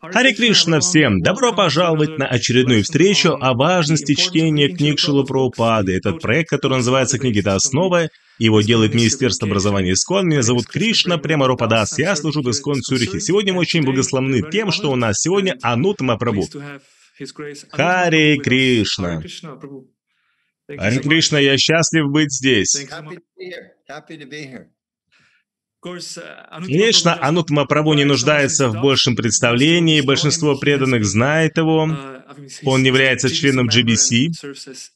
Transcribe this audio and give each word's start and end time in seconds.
Харе 0.00 0.34
Кришна 0.34 0.80
всем! 0.80 1.20
Добро 1.20 1.52
пожаловать 1.52 2.18
на 2.18 2.26
очередную 2.26 2.82
встречу 2.82 3.36
о 3.40 3.54
важности 3.54 4.14
чтения 4.14 4.68
книг 4.68 4.98
Шилы 4.98 5.24
Прабхупады. 5.24 5.92
Этот 5.96 6.20
проект, 6.20 6.50
который 6.50 6.78
называется 6.78 7.18
«Книги 7.18 7.40
это 7.40 7.54
основа», 7.54 8.08
его 8.38 8.60
делает 8.60 8.94
Министерство 8.94 9.46
образования 9.46 9.92
Искон. 9.92 10.26
Меня 10.26 10.42
зовут 10.42 10.66
Кришна 10.66 11.18
Прямо 11.18 11.46
Ропадас. 11.46 11.98
Я 11.98 12.16
служу 12.16 12.42
в 12.42 12.50
Искон 12.50 12.80
Цюрихе. 12.80 13.20
Сегодня 13.20 13.52
мы 13.52 13.60
очень 13.60 13.82
благословны 13.82 14.42
тем, 14.50 14.70
что 14.70 14.90
у 14.90 14.96
нас 14.96 15.20
сегодня 15.20 15.58
Анутма 15.62 16.16
Прабу. 16.16 16.48
Харе 17.70 18.38
Кришна. 18.38 19.22
Харе 20.76 20.98
Кришна, 21.00 21.38
я 21.38 21.56
счастлив 21.56 22.10
быть 22.10 22.32
здесь. 22.32 22.86
Конечно, 25.80 27.24
Анут 27.24 27.50
Мапрабху 27.50 27.94
не 27.94 28.04
нуждается 28.04 28.68
в 28.68 28.80
большем 28.80 29.14
представлении, 29.14 30.00
большинство 30.00 30.58
преданных 30.58 31.04
знает 31.04 31.56
его. 31.56 31.88
Он 32.64 32.84
является 32.84 33.30
членом 33.30 33.68
GBC, 33.68 34.30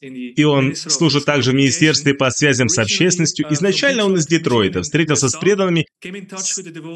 и 0.01 0.45
он 0.45 0.75
служит 0.75 1.25
также 1.25 1.53
в 1.53 1.55
Министерстве 1.55 2.15
по 2.15 2.31
связям 2.31 2.69
с 2.69 2.79
общественностью. 2.79 3.47
Изначально 3.51 4.05
он 4.05 4.17
из 4.17 4.27
Детройта, 4.27 4.83
встретился 4.83 5.29
с 5.29 5.37
преданными 5.37 5.87
в 6.03 6.07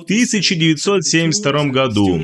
1972 0.02 1.64
году. 1.66 2.20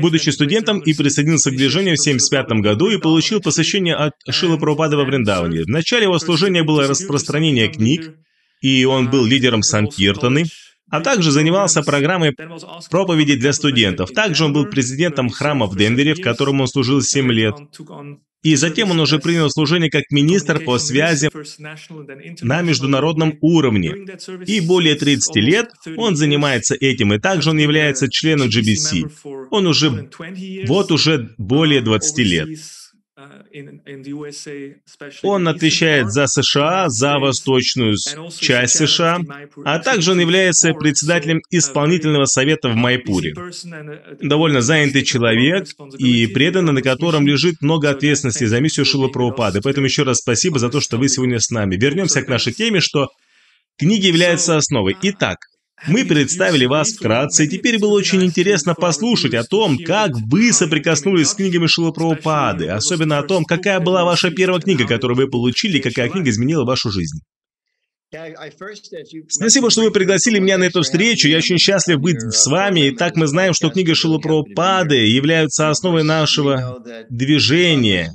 Будучи 0.00 0.30
студентом 0.30 0.80
и 0.80 0.94
присоединился 0.94 1.50
к 1.50 1.56
движению 1.56 1.96
в 1.96 2.00
1975 2.00 2.62
году 2.62 2.88
и 2.88 2.98
получил 2.98 3.40
посвящение 3.40 3.94
от 3.94 4.14
Шила 4.30 4.56
Прабхупады 4.56 4.96
во 4.96 5.04
Вриндаване. 5.04 5.64
В 5.64 5.68
начале 5.68 6.04
его 6.04 6.18
служения 6.18 6.62
было 6.62 6.86
распространение 6.86 7.68
книг, 7.68 8.16
и 8.60 8.84
он 8.84 9.10
был 9.10 9.26
лидером 9.26 9.62
Санкиртаны, 9.62 10.46
а 10.90 11.00
также 11.00 11.30
занимался 11.30 11.82
программой 11.82 12.34
проповеди 12.90 13.36
для 13.36 13.52
студентов. 13.52 14.12
Также 14.12 14.44
он 14.44 14.52
был 14.52 14.66
президентом 14.66 15.28
храма 15.28 15.66
в 15.66 15.76
Денвере, 15.76 16.14
в 16.14 16.22
котором 16.22 16.60
он 16.60 16.68
служил 16.68 17.02
7 17.02 17.30
лет. 17.32 17.54
И 18.44 18.56
затем 18.56 18.90
он 18.90 19.00
уже 19.00 19.18
принял 19.18 19.50
служение 19.50 19.90
как 19.90 20.04
министр 20.10 20.60
по 20.60 20.78
связи 20.78 21.30
на 22.42 22.60
международном 22.60 23.38
уровне. 23.40 23.94
И 24.46 24.60
более 24.60 24.94
30 24.94 25.36
лет 25.36 25.70
он 25.96 26.14
занимается 26.14 26.74
этим, 26.74 27.14
и 27.14 27.18
также 27.18 27.50
он 27.50 27.58
является 27.58 28.08
членом 28.10 28.48
GBC. 28.48 29.48
Он 29.50 29.66
уже, 29.66 30.10
вот 30.66 30.92
уже 30.92 31.34
более 31.38 31.80
20 31.80 32.18
лет. 32.18 32.48
Он 35.22 35.48
отвечает 35.48 36.12
за 36.12 36.26
США, 36.26 36.88
за 36.88 37.18
восточную 37.18 37.96
часть 38.40 38.76
США, 38.76 39.20
а 39.64 39.78
также 39.78 40.12
он 40.12 40.20
является 40.20 40.72
председателем 40.74 41.40
исполнительного 41.50 42.24
совета 42.24 42.68
в 42.68 42.74
Майпуре. 42.74 43.34
Довольно 44.20 44.60
занятый 44.60 45.02
человек 45.02 45.68
и 45.98 46.26
преданный, 46.26 46.72
на 46.72 46.82
котором 46.82 47.26
лежит 47.26 47.60
много 47.60 47.90
ответственности 47.90 48.44
за 48.44 48.60
миссию 48.60 48.86
Шила 48.86 49.08
Прабхупады. 49.08 49.60
Поэтому 49.62 49.86
еще 49.86 50.02
раз 50.02 50.18
спасибо 50.18 50.58
за 50.58 50.68
то, 50.68 50.80
что 50.80 50.96
вы 50.96 51.08
сегодня 51.08 51.38
с 51.38 51.50
нами. 51.50 51.76
Вернемся 51.76 52.22
к 52.22 52.28
нашей 52.28 52.52
теме, 52.52 52.80
что 52.80 53.08
книги 53.78 54.06
являются 54.06 54.56
основой. 54.56 54.96
Итак, 55.02 55.38
мы 55.86 56.04
представили 56.04 56.66
вас 56.66 56.92
вкратце, 56.92 57.44
и 57.44 57.48
теперь 57.48 57.78
было 57.78 57.92
очень 57.92 58.22
интересно 58.24 58.74
послушать 58.74 59.34
о 59.34 59.44
том, 59.44 59.78
как 59.78 60.12
вы 60.30 60.52
соприкоснулись 60.52 61.28
с 61.28 61.34
книгами 61.34 61.66
Шилапрабхупады, 61.66 62.68
особенно 62.68 63.18
о 63.18 63.22
том, 63.22 63.44
какая 63.44 63.80
была 63.80 64.04
ваша 64.04 64.30
первая 64.30 64.60
книга, 64.60 64.86
которую 64.86 65.16
вы 65.16 65.28
получили, 65.28 65.78
и 65.78 65.82
какая 65.82 66.08
книга 66.08 66.30
изменила 66.30 66.64
вашу 66.64 66.90
жизнь. 66.90 67.20
Спасибо, 69.28 69.70
что 69.70 69.82
вы 69.82 69.90
пригласили 69.90 70.38
меня 70.38 70.56
на 70.56 70.64
эту 70.64 70.82
встречу. 70.82 71.28
Я 71.28 71.38
очень 71.38 71.58
счастлив 71.58 71.98
быть 71.98 72.20
с 72.20 72.46
вами. 72.46 72.88
И 72.88 72.90
так 72.92 73.16
мы 73.16 73.26
знаем, 73.26 73.54
что 73.54 73.70
книга 73.70 73.94
Шилапрабхупады 73.94 74.94
являются 74.94 75.70
основой 75.70 76.04
нашего 76.04 76.78
движения. 77.10 78.12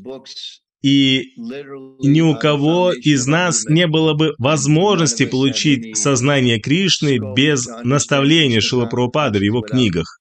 И 0.82 1.34
ни 1.38 2.22
у 2.22 2.36
кого 2.36 2.94
из 2.94 3.28
нас 3.28 3.66
не 3.66 3.88
было 3.88 4.14
бы 4.14 4.34
возможности 4.38 5.26
получить 5.26 5.98
сознание 5.98 6.60
Кришны 6.60 7.20
без 7.36 7.68
наставления 7.84 8.62
Шила 8.62 8.86
Прабхупады 8.86 9.40
в 9.40 9.44
его 9.44 9.62
книгах. 9.62 10.20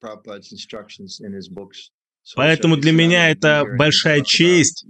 Поэтому 2.36 2.76
для 2.76 2.92
меня 2.92 3.30
это 3.30 3.64
большая 3.78 4.20
честь, 4.20 4.84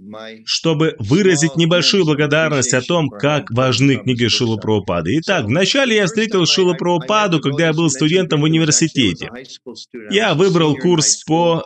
чтобы 0.45 0.95
выразить 0.99 1.55
небольшую 1.55 2.05
благодарность 2.05 2.73
о 2.73 2.81
том, 2.81 3.09
как 3.09 3.49
важны 3.51 3.97
книги 3.97 4.27
Шила 4.27 4.57
Прабхупады. 4.57 5.17
Итак, 5.19 5.45
вначале 5.45 5.95
я 5.95 6.05
встретил 6.05 6.45
Шила 6.45 6.73
Прабхупаду, 6.73 7.39
когда 7.39 7.67
я 7.67 7.73
был 7.73 7.89
студентом 7.89 8.41
в 8.41 8.45
университете. 8.45 9.29
Я 10.09 10.33
выбрал 10.33 10.75
курс 10.75 11.23
по 11.23 11.63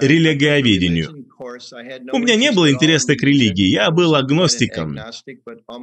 религиоведению. 0.00 1.26
У 2.12 2.18
меня 2.18 2.36
не 2.36 2.52
было 2.52 2.70
интереса 2.70 3.14
к 3.14 3.22
религии, 3.22 3.66
я 3.66 3.90
был 3.90 4.14
агностиком. 4.14 4.98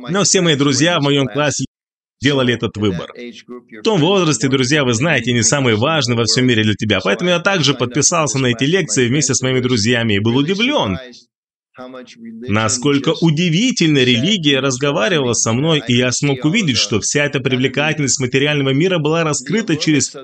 Но 0.09 0.23
все 0.23 0.41
мои 0.41 0.55
друзья 0.55 0.99
в 0.99 1.03
моем 1.03 1.27
классе 1.27 1.65
делали 2.21 2.53
этот 2.53 2.77
выбор. 2.77 3.11
В 3.13 3.81
том 3.83 3.99
возрасте, 3.99 4.47
друзья, 4.47 4.83
вы 4.83 4.93
знаете, 4.93 5.33
не 5.33 5.41
самые 5.41 5.75
важные 5.75 6.17
во 6.17 6.25
всем 6.25 6.45
мире 6.45 6.63
для 6.63 6.75
тебя. 6.75 6.99
Поэтому 7.03 7.31
я 7.31 7.39
также 7.39 7.73
подписался 7.73 8.37
на 8.37 8.47
эти 8.47 8.63
лекции 8.63 9.07
вместе 9.07 9.33
с 9.33 9.41
моими 9.41 9.59
друзьями 9.59 10.13
и 10.13 10.19
был 10.19 10.37
удивлен, 10.37 10.99
Насколько 12.47 13.13
удивительно 13.21 13.99
религия 13.99 14.59
разговаривала 14.59 15.33
со 15.33 15.53
мной, 15.53 15.81
и 15.87 15.95
я 15.95 16.11
смог 16.11 16.43
увидеть, 16.45 16.77
что 16.77 16.99
вся 16.99 17.25
эта 17.25 17.39
привлекательность 17.39 18.19
материального 18.19 18.73
мира 18.73 18.99
была 18.99 19.23
раскрыта 19.23 19.77
через 19.77 20.15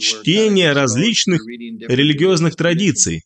чтение 0.00 0.72
различных 0.72 1.46
религиозных 1.46 2.56
традиций. 2.56 3.22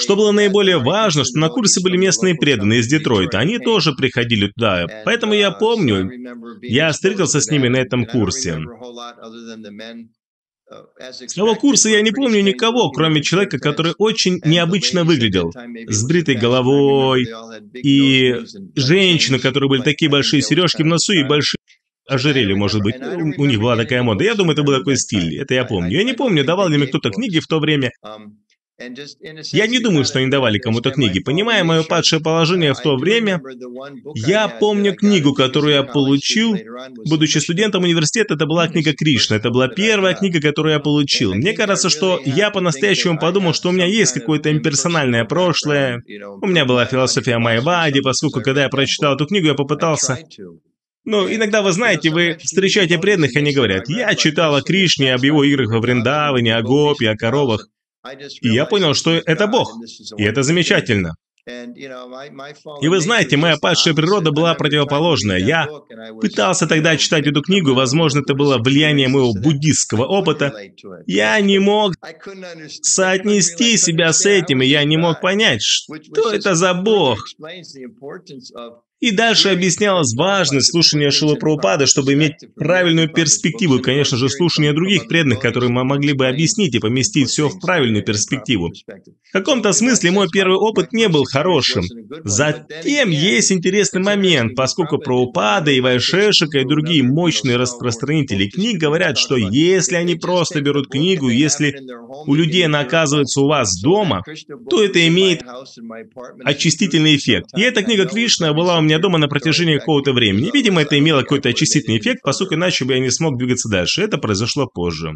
Что 0.00 0.16
было 0.16 0.32
наиболее 0.32 0.78
важно, 0.78 1.24
что 1.24 1.38
на 1.38 1.48
курсе 1.48 1.80
были 1.82 1.96
местные 1.96 2.34
преданные 2.34 2.80
из 2.80 2.88
Детройта. 2.88 3.38
Они 3.38 3.58
тоже 3.58 3.92
приходили 3.92 4.48
туда. 4.48 4.86
Поэтому 5.04 5.34
я 5.34 5.52
помню, 5.52 6.10
я 6.62 6.90
встретился 6.90 7.40
с 7.40 7.48
ними 7.50 7.68
на 7.68 7.76
этом 7.76 8.06
курсе. 8.06 8.58
Того 11.34 11.54
курса 11.56 11.90
я 11.90 12.00
не 12.00 12.10
помню 12.10 12.40
никого, 12.42 12.90
кроме 12.90 13.22
человека, 13.22 13.58
который 13.58 13.94
очень 13.98 14.40
необычно 14.44 15.04
выглядел, 15.04 15.52
с 15.52 16.06
бритой 16.06 16.36
головой, 16.36 17.26
и 17.74 18.34
женщины, 18.74 19.38
которые 19.38 19.68
были 19.68 19.82
такие 19.82 20.10
большие 20.10 20.42
сережки 20.42 20.82
в 20.82 20.86
носу 20.86 21.12
и 21.12 21.22
большие 21.22 21.58
ожерелье, 22.06 22.54
может 22.54 22.82
быть. 22.82 22.96
У 22.98 23.44
них 23.44 23.60
была 23.60 23.76
такая 23.76 24.02
мода. 24.02 24.24
Я 24.24 24.34
думаю, 24.34 24.54
это 24.54 24.62
был 24.62 24.76
такой 24.76 24.96
стиль. 24.96 25.38
Это 25.40 25.54
я 25.54 25.64
помню. 25.64 25.98
Я 25.98 26.04
не 26.04 26.12
помню, 26.12 26.44
давал 26.44 26.68
ли 26.68 26.78
мне 26.78 26.86
кто-то 26.86 27.10
книги 27.10 27.40
в 27.40 27.46
то 27.46 27.60
время. 27.60 27.90
Я 28.76 29.68
не 29.68 29.78
думаю, 29.78 30.04
что 30.04 30.18
они 30.18 30.28
давали 30.28 30.58
кому-то 30.58 30.90
книги. 30.90 31.20
Понимая 31.20 31.62
мое 31.62 31.84
падшее 31.84 32.20
положение 32.20 32.74
в 32.74 32.80
то 32.80 32.96
время, 32.96 33.40
я 34.16 34.48
помню 34.48 34.94
книгу, 34.94 35.32
которую 35.32 35.74
я 35.74 35.82
получил, 35.84 36.56
будучи 37.06 37.38
студентом 37.38 37.84
университета, 37.84 38.34
это 38.34 38.46
была 38.46 38.66
книга 38.66 38.92
Кришна. 38.92 39.36
Это 39.36 39.50
была 39.50 39.68
первая 39.68 40.14
книга, 40.14 40.40
которую 40.40 40.72
я 40.72 40.80
получил. 40.80 41.34
Мне 41.34 41.52
кажется, 41.52 41.88
что 41.88 42.20
я 42.24 42.50
по-настоящему 42.50 43.18
подумал, 43.18 43.54
что 43.54 43.68
у 43.68 43.72
меня 43.72 43.86
есть 43.86 44.12
какое-то 44.12 44.50
имперсональное 44.50 45.24
прошлое. 45.24 46.02
У 46.42 46.46
меня 46.46 46.64
была 46.64 46.84
философия 46.84 47.38
Майвади, 47.38 48.00
поскольку 48.00 48.40
когда 48.40 48.64
я 48.64 48.68
прочитал 48.68 49.14
эту 49.14 49.26
книгу, 49.26 49.46
я 49.46 49.54
попытался 49.54 50.18
ну, 51.06 51.28
иногда 51.30 51.60
вы 51.60 51.72
знаете, 51.72 52.08
вы 52.08 52.38
встречаете 52.40 52.98
преданных, 52.98 53.34
и 53.34 53.38
они 53.38 53.52
говорят, 53.52 53.90
я 53.90 54.14
читал 54.14 54.54
о 54.54 54.62
Кришне, 54.62 55.12
об 55.12 55.22
его 55.22 55.44
играх 55.44 55.68
во 55.68 55.80
Вриндаване, 55.80 56.56
о 56.56 56.62
Гопе, 56.62 57.10
о 57.10 57.14
коровах. 57.14 57.68
И 58.42 58.48
я 58.48 58.66
понял, 58.66 58.94
что 58.94 59.12
это 59.12 59.46
Бог. 59.46 59.72
И 60.16 60.22
это 60.22 60.42
замечательно. 60.42 61.16
И 61.46 62.88
вы 62.88 63.00
знаете, 63.00 63.36
моя 63.36 63.58
падшая 63.58 63.92
природа 63.92 64.30
была 64.30 64.54
противоположная. 64.54 65.38
Я 65.38 65.68
пытался 66.20 66.66
тогда 66.66 66.96
читать 66.96 67.26
эту 67.26 67.42
книгу, 67.42 67.74
возможно, 67.74 68.20
это 68.20 68.34
было 68.34 68.56
влияние 68.56 69.08
моего 69.08 69.34
буддистского 69.34 70.06
опыта. 70.06 70.54
Я 71.06 71.38
не 71.40 71.58
мог 71.58 71.92
соотнести 72.80 73.76
себя 73.76 74.14
с 74.14 74.24
этим, 74.24 74.62
и 74.62 74.66
я 74.66 74.84
не 74.84 74.96
мог 74.96 75.20
понять, 75.20 75.62
что 75.62 76.32
это 76.32 76.54
за 76.54 76.72
Бог. 76.72 77.18
И 79.04 79.10
дальше 79.10 79.50
объяснялась 79.50 80.14
важность 80.14 80.70
слушания 80.70 81.10
Шила 81.10 81.34
Прабхупады, 81.34 81.84
чтобы 81.84 82.14
иметь 82.14 82.36
правильную 82.56 83.10
перспективу, 83.10 83.78
конечно 83.78 84.16
же, 84.16 84.30
слушание 84.30 84.72
других 84.72 85.08
преданных, 85.08 85.40
которые 85.40 85.70
мы 85.70 85.84
могли 85.84 86.14
бы 86.14 86.26
объяснить 86.26 86.74
и 86.74 86.78
поместить 86.78 87.28
все 87.28 87.50
в 87.50 87.60
правильную 87.60 88.02
перспективу. 88.02 88.72
В 89.28 89.32
каком-то 89.34 89.74
смысле 89.74 90.10
мой 90.10 90.28
первый 90.30 90.56
опыт 90.56 90.94
не 90.94 91.08
был 91.08 91.24
хорошим. 91.24 91.84
Затем 92.24 93.10
есть 93.10 93.52
интересный 93.52 94.00
момент, 94.00 94.54
поскольку 94.54 94.96
Прабхупада 94.96 95.70
и 95.70 95.80
Вайшешика 95.80 96.60
и 96.60 96.64
другие 96.64 97.02
мощные 97.02 97.56
распространители 97.56 98.48
книг 98.48 98.78
говорят, 98.78 99.18
что 99.18 99.36
если 99.36 99.96
они 99.96 100.14
просто 100.14 100.62
берут 100.62 100.88
книгу, 100.88 101.28
если 101.28 101.76
у 102.26 102.34
людей 102.34 102.64
она 102.64 102.80
оказывается 102.80 103.42
у 103.42 103.48
вас 103.48 103.78
дома, 103.82 104.22
то 104.70 104.82
это 104.82 105.06
имеет 105.08 105.42
очистительный 106.42 107.16
эффект. 107.16 107.50
И 107.54 107.60
эта 107.60 107.82
книга 107.82 108.06
Кришна 108.06 108.54
была 108.54 108.78
у 108.78 108.80
меня 108.80 108.93
дома 108.98 109.18
на 109.18 109.28
протяжении 109.28 109.78
какого-то 109.78 110.12
времени. 110.12 110.50
Видимо, 110.52 110.82
это 110.82 110.98
имело 110.98 111.20
какой-то 111.20 111.48
очистительный 111.48 111.98
эффект, 111.98 112.22
поскольку 112.22 112.54
иначе 112.54 112.84
бы 112.84 112.94
я 112.94 113.00
не 113.00 113.10
смог 113.10 113.38
двигаться 113.38 113.68
дальше. 113.68 114.02
Это 114.02 114.18
произошло 114.18 114.66
позже. 114.66 115.12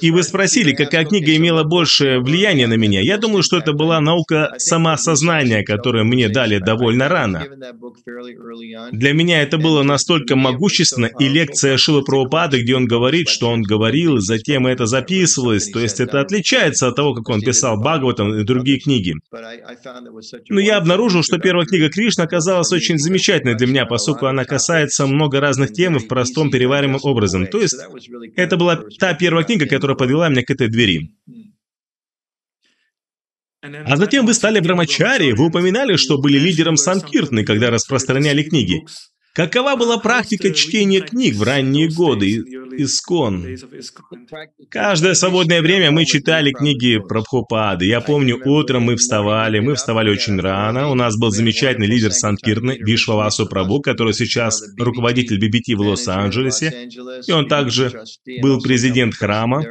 И 0.00 0.10
вы 0.10 0.22
спросили, 0.22 0.72
какая 0.72 1.04
книга 1.04 1.34
имела 1.36 1.64
большее 1.64 2.20
влияние 2.20 2.66
на 2.66 2.74
меня. 2.74 3.00
Я 3.00 3.18
думаю, 3.18 3.42
что 3.42 3.58
это 3.58 3.72
была 3.72 4.00
наука 4.00 4.54
самосознания, 4.58 5.62
которую 5.64 6.04
мне 6.04 6.28
дали 6.28 6.58
довольно 6.58 7.08
рано. 7.08 7.44
Для 8.92 9.12
меня 9.12 9.42
это 9.42 9.58
было 9.58 9.82
настолько 9.82 10.36
могущественно, 10.36 11.06
и 11.06 11.28
лекция 11.28 11.76
Шила 11.76 12.02
Прабхупады, 12.02 12.62
где 12.62 12.76
он 12.76 12.86
говорит, 12.86 13.28
что 13.28 13.48
он 13.50 13.62
говорил, 13.62 14.16
и 14.16 14.20
затем 14.20 14.66
это 14.66 14.86
записывалось, 14.86 15.70
то 15.70 15.80
есть 15.80 16.00
это 16.00 16.20
отличается 16.20 16.88
от 16.88 16.96
того, 16.96 17.14
как 17.14 17.28
он 17.28 17.40
писал 17.40 17.78
Бхагаватам 17.78 18.34
и 18.34 18.44
другие 18.44 18.78
книги. 18.78 19.14
Но 20.48 20.60
я 20.60 20.76
обнаружил, 20.76 21.22
что 21.22 21.38
первая 21.38 21.66
книга 21.66 21.90
Кришна 21.90 22.24
оказалась 22.24 22.72
очень 22.72 22.98
замечательной 22.98 23.54
для 23.54 23.66
меня, 23.66 23.86
поскольку 23.86 24.26
она 24.26 24.44
касается 24.44 25.06
много 25.06 25.40
разных 25.40 25.72
тем 25.72 25.96
и 25.96 25.98
в 25.98 26.08
простом 26.08 26.50
переваримом 26.50 27.00
образом. 27.02 27.46
То 27.46 27.60
есть 27.60 27.76
это 28.36 28.56
была 28.56 28.76
та 28.98 29.14
первая 29.18 29.44
книга, 29.44 29.66
которая 29.66 29.96
подвела 29.96 30.28
меня 30.28 30.42
к 30.42 30.50
этой 30.50 30.68
двери. 30.68 31.10
А 33.60 33.96
затем 33.96 34.24
вы 34.24 34.34
стали 34.34 34.60
брамачари, 34.60 35.32
вы 35.32 35.46
упоминали, 35.46 35.96
что 35.96 36.18
были 36.18 36.38
лидером 36.38 36.76
Санкиртны, 36.76 37.44
когда 37.44 37.70
распространяли 37.70 38.44
книги. 38.44 38.84
Какова 39.38 39.76
была 39.76 39.98
практика 39.98 40.52
чтения 40.52 41.00
книг 41.00 41.36
в 41.36 41.44
ранние 41.44 41.88
годы 41.88 42.38
Искон? 42.76 43.46
Каждое 44.68 45.14
свободное 45.14 45.62
время 45.62 45.92
мы 45.92 46.06
читали 46.06 46.50
книги 46.50 46.98
Прабхупады. 46.98 47.86
Я 47.86 48.00
помню, 48.00 48.42
утром 48.44 48.82
мы 48.82 48.96
вставали, 48.96 49.60
мы 49.60 49.76
вставали 49.76 50.10
очень 50.10 50.40
рано. 50.40 50.90
У 50.90 50.96
нас 50.96 51.16
был 51.16 51.30
замечательный 51.30 51.86
лидер 51.86 52.10
Санкиртны, 52.10 52.78
Вишвавасу 52.80 53.46
Прабу, 53.46 53.80
который 53.80 54.12
сейчас 54.12 54.60
руководитель 54.76 55.38
BBT 55.38 55.76
в 55.76 55.82
Лос-Анджелесе. 55.82 56.88
И 57.24 57.30
он 57.30 57.46
также 57.46 57.92
был 58.42 58.60
президент 58.60 59.14
храма. 59.14 59.62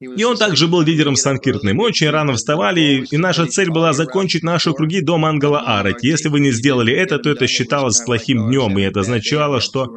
И 0.00 0.22
он 0.22 0.36
также 0.36 0.68
был 0.68 0.82
лидером 0.82 1.16
Санкиртны. 1.16 1.74
Мы 1.74 1.86
очень 1.86 2.08
рано 2.08 2.34
вставали, 2.34 3.04
и 3.10 3.16
наша 3.16 3.46
цель 3.46 3.68
была 3.68 3.92
закончить 3.92 4.44
наши 4.44 4.72
круги 4.72 5.00
до 5.00 5.18
Мангала 5.18 5.60
Арати. 5.60 6.06
Если 6.06 6.28
вы 6.28 6.38
не 6.38 6.52
сделали 6.52 6.92
это, 6.92 7.18
то 7.18 7.30
это 7.30 7.48
считалось 7.48 8.00
плохим 8.02 8.46
днем, 8.46 8.78
и 8.78 8.82
это 8.82 9.00
означало, 9.00 9.60
что 9.60 9.88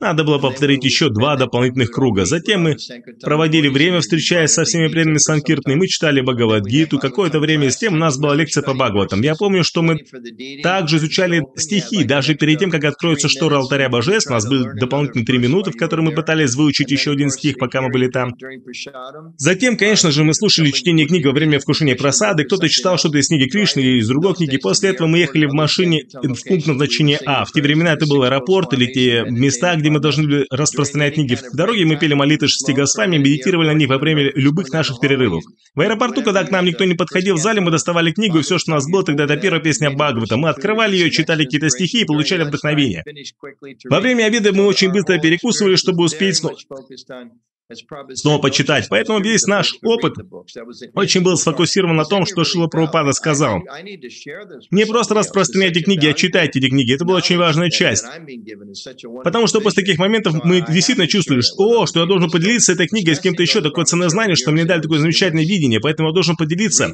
надо 0.00 0.24
было 0.24 0.38
повторить 0.38 0.84
еще 0.84 1.08
два 1.08 1.36
дополнительных 1.36 1.90
круга. 1.90 2.26
Затем 2.26 2.64
мы 2.64 2.76
проводили 3.22 3.68
время, 3.68 4.00
встречаясь 4.00 4.52
со 4.52 4.64
всеми 4.64 4.88
преданными 4.88 5.16
Санкиртны, 5.16 5.76
мы 5.76 5.86
читали 5.86 6.20
Бхагавадгиту. 6.20 6.98
Какое-то 6.98 7.40
время 7.40 7.70
с 7.70 7.78
тем 7.78 7.94
у 7.94 7.96
нас 7.96 8.18
была 8.18 8.34
лекция 8.34 8.62
по 8.62 8.74
Бхагаватам. 8.74 9.22
Я 9.22 9.34
помню, 9.34 9.64
что 9.64 9.80
мы 9.80 10.00
также 10.62 10.98
изучали 10.98 11.42
стихи. 11.56 12.04
Даже 12.04 12.34
перед 12.34 12.58
тем, 12.58 12.70
как 12.70 12.84
откроется 12.84 13.30
штора 13.30 13.56
алтаря 13.56 13.88
божеств, 13.88 14.28
у 14.28 14.34
нас 14.34 14.46
были 14.46 14.78
дополнительные 14.78 15.24
три 15.24 15.38
минуты, 15.38 15.70
в 15.70 15.76
которые 15.76 16.04
мы 16.04 16.12
пытались 16.14 16.54
выучить 16.54 16.90
еще 16.90 17.12
один 17.12 17.30
стих, 17.30 17.56
пока 17.56 17.80
мы 17.80 17.88
были 17.88 18.08
там. 18.08 18.34
Затем, 19.36 19.76
конечно 19.76 20.10
же, 20.10 20.24
мы 20.24 20.34
слушали 20.34 20.70
чтение 20.70 21.06
книг 21.06 21.26
во 21.26 21.32
время 21.32 21.58
вкушения 21.58 21.96
просады, 21.96 22.44
кто-то 22.44 22.68
читал 22.68 22.98
что-то 22.98 23.18
из 23.18 23.28
книги 23.28 23.48
Кришны 23.48 23.80
или 23.80 23.98
из 23.98 24.08
другой 24.08 24.34
книги. 24.34 24.56
После 24.56 24.90
этого 24.90 25.06
мы 25.06 25.18
ехали 25.18 25.46
в 25.46 25.52
машине 25.52 26.04
в 26.12 26.48
пункт 26.48 26.66
назначения 26.66 27.20
А. 27.24 27.44
В 27.44 27.52
те 27.52 27.62
времена 27.62 27.92
это 27.92 28.06
был 28.06 28.22
аэропорт 28.22 28.72
или 28.74 28.86
те 28.86 29.24
места, 29.28 29.74
где 29.76 29.90
мы 29.90 30.00
должны 30.00 30.24
были 30.24 30.46
распространять 30.50 31.14
книги. 31.14 31.34
В 31.34 31.56
дороге 31.56 31.84
мы 31.84 31.96
пели 31.96 32.14
молитвы 32.14 32.48
шести 32.48 32.72
Госвами, 32.72 33.16
медитировали 33.16 33.68
на 33.68 33.74
них 33.74 33.88
во 33.88 33.98
время 33.98 34.30
любых 34.34 34.70
наших 34.72 35.00
перерывов. 35.00 35.44
В 35.74 35.80
аэропорту, 35.80 36.22
когда 36.22 36.44
к 36.44 36.50
нам 36.50 36.64
никто 36.64 36.84
не 36.84 36.94
подходил 36.94 37.36
в 37.36 37.38
зале, 37.38 37.60
мы 37.60 37.70
доставали 37.70 38.12
книгу, 38.12 38.38
и 38.38 38.42
все, 38.42 38.58
что 38.58 38.72
у 38.72 38.74
нас 38.74 38.88
было, 38.90 39.04
тогда 39.04 39.24
это 39.24 39.36
первая 39.36 39.62
песня 39.62 39.90
Бхагавата. 39.90 40.36
Мы 40.36 40.48
открывали 40.48 40.96
ее, 40.96 41.10
читали 41.10 41.44
какие-то 41.44 41.70
стихи 41.70 42.02
и 42.02 42.04
получали 42.04 42.44
вдохновение. 42.44 43.04
Во 43.88 44.00
время 44.00 44.24
обеда 44.24 44.52
мы 44.52 44.66
очень 44.66 44.90
быстро 44.90 45.18
перекусывали, 45.18 45.76
чтобы 45.76 46.04
успеть 46.04 46.40
снова 48.14 48.40
почитать. 48.40 48.88
Поэтому 48.88 49.20
весь 49.20 49.46
наш 49.46 49.74
опыт 49.82 50.14
очень 50.94 51.22
был 51.22 51.36
сфокусирован 51.36 51.96
на 51.96 52.04
том, 52.04 52.26
что 52.26 52.44
Шила 52.44 52.66
Прабхупада 52.66 53.12
сказал. 53.12 53.60
Не 54.70 54.86
просто 54.86 55.14
распространяйте 55.14 55.80
книги, 55.80 56.06
а 56.06 56.12
читайте 56.12 56.58
эти 56.58 56.68
книги. 56.68 56.94
Это 56.94 57.04
была 57.04 57.18
очень 57.18 57.36
важная 57.36 57.70
часть. 57.70 58.04
Потому 59.24 59.46
что 59.46 59.60
после 59.60 59.82
таких 59.82 59.98
моментов 59.98 60.34
мы 60.44 60.64
действительно 60.68 61.06
чувствовали, 61.06 61.42
что, 61.42 61.82
о, 61.82 61.86
что 61.86 62.00
я 62.00 62.06
должен 62.06 62.30
поделиться 62.30 62.72
этой 62.72 62.88
книгой 62.88 63.14
с 63.14 63.20
кем-то 63.20 63.42
еще, 63.42 63.60
такое 63.60 63.84
ценное 63.84 64.08
знание, 64.08 64.36
что 64.36 64.52
мне 64.52 64.64
дали 64.64 64.80
такое 64.80 64.98
замечательное 64.98 65.44
видение, 65.44 65.80
поэтому 65.80 66.08
я 66.08 66.14
должен 66.14 66.36
поделиться 66.36 66.92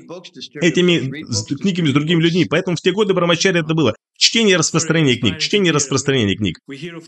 этими 0.61 1.23
книгами 1.57 1.89
с 1.89 1.93
другими 1.93 2.23
людьми. 2.23 2.47
Поэтому 2.49 2.77
в 2.77 2.81
те 2.81 2.93
годы 2.93 3.15
Брамачари 3.15 3.61
это 3.61 3.75
было. 3.75 3.95
Чтение 4.19 4.55
и 4.55 4.57
распространение 4.57 5.17
книг, 5.17 5.39
чтение 5.39 5.71
и 5.71 5.73
распространение 5.73 6.37
книг. 6.37 6.59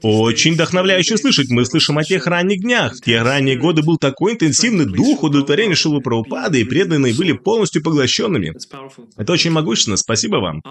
Очень 0.03 0.55
вдохновляюще 0.55 1.17
слышать. 1.19 1.51
Мы 1.51 1.65
слышим 1.65 1.99
о 1.99 2.05
тех 2.05 2.29
ранних 2.29 2.61
днях. 2.61 2.97
В 2.97 3.01
те 3.01 3.21
ранние 3.21 3.57
годы 3.57 3.83
был 3.83 3.99
такой 3.99 4.35
интенсивный 4.35 4.87
дух 4.87 5.25
удовлетворения 5.25 5.75
Шилы 5.75 6.01
Прабхупады, 6.01 6.61
и 6.61 6.65
преданные 6.65 7.12
были 7.12 7.33
полностью 7.33 7.83
поглощенными. 7.83 8.55
Это 9.17 9.33
очень 9.33 9.51
могущественно. 9.51 9.97
Спасибо 9.97 10.37
вам. 10.37 10.62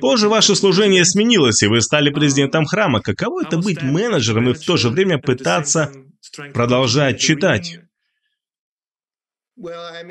Позже 0.00 0.28
ваше 0.28 0.54
служение 0.56 1.04
сменилось, 1.06 1.62
и 1.62 1.66
вы 1.66 1.80
стали 1.80 2.10
президентом 2.10 2.66
храма. 2.66 3.00
Каково 3.00 3.44
это 3.44 3.56
быть 3.56 3.82
менеджером 3.82 4.50
и 4.50 4.52
в 4.52 4.60
то 4.60 4.76
же 4.76 4.90
время 4.90 5.16
пытаться 5.16 5.90
продолжать 6.52 7.18
читать? 7.18 7.80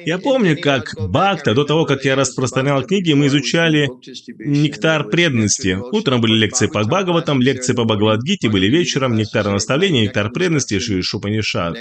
Я 0.06 0.20
помню, 0.20 0.60
как 0.62 0.94
Бхакта, 0.98 1.54
до 1.56 1.64
того, 1.64 1.86
как 1.86 2.06
я 2.06 2.16
распространял 2.16 2.84
книги, 2.84 3.14
мы 3.14 3.28
изучали 3.28 3.90
нектар 4.38 5.10
преданности. 5.10 5.78
Утром 5.92 6.22
были 6.22 6.38
лекции 6.38 6.68
по 6.68 6.84
Бхагаватам, 6.84 7.42
лекции 7.42 7.74
по 7.74 7.84
Бхагавадгите 7.84 8.50
были 8.50 8.68
вечером, 8.68 9.16
нектар 9.16 9.50
наставления, 9.50 10.04
нектар 10.04 10.32
преданности, 10.32 10.80
Шупанишад. 11.02 11.76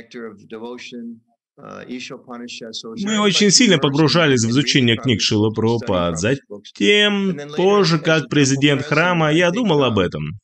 Мы 3.04 3.20
очень 3.20 3.50
сильно 3.50 3.78
погружались 3.78 4.44
в 4.44 4.50
изучение 4.50 4.96
книг 4.96 5.20
Шила 5.20 5.50
Прабхупад. 5.50 6.18
Затем, 6.18 7.36
позже, 7.56 7.98
как 7.98 8.28
президент 8.28 8.82
храма, 8.82 9.32
я 9.32 9.50
думал 9.50 9.82
об 9.82 9.98
этом. 9.98 10.38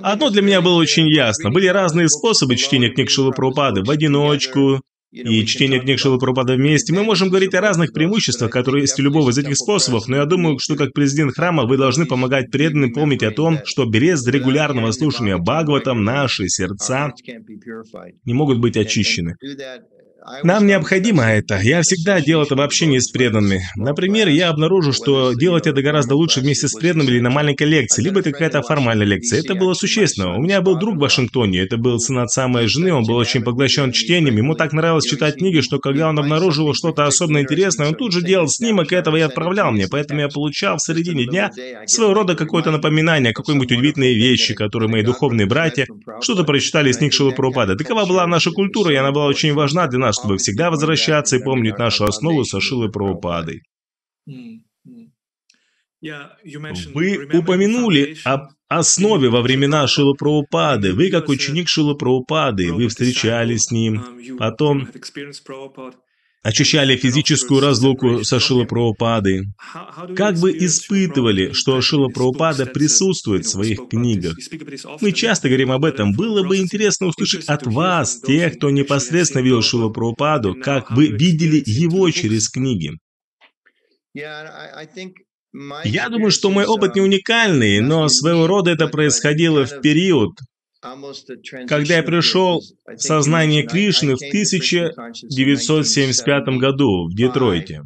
Одно 0.00 0.30
для 0.30 0.42
меня 0.42 0.60
было 0.60 0.76
очень 0.76 1.08
ясно. 1.08 1.50
Были 1.50 1.66
разные 1.66 2.08
способы 2.08 2.54
чтения 2.54 2.88
книг 2.90 3.10
Шилы 3.10 3.32
Прабхупады. 3.32 3.82
В 3.82 3.90
одиночку, 3.90 4.80
и 5.12 5.44
чтение 5.44 5.78
книг 5.78 5.98
Шилапрапада 5.98 6.54
вместе, 6.54 6.92
мы 6.94 7.04
можем 7.04 7.28
говорить 7.28 7.54
о 7.54 7.60
разных 7.60 7.92
преимуществах, 7.92 8.50
которые 8.50 8.82
есть 8.82 8.98
у 8.98 9.02
любого 9.02 9.30
из 9.30 9.38
этих 9.38 9.56
способов, 9.56 10.08
но 10.08 10.16
я 10.16 10.24
думаю, 10.24 10.58
что 10.58 10.74
как 10.74 10.94
президент 10.94 11.34
храма 11.34 11.64
вы 11.64 11.76
должны 11.76 12.06
помогать 12.06 12.50
преданным 12.50 12.92
помнить 12.92 13.22
о 13.22 13.30
том, 13.30 13.58
что 13.64 13.84
без 13.84 14.26
регулярного 14.26 14.90
слушания 14.92 15.36
Бхагаватам 15.36 16.02
наши 16.02 16.48
сердца 16.48 17.12
не 18.24 18.32
могут 18.32 18.58
быть 18.58 18.76
очищены. 18.76 19.36
Нам 20.44 20.66
необходимо 20.66 21.24
это. 21.24 21.58
Я 21.60 21.82
всегда 21.82 22.20
делал 22.20 22.44
это 22.44 22.54
в 22.54 22.60
общении 22.60 22.98
с 22.98 23.08
преданными. 23.08 23.62
Например, 23.74 24.28
я 24.28 24.50
обнаружил, 24.50 24.92
что 24.92 25.32
делать 25.34 25.66
это 25.66 25.82
гораздо 25.82 26.14
лучше 26.14 26.40
вместе 26.40 26.68
с 26.68 26.74
преданными 26.78 27.10
или 27.10 27.20
на 27.20 27.30
маленькой 27.30 27.66
лекции, 27.66 28.02
либо 28.02 28.20
это 28.20 28.30
какая-то 28.30 28.62
формальная 28.62 29.06
лекция. 29.06 29.40
Это 29.40 29.54
было 29.54 29.74
существенно. 29.74 30.36
У 30.36 30.40
меня 30.40 30.60
был 30.60 30.78
друг 30.78 30.96
в 30.96 30.98
Вашингтоне, 31.00 31.60
это 31.60 31.76
был 31.76 31.98
сын 31.98 32.18
отца 32.18 32.46
моей 32.46 32.68
жены, 32.68 32.92
он 32.92 33.04
был 33.04 33.16
очень 33.16 33.42
поглощен 33.42 33.90
чтением, 33.90 34.36
ему 34.36 34.54
так 34.54 34.72
нравилось 34.72 35.06
читать 35.06 35.36
книги, 35.38 35.60
что 35.60 35.78
когда 35.78 36.08
он 36.08 36.18
обнаружил 36.18 36.72
что-то 36.72 37.04
особенно 37.04 37.38
интересное, 37.38 37.88
он 37.88 37.94
тут 37.94 38.12
же 38.12 38.22
делал 38.22 38.46
снимок 38.48 38.92
этого 38.92 39.16
и 39.16 39.20
отправлял 39.20 39.72
мне, 39.72 39.88
поэтому 39.88 40.20
я 40.20 40.28
получал 40.28 40.76
в 40.76 40.82
середине 40.82 41.26
дня 41.26 41.50
своего 41.86 42.14
рода 42.14 42.36
какое-то 42.36 42.70
напоминание, 42.70 43.32
какой-нибудь 43.32 43.72
удивительные 43.72 44.14
вещи, 44.14 44.54
которые 44.54 44.88
мои 44.88 45.02
духовные 45.02 45.46
братья 45.46 45.86
что-то 46.20 46.44
прочитали 46.44 46.90
из 46.90 46.98
книг 46.98 47.12
Шилы 47.12 47.32
Прабхупада. 47.32 47.76
Такова 47.76 48.06
была 48.06 48.26
наша 48.26 48.50
культура, 48.50 48.92
и 48.92 48.96
она 48.96 49.10
была 49.10 49.26
очень 49.26 49.52
важна 49.52 49.88
для 49.88 49.98
нас 49.98 50.11
нас, 50.12 50.18
чтобы 50.18 50.36
всегда 50.36 50.70
возвращаться 50.70 51.36
и 51.36 51.42
помнить 51.42 51.78
нашу 51.78 52.04
основу 52.04 52.44
со 52.44 52.60
Шилой 52.60 52.90
Прабхупадой. 52.90 53.62
Вы 56.94 57.28
упомянули 57.32 58.16
об 58.24 58.50
основе 58.68 59.28
во 59.30 59.40
времена 59.40 59.86
Шилы 59.86 60.14
Прабхупады. 60.14 60.92
Вы, 60.94 61.10
как 61.10 61.28
ученик 61.28 61.68
Шилы 61.68 61.96
Прабхупады, 61.96 62.72
вы 62.72 62.88
встречались 62.88 63.64
с 63.64 63.70
ним. 63.70 64.02
Потом 64.38 64.88
ощущали 66.42 66.96
физическую 66.96 67.60
разлуку 67.60 68.24
со 68.24 68.40
Шила 68.40 68.64
Прабхупадой, 68.64 69.46
как 70.16 70.38
бы 70.38 70.50
испытывали, 70.52 71.52
что 71.52 71.80
Шила 71.80 72.08
Прабхупада 72.08 72.66
присутствует 72.66 73.46
в 73.46 73.50
своих 73.50 73.88
книгах. 73.88 74.36
Мы 75.00 75.12
часто 75.12 75.48
говорим 75.48 75.70
об 75.70 75.84
этом. 75.84 76.12
Было 76.12 76.46
бы 76.46 76.56
интересно 76.56 77.06
услышать 77.06 77.44
от 77.46 77.66
вас, 77.66 78.20
тех, 78.20 78.56
кто 78.56 78.70
непосредственно 78.70 79.42
видел 79.42 79.62
Шила 79.62 79.88
Прабхупаду, 79.88 80.54
как 80.54 80.90
вы 80.90 81.08
видели 81.08 81.62
его 81.64 82.10
через 82.10 82.48
книги. 82.48 82.92
Я 85.84 86.08
думаю, 86.08 86.30
что 86.30 86.50
мой 86.50 86.64
опыт 86.64 86.94
не 86.94 87.02
уникальный, 87.02 87.80
но 87.80 88.08
своего 88.08 88.46
рода 88.46 88.70
это 88.70 88.88
происходило 88.88 89.66
в 89.66 89.80
период, 89.80 90.32
когда 91.68 91.96
я 91.96 92.02
пришел 92.02 92.60
в 92.86 92.98
сознание 92.98 93.64
Кришны 93.64 94.16
в 94.16 94.22
1975 94.22 96.48
году 96.58 97.08
в 97.08 97.14
Детройте, 97.14 97.82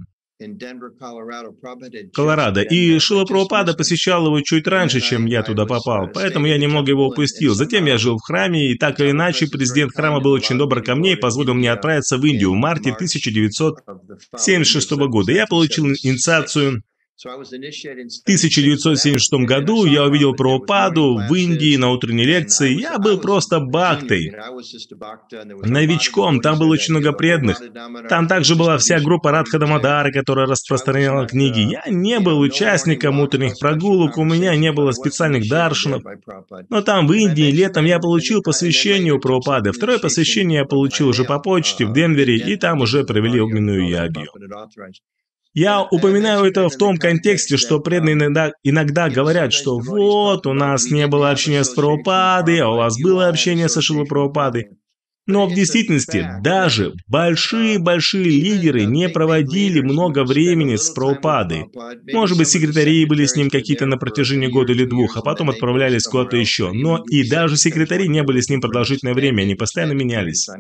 Колорадо. 2.13 2.61
И 2.61 2.99
Шила 2.99 3.25
Прабхупада 3.25 3.73
посещал 3.73 4.27
его 4.27 4.43
чуть 4.43 4.67
раньше, 4.67 5.01
чем 5.01 5.25
я 5.25 5.43
туда 5.43 5.65
попал, 5.65 6.11
поэтому 6.13 6.45
я 6.47 6.59
немного 6.59 6.91
его 6.91 7.09
упустил. 7.09 7.55
Затем 7.55 7.87
я 7.87 7.97
жил 7.97 8.19
в 8.19 8.23
храме, 8.23 8.71
и 8.71 8.77
так 8.77 9.01
или 9.01 9.13
иначе 9.13 9.47
президент 9.47 9.95
храма 9.95 10.21
был 10.21 10.33
очень 10.33 10.59
добр 10.59 10.83
ко 10.83 10.95
мне 10.95 11.15
и 11.15 11.17
позволил 11.17 11.55
мне 11.55 11.73
отправиться 11.73 12.19
в 12.19 12.27
Индию 12.27 12.51
в 12.51 12.57
марте 12.57 12.93
1976 12.93 14.91
года. 15.09 15.33
Я 15.33 15.47
получил 15.47 15.87
инициацию 15.87 16.83
в 17.17 17.29
1976 18.25 19.33
году 19.47 19.87
я 19.87 20.05
увидел 20.05 20.35
Прабхупаду 20.35 21.17
в 21.17 21.35
Индии 21.35 21.77
на 21.77 21.91
утренней 21.91 22.25
лекции. 22.25 22.79
Я 22.79 22.99
был 22.99 23.19
просто 23.19 23.59
бактой. 23.59 24.35
Новичком, 25.63 26.41
там 26.41 26.59
было 26.59 26.73
очень 26.73 26.93
много 26.93 27.13
преданных. 27.13 27.63
Там 28.11 28.29
также 28.29 28.55
была 28.55 28.77
вся 28.77 29.01
группа 29.01 29.31
Радха 29.31 29.59
Дамадара, 29.59 30.13
которая 30.13 30.47
распространяла 30.47 31.27
книги. 31.27 31.61
Я 31.61 31.85
не 31.89 32.21
был 32.21 32.39
участником 32.39 33.19
утренних 33.19 33.59
прогулок, 33.59 34.19
у 34.19 34.25
меня 34.25 34.55
не 34.55 34.71
было 34.73 34.93
специальных 34.93 35.49
даршинов. 35.49 36.03
Но 36.69 36.83
там, 36.83 37.07
в 37.07 37.13
Индии, 37.15 37.51
летом 37.51 37.87
я 37.87 37.99
получил 37.99 38.43
посвящение 38.43 39.15
у 39.15 39.19
Прабхупады. 39.19 39.73
Второе 39.73 39.99
посвящение 39.99 40.59
я 40.59 40.65
получил 40.67 41.09
уже 41.09 41.25
по 41.25 41.39
почте 41.39 41.87
в 41.87 41.95
Денвере, 41.95 42.37
и 42.37 42.57
там 42.57 42.83
уже 42.83 43.05
провели 43.05 43.41
огненную 43.41 43.89
ягью. 43.89 44.29
Я 45.57 45.85
упоминаю 45.85 46.45
это 46.45 46.69
в 46.69 46.77
том 46.77 46.99
контексте, 46.99 47.57
что 47.57 47.81
преданные 47.81 48.13
иногда, 48.13 48.53
иногда 48.63 49.09
говорят, 49.09 49.55
что 49.55 49.79
вот, 49.79 50.47
у 50.47 50.53
нас 50.53 50.91
не 50.91 51.07
было 51.07 51.31
общения 51.31 51.65
с 51.65 51.71
Прабхупадой, 51.71 52.59
а 52.59 52.69
у 52.69 52.77
вас 52.77 53.01
было 53.01 53.29
общение 53.29 53.71
со 53.71 53.81
Шилой 53.81 54.05
Прабхупадой. 54.05 54.67
Но 55.27 55.47
в 55.47 55.55
действительности 55.55 56.29
даже 56.43 56.93
большие-большие 57.09 58.25
лидеры 58.25 58.85
не 58.85 59.09
проводили 59.09 59.81
много 59.81 60.25
времени 60.25 60.77
с 60.77 60.91
Прабхупадой. 60.91 61.65
Может 62.13 62.37
быть, 62.37 62.49
секретари 62.49 63.07
были 63.07 63.25
с 63.25 63.35
ним 63.35 63.49
какие-то 63.49 63.87
на 63.87 63.97
протяжении 63.97 64.49
года 64.49 64.73
или 64.73 64.85
двух, 64.85 65.17
а 65.17 65.23
потом 65.23 65.49
отправлялись 65.49 66.03
куда-то 66.03 66.37
еще. 66.37 66.73
Но 66.73 67.03
и 67.09 67.27
даже 67.27 67.57
секретари 67.57 68.09
не 68.09 68.23
были 68.23 68.43
с 68.43 68.51
ним 68.51 68.61
продолжительное 68.61 69.15
время, 69.15 69.41
они 69.41 69.55
постоянно 69.55 69.93
менялись. 69.93 70.51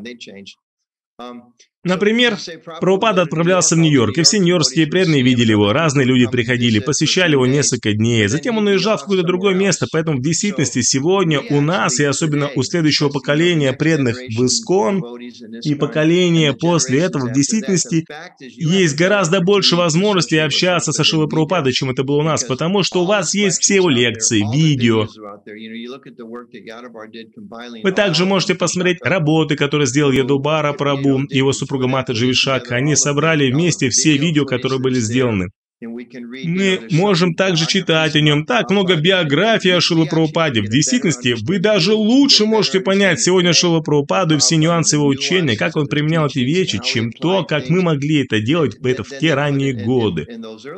Например, 1.86 2.36
Прабхупада 2.80 3.22
отправлялся 3.22 3.76
в 3.76 3.78
Нью-Йорк, 3.78 4.18
и 4.18 4.22
все 4.22 4.38
нью-йоркские 4.40 4.88
преданные 4.88 5.22
видели 5.22 5.52
его, 5.52 5.72
разные 5.72 6.04
люди 6.04 6.26
приходили, 6.26 6.80
посещали 6.80 7.32
его 7.32 7.46
несколько 7.46 7.92
дней, 7.92 8.26
затем 8.26 8.58
он 8.58 8.66
уезжал 8.66 8.96
в 8.96 9.02
какое-то 9.02 9.24
другое 9.24 9.54
место, 9.54 9.86
поэтому 9.90 10.18
в 10.18 10.22
действительности 10.22 10.82
сегодня 10.82 11.40
у 11.48 11.60
нас, 11.60 12.00
и 12.00 12.04
особенно 12.04 12.50
у 12.56 12.62
следующего 12.64 13.08
поколения 13.08 13.72
преданных 13.72 14.16
в 14.16 14.44
Искон, 14.44 15.00
и 15.62 15.74
поколения 15.76 16.52
после 16.54 17.00
этого, 17.00 17.28
в 17.28 17.32
действительности 17.32 18.04
есть 18.40 18.96
гораздо 18.96 19.40
больше 19.40 19.76
возможностей 19.76 20.38
общаться 20.38 20.92
со 20.92 21.04
Шилой 21.04 21.28
Прабхупадой, 21.28 21.72
чем 21.72 21.90
это 21.90 22.02
было 22.02 22.16
у 22.16 22.22
нас, 22.24 22.42
потому 22.42 22.82
что 22.82 23.02
у 23.02 23.06
вас 23.06 23.32
есть 23.32 23.62
все 23.62 23.76
его 23.76 23.88
лекции, 23.88 24.42
видео. 24.52 25.06
Вы 27.84 27.92
также 27.92 28.24
можете 28.24 28.56
посмотреть 28.56 28.98
работы, 29.02 29.54
которые 29.54 29.86
сделал 29.86 30.10
Ядубара 30.10 30.72
Прабу 30.72 31.22
и 31.28 31.36
его 31.36 31.52
супруг 31.52 31.75
супруга 31.76 31.88
Мата 31.88 32.12
Дживишак, 32.12 32.72
они 32.72 32.96
собрали 32.96 33.52
вместе 33.52 33.90
все 33.90 34.16
видео, 34.16 34.46
которые 34.46 34.80
были 34.80 34.98
сделаны. 34.98 35.50
Мы 35.82 36.88
можем 36.90 37.34
также 37.34 37.66
читать 37.66 38.16
о 38.16 38.20
нем 38.20 38.46
так 38.46 38.70
много 38.70 38.96
биографий 38.96 39.76
о 39.76 39.80
Шила 39.82 40.06
Прабхупаде. 40.06 40.62
В 40.62 40.70
действительности, 40.70 41.36
вы 41.42 41.58
даже 41.58 41.92
лучше 41.92 42.46
можете 42.46 42.80
понять 42.80 43.20
сегодня 43.20 43.52
Шила 43.52 43.80
Прабхупаду 43.80 44.36
и 44.36 44.38
все 44.38 44.56
нюансы 44.56 44.96
его 44.96 45.06
учения, 45.06 45.54
как 45.54 45.76
он 45.76 45.86
применял 45.86 46.28
эти 46.28 46.38
вещи, 46.38 46.80
чем 46.82 47.12
то, 47.12 47.44
как 47.44 47.68
мы 47.68 47.82
могли 47.82 48.24
это 48.24 48.40
делать 48.40 48.76
это 48.82 49.04
в 49.04 49.18
те 49.18 49.34
ранние 49.34 49.74
годы. 49.74 50.26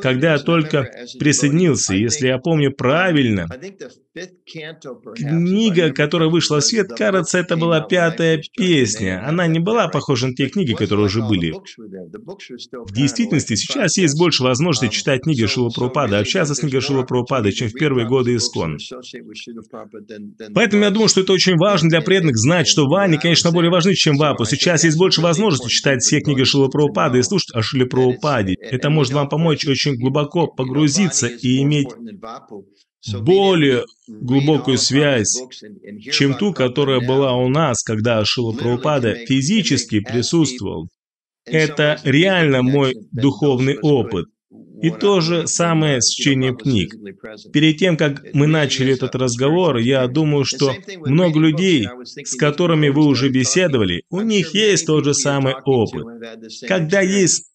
Когда 0.01 0.33
я 0.33 0.39
только 0.39 0.89
присоединился, 1.17 1.93
если 1.93 2.27
я 2.27 2.37
помню 2.37 2.71
правильно, 2.73 3.47
Книга, 5.15 5.91
которая 5.93 6.29
вышла 6.29 6.59
в 6.59 6.63
свет, 6.63 6.89
кажется, 6.89 7.37
это 7.37 7.55
была 7.55 7.81
пятая 7.81 8.41
песня. 8.57 9.25
Она 9.25 9.47
не 9.47 9.59
была 9.59 9.87
похожа 9.87 10.27
на 10.27 10.33
те 10.33 10.47
книги, 10.47 10.73
которые 10.73 11.05
уже 11.05 11.21
были. 11.21 11.51
В 11.51 12.91
действительности, 12.91 13.55
сейчас 13.55 13.97
есть 13.97 14.17
больше 14.17 14.43
возможностей 14.43 14.88
читать 14.89 15.23
книги 15.23 15.45
Шила 15.45 15.69
Прабхупада, 15.69 16.19
общаться 16.19 16.55
с 16.55 16.59
книгой 16.59 16.81
Шила 16.81 17.03
Прабхупада, 17.03 17.51
чем 17.51 17.69
в 17.69 17.73
первые 17.73 18.07
годы 18.07 18.35
Искон. 18.35 18.77
Поэтому 20.53 20.83
я 20.83 20.89
думаю, 20.89 21.09
что 21.09 21.21
это 21.21 21.33
очень 21.33 21.55
важно 21.57 21.89
для 21.89 22.01
преданных 22.01 22.37
знать, 22.37 22.67
что 22.67 22.87
Вани, 22.87 23.17
конечно, 23.17 23.51
более 23.51 23.71
важны, 23.71 23.93
чем 23.93 24.17
Вапу. 24.17 24.45
Сейчас 24.45 24.83
есть 24.83 24.97
больше 24.97 25.21
возможностей 25.21 25.69
читать 25.69 26.01
все 26.01 26.19
книги 26.21 26.43
Шила 26.43 26.67
Прабхупада 26.67 27.17
и 27.17 27.23
слушать 27.23 27.53
о 27.53 27.61
Шиле 27.61 27.85
Прабхупаде. 27.85 28.55
Это 28.59 28.89
может 28.89 29.13
вам 29.13 29.29
помочь 29.29 29.65
очень 29.67 29.95
глубоко 29.95 30.47
погрузиться 30.47 31.27
и 31.27 31.61
иметь 31.61 31.89
более 33.21 33.85
глубокую 34.07 34.77
связь, 34.77 35.41
чем 36.11 36.33
ту, 36.33 36.53
которая 36.53 36.99
была 36.99 37.33
у 37.35 37.47
нас, 37.47 37.81
когда 37.83 38.23
Шила 38.25 38.51
Прабхупада 38.51 39.15
физически 39.25 39.99
присутствовал. 39.99 40.89
Это 41.45 41.99
реально 42.03 42.61
мой 42.61 42.95
духовный 43.11 43.77
опыт. 43.79 44.25
И 44.81 44.89
то 44.91 45.21
же 45.21 45.47
самое 45.47 46.01
с 46.01 46.09
чтением 46.09 46.55
книг. 46.55 46.95
Перед 47.51 47.77
тем, 47.77 47.97
как 47.97 48.23
мы 48.33 48.47
начали 48.47 48.93
этот 48.93 49.15
разговор, 49.15 49.77
я 49.77 50.07
думаю, 50.07 50.45
что 50.45 50.73
много 51.05 51.39
людей, 51.39 51.87
с 52.03 52.35
которыми 52.35 52.89
вы 52.89 53.05
уже 53.05 53.29
беседовали, 53.29 54.03
у 54.09 54.21
них 54.21 54.53
есть 54.53 54.85
тот 54.85 55.05
же 55.05 55.13
самый 55.13 55.55
опыт. 55.65 56.05
Когда 56.67 57.01
есть 57.01 57.45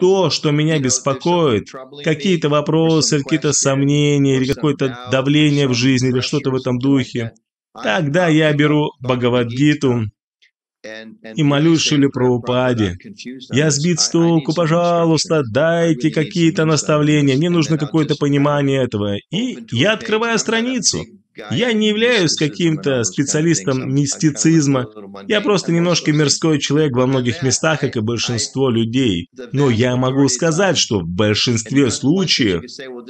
то, 0.00 0.30
что 0.30 0.50
меня 0.50 0.78
беспокоит, 0.78 1.68
какие-то 2.02 2.48
вопросы, 2.48 3.22
какие-то 3.22 3.52
сомнения 3.52 4.36
или 4.36 4.52
какое-то 4.52 5.08
давление 5.12 5.68
в 5.68 5.74
жизни 5.74 6.08
или 6.08 6.20
что-то 6.20 6.50
в 6.50 6.54
этом 6.54 6.78
духе, 6.78 7.32
тогда 7.82 8.28
я 8.28 8.52
беру 8.54 8.92
Бхагавадгиту 9.00 10.04
и 11.34 11.42
молюсь 11.42 11.80
Шиле 11.80 12.08
Прабхупаде. 12.08 12.96
Я 13.50 13.70
сбит 13.70 14.00
с 14.00 14.10
толку, 14.10 14.54
пожалуйста, 14.54 15.42
дайте 15.50 16.10
какие-то 16.10 16.64
наставления, 16.64 17.36
мне 17.36 17.50
нужно 17.50 17.78
какое-то 17.78 18.16
понимание 18.16 18.84
этого. 18.84 19.16
И 19.30 19.58
я 19.72 19.92
открываю 19.92 20.38
страницу. 20.38 21.04
Я 21.50 21.72
не 21.72 21.88
являюсь 21.88 22.34
каким-то 22.34 23.04
специалистом 23.04 23.94
мистицизма. 23.94 24.86
Я 25.26 25.40
просто 25.40 25.72
немножко 25.72 26.12
мирской 26.12 26.58
человек 26.58 26.92
во 26.96 27.06
многих 27.06 27.42
местах, 27.42 27.80
как 27.80 27.96
и 27.96 28.00
большинство 28.00 28.70
людей. 28.70 29.28
Но 29.52 29.70
я 29.70 29.96
могу 29.96 30.28
сказать, 30.28 30.78
что 30.78 31.00
в 31.00 31.06
большинстве 31.06 31.90
случаев, 31.90 32.62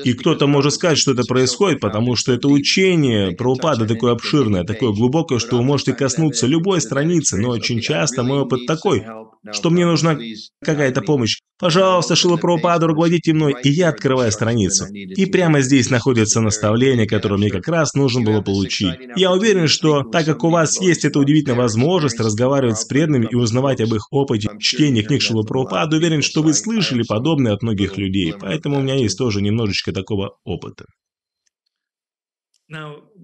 и 0.04 0.12
кто-то 0.12 0.46
может 0.46 0.74
сказать, 0.74 0.98
что 0.98 1.12
это 1.12 1.24
происходит, 1.24 1.80
потому 1.80 2.16
что 2.16 2.32
это 2.32 2.48
учение 2.48 3.32
про 3.32 3.52
упады 3.52 3.86
такое 3.86 4.12
обширное, 4.12 4.64
такое 4.64 4.92
глубокое, 4.92 5.38
что 5.38 5.56
вы 5.56 5.62
можете 5.62 5.92
коснуться 5.94 6.46
любой 6.46 6.80
страницы, 6.80 7.36
но 7.38 7.50
очень 7.50 7.80
часто 7.80 8.22
мой 8.22 8.40
опыт 8.40 8.66
такой, 8.66 9.04
что 9.52 9.70
мне 9.70 9.86
нужна 9.86 10.18
какая-то 10.62 11.02
помощь. 11.02 11.38
Пожалуйста, 11.58 12.14
Шила 12.14 12.36
Прабхупада, 12.36 12.86
руководите 12.86 13.32
мной, 13.32 13.56
и 13.64 13.70
я 13.70 13.88
открываю 13.88 14.30
страницу. 14.30 14.86
И 14.92 15.26
прямо 15.26 15.60
здесь 15.60 15.90
находится 15.90 16.40
наставление, 16.40 17.08
которое 17.08 17.36
мне 17.36 17.50
как 17.50 17.66
раз 17.66 17.94
нужно 17.94 18.17
было 18.24 18.40
получить. 18.40 18.96
Я 19.16 19.32
уверен, 19.32 19.68
что 19.68 20.02
так 20.02 20.24
как 20.24 20.44
у 20.44 20.50
вас 20.50 20.80
есть 20.80 21.04
эта 21.04 21.18
удивительная 21.18 21.58
возможность 21.58 22.20
разговаривать 22.20 22.78
с 22.78 22.84
преданными 22.84 23.26
и 23.30 23.34
узнавать 23.34 23.80
об 23.80 23.94
их 23.94 24.06
опыте 24.10 24.48
чтения 24.60 25.02
книг 25.02 25.22
Шила 25.22 25.42
Прабхупада, 25.42 25.96
уверен, 25.96 26.22
что 26.22 26.42
вы 26.42 26.54
слышали 26.54 27.02
подобное 27.02 27.52
от 27.52 27.62
многих 27.62 27.96
людей, 27.96 28.34
поэтому 28.38 28.78
у 28.78 28.82
меня 28.82 28.94
есть 28.94 29.18
тоже 29.18 29.42
немножечко 29.42 29.92
такого 29.92 30.38
опыта. 30.44 30.86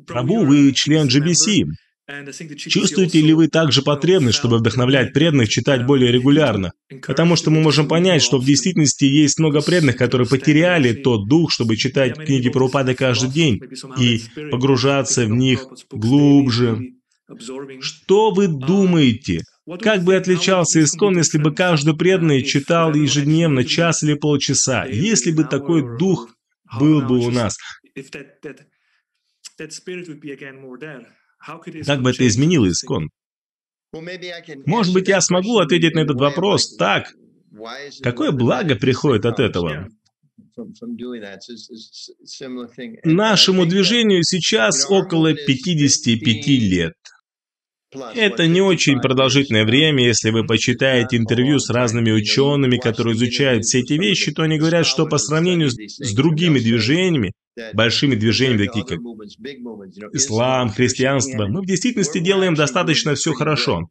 Прабу, 0.07 0.45
вы 0.45 0.73
член 0.73 1.07
GBC. 1.07 1.65
Чувствуете 2.57 3.23
ли 3.23 3.33
вы 3.33 3.49
также 3.49 3.81
потребность, 3.81 4.37
чтобы 4.37 4.59
вдохновлять 4.59 5.15
преданных 5.15 5.49
читать 5.49 5.87
более 5.87 6.13
регулярно? 6.13 6.73
Потому 7.07 7.35
что 7.37 7.51
мы 7.51 7.63
можем 7.63 7.89
понять, 7.89 8.23
что 8.23 8.39
в 8.39 8.45
действительности 8.45 9.05
есть 9.05 9.39
много 9.39 9.63
преданных, 9.63 9.97
которые 9.97 10.29
потеряли 10.29 10.93
тот 10.93 11.27
дух, 11.29 11.51
чтобы 11.51 11.77
читать 11.77 12.19
книги 12.19 12.51
про 12.51 12.67
упады 12.67 12.95
каждый 12.95 13.31
день 13.31 13.59
и 13.99 14.21
погружаться 14.51 15.25
в 15.25 15.31
них 15.31 15.67
глубже. 15.91 16.79
Что 17.81 18.33
вы 18.33 18.49
думаете 18.49 19.41
Как 19.81 20.05
бы 20.05 20.15
отличался 20.15 20.83
Искон, 20.83 21.17
если 21.17 21.39
бы 21.39 21.55
каждый 21.55 21.97
преданный 21.97 22.43
читал 22.43 22.93
ежедневно 22.93 23.65
час 23.65 24.03
или 24.03 24.13
полчаса, 24.13 24.85
если 24.85 25.33
бы 25.33 25.45
такой 25.45 25.97
дух 25.99 26.29
был 26.79 27.01
бы 27.01 27.19
у 27.19 27.31
нас? 27.31 27.57
Как 31.87 32.03
бы 32.03 32.11
это 32.11 32.27
изменило 32.27 32.69
Искон? 32.71 33.11
Может 34.67 34.95
быть, 34.95 35.09
я 35.09 35.21
смогу 35.21 35.59
ответить 35.59 35.95
на 35.95 36.01
этот 36.01 36.17
вопрос 36.17 36.77
так. 36.77 37.13
Какое 38.03 38.33
благо 38.33 38.75
приходит 38.75 39.25
от 39.25 39.39
этого? 39.41 39.89
Нашему 43.05 43.67
движению 43.67 44.23
сейчас 44.25 44.87
около 44.89 45.35
55 45.35 46.47
лет. 46.47 46.95
Это 48.15 48.49
не 48.49 48.61
очень 48.61 49.01
продолжительное 49.01 49.65
время, 49.65 50.05
если 50.05 50.31
вы 50.31 50.45
почитаете 50.45 51.17
интервью 51.17 51.61
с 51.61 51.71
разными 51.71 52.11
учеными, 52.11 52.79
которые 52.79 53.15
изучают 53.15 53.65
все 53.65 53.81
эти 53.81 53.93
вещи, 53.93 54.33
то 54.33 54.43
они 54.43 54.59
говорят, 54.59 54.87
что 54.87 55.07
по 55.07 55.19
сравнению 55.19 55.71
с, 55.71 55.77
с 55.77 56.13
другими 56.15 56.59
движениями, 56.59 57.33
большими 57.73 58.15
движениями, 58.15 58.67
такие 58.67 58.85
как 58.85 58.99
ислам, 60.13 60.71
христианство, 60.71 61.47
мы 61.47 61.63
в 61.63 61.67
действительности 61.67 62.19
делаем 62.19 62.55
достаточно 62.55 63.15
все 63.15 63.33
хорошо. 63.33 63.89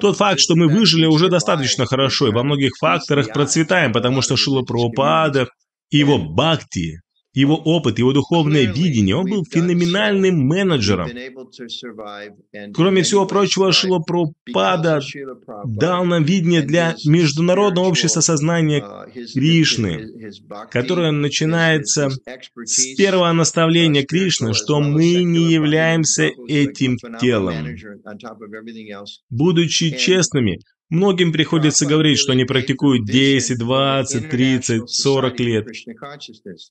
Тот 0.00 0.16
факт, 0.16 0.40
что 0.40 0.54
мы 0.54 0.68
выжили 0.68 1.06
уже 1.06 1.28
достаточно 1.28 1.84
хорошо 1.86 2.28
и 2.28 2.32
во 2.32 2.42
многих 2.42 2.72
факторах 2.78 3.32
процветаем, 3.32 3.92
потому 3.92 4.22
что 4.22 4.36
Шила 4.36 4.62
Прабхупада 4.62 5.48
и 5.90 5.98
его 5.98 6.18
бхакти 6.18 7.00
его 7.36 7.54
опыт, 7.56 7.98
его 7.98 8.12
духовное 8.12 8.64
видение. 8.64 9.14
Он 9.14 9.28
был 9.28 9.44
феноменальным 9.44 10.38
менеджером. 10.38 11.10
Кроме 12.72 13.02
всего 13.02 13.26
прочего, 13.26 13.72
Шила 13.72 13.98
Прабхупада 13.98 15.00
дал 15.66 16.06
нам 16.06 16.24
видение 16.24 16.62
для 16.62 16.96
международного 17.04 17.86
общества 17.86 18.20
сознания 18.20 18.82
Кришны, 19.34 20.32
которое 20.70 21.10
начинается 21.10 22.08
с 22.64 22.94
первого 22.96 23.30
наставления 23.32 24.04
Кришны, 24.04 24.54
что 24.54 24.80
мы 24.80 25.22
не 25.22 25.52
являемся 25.52 26.30
этим 26.48 26.96
телом. 27.20 27.66
Будучи 29.28 29.90
честными, 29.90 30.60
Многим 30.88 31.32
приходится 31.32 31.84
говорить, 31.84 32.18
что 32.18 32.32
они 32.32 32.44
практикуют 32.44 33.04
10, 33.06 33.58
20, 33.58 34.30
30, 34.30 34.88
40 34.88 35.40
лет. 35.40 35.66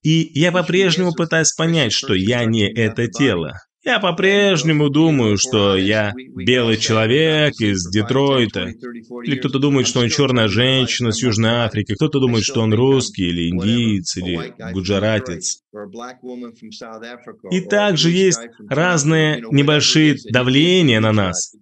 И 0.04 0.32
я 0.40 0.52
по-прежнему 0.52 1.14
пытаюсь 1.14 1.54
понять, 1.54 1.92
что 1.92 2.14
я 2.14 2.46
не 2.46 2.72
это 2.72 3.08
тело. 3.08 3.54
Я 3.84 4.00
по-прежнему 4.00 4.90
думаю, 4.90 5.38
что 5.38 5.76
я 5.78 6.12
белый 6.36 6.78
человек 6.78 7.54
из 7.60 7.88
Детройта. 7.92 8.72
Или 9.24 9.36
кто-то 9.36 9.60
думает, 9.60 9.86
что 9.86 10.00
он 10.00 10.10
черная 10.10 10.48
женщина 10.48 11.12
с 11.12 11.22
Южной 11.22 11.66
Африки. 11.66 11.94
Кто-то 11.94 12.20
думает, 12.20 12.46
что 12.46 12.62
он 12.62 12.74
русский, 12.74 13.28
или 13.28 13.50
индиец, 13.50 14.18
или 14.18 14.56
гуджаратец. 14.74 15.62
И 17.52 17.62
также 17.62 18.10
есть 18.10 18.40
разные 18.68 19.44
небольшие 19.52 20.16
давления 20.32 21.00
на 21.00 21.12
нас. 21.12 21.54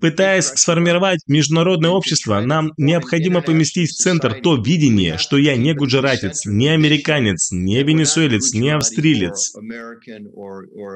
Пытаясь 0.00 0.46
сформировать 0.46 1.20
международное 1.28 1.90
общество, 1.90 2.40
нам 2.40 2.72
необходимо 2.76 3.42
поместить 3.42 3.90
в 3.90 3.94
центр 3.94 4.40
то 4.42 4.56
видение, 4.56 5.18
что 5.18 5.38
я 5.38 5.56
не 5.56 5.72
гуджаратец, 5.72 6.46
не 6.46 6.68
американец, 6.68 7.52
не 7.52 7.80
венесуэлец, 7.82 8.54
не 8.54 8.70
австрилец, 8.70 9.54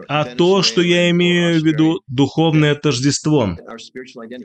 а 0.08 0.24
то, 0.24 0.62
что 0.62 0.82
я 0.82 1.10
имею 1.10 1.60
в 1.60 1.64
виду 1.64 2.00
духовное 2.08 2.74
тождество. 2.74 3.56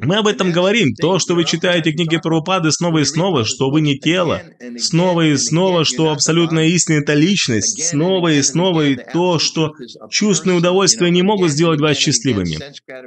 Мы 0.02 0.18
об 0.18 0.28
этом 0.28 0.52
говорим. 0.52 0.94
То, 0.94 1.18
что 1.18 1.34
вы 1.34 1.44
читаете 1.44 1.92
книги 1.92 2.18
Прабхупады 2.18 2.72
снова 2.72 3.00
и 3.00 3.06
снова, 3.06 3.44
что 3.44 3.72
вы 3.72 3.82
не 3.82 3.98
тело, 3.98 4.44
снова 4.78 5.22
и 5.26 5.38
снова, 5.38 5.84
что 5.84 6.12
абсолютная 6.12 6.68
истина– 6.68 6.98
это 7.02 7.14
личность, 7.14 7.84
снова 7.84 8.32
и 8.34 8.42
снова 8.44 8.86
и 8.86 8.96
то, 8.96 9.40
что 9.40 9.74
чувственные 10.12 10.58
удовольствия 10.58 11.10
не 11.10 11.24
могут 11.24 11.50
сделать 11.52 11.82
вас 11.82 11.98
счастливыми. 11.98 12.58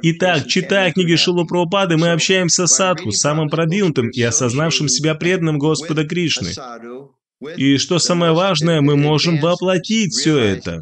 Итак, 0.01 0.47
читая 0.47 0.91
книги 0.91 1.04
книге 1.05 1.17
Шилу 1.17 1.45
Прабхупады 1.45 1.97
мы 1.97 2.11
общаемся 2.11 2.65
с 2.65 2.75
садху, 2.75 3.11
самым 3.11 3.49
продвинутым 3.49 4.09
и 4.09 4.21
осознавшим 4.21 4.87
себя 4.89 5.15
преданным 5.15 5.59
Господа 5.59 6.03
Кришны. 6.05 6.51
И 7.57 7.77
что 7.77 7.99
самое 7.99 8.31
важное, 8.33 8.81
мы 8.81 8.95
можем 8.95 9.39
воплотить 9.39 10.13
все 10.13 10.37
это. 10.37 10.81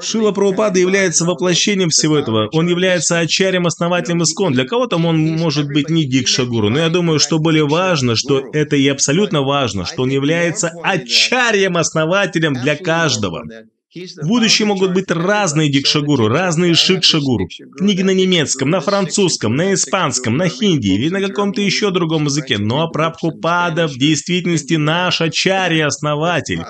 Шила 0.00 0.32
Прабхупада 0.32 0.80
является 0.80 1.24
воплощением 1.26 1.90
всего 1.90 2.16
этого. 2.16 2.48
Он 2.52 2.68
является 2.68 3.18
ачарем, 3.18 3.66
основателем 3.66 4.22
Искон. 4.22 4.54
Для 4.54 4.64
кого-то 4.64 4.96
он 4.96 5.36
может 5.36 5.66
быть 5.68 5.90
не 5.90 6.04
Дикшагуру, 6.04 6.70
но 6.70 6.78
я 6.78 6.88
думаю, 6.88 7.18
что 7.18 7.38
более 7.38 7.68
важно, 7.68 8.16
что 8.16 8.42
это 8.52 8.76
и 8.76 8.88
абсолютно 8.88 9.42
важно, 9.42 9.84
что 9.84 10.02
он 10.02 10.10
является 10.10 10.72
ачарем, 10.82 11.76
основателем 11.76 12.54
для 12.54 12.76
каждого. 12.76 13.44
В 13.92 14.28
будущем 14.28 14.68
могут 14.68 14.94
быть 14.94 15.10
разные 15.10 15.68
дикшагуру, 15.68 16.28
разные 16.28 16.74
шикшагуру. 16.74 17.48
Книги 17.76 18.02
на 18.02 18.14
немецком, 18.14 18.70
на 18.70 18.80
французском, 18.80 19.56
на 19.56 19.74
испанском, 19.74 20.36
на 20.36 20.48
хинди 20.48 20.88
или 20.88 21.08
на 21.08 21.20
каком-то 21.20 21.60
еще 21.60 21.90
другом 21.90 22.26
языке. 22.26 22.58
Но 22.58 22.88
Прабхупада 22.88 23.88
в 23.88 23.98
действительности 23.98 24.74
наш 24.74 25.20
ачарья 25.20 25.88
основатель. 25.88 26.62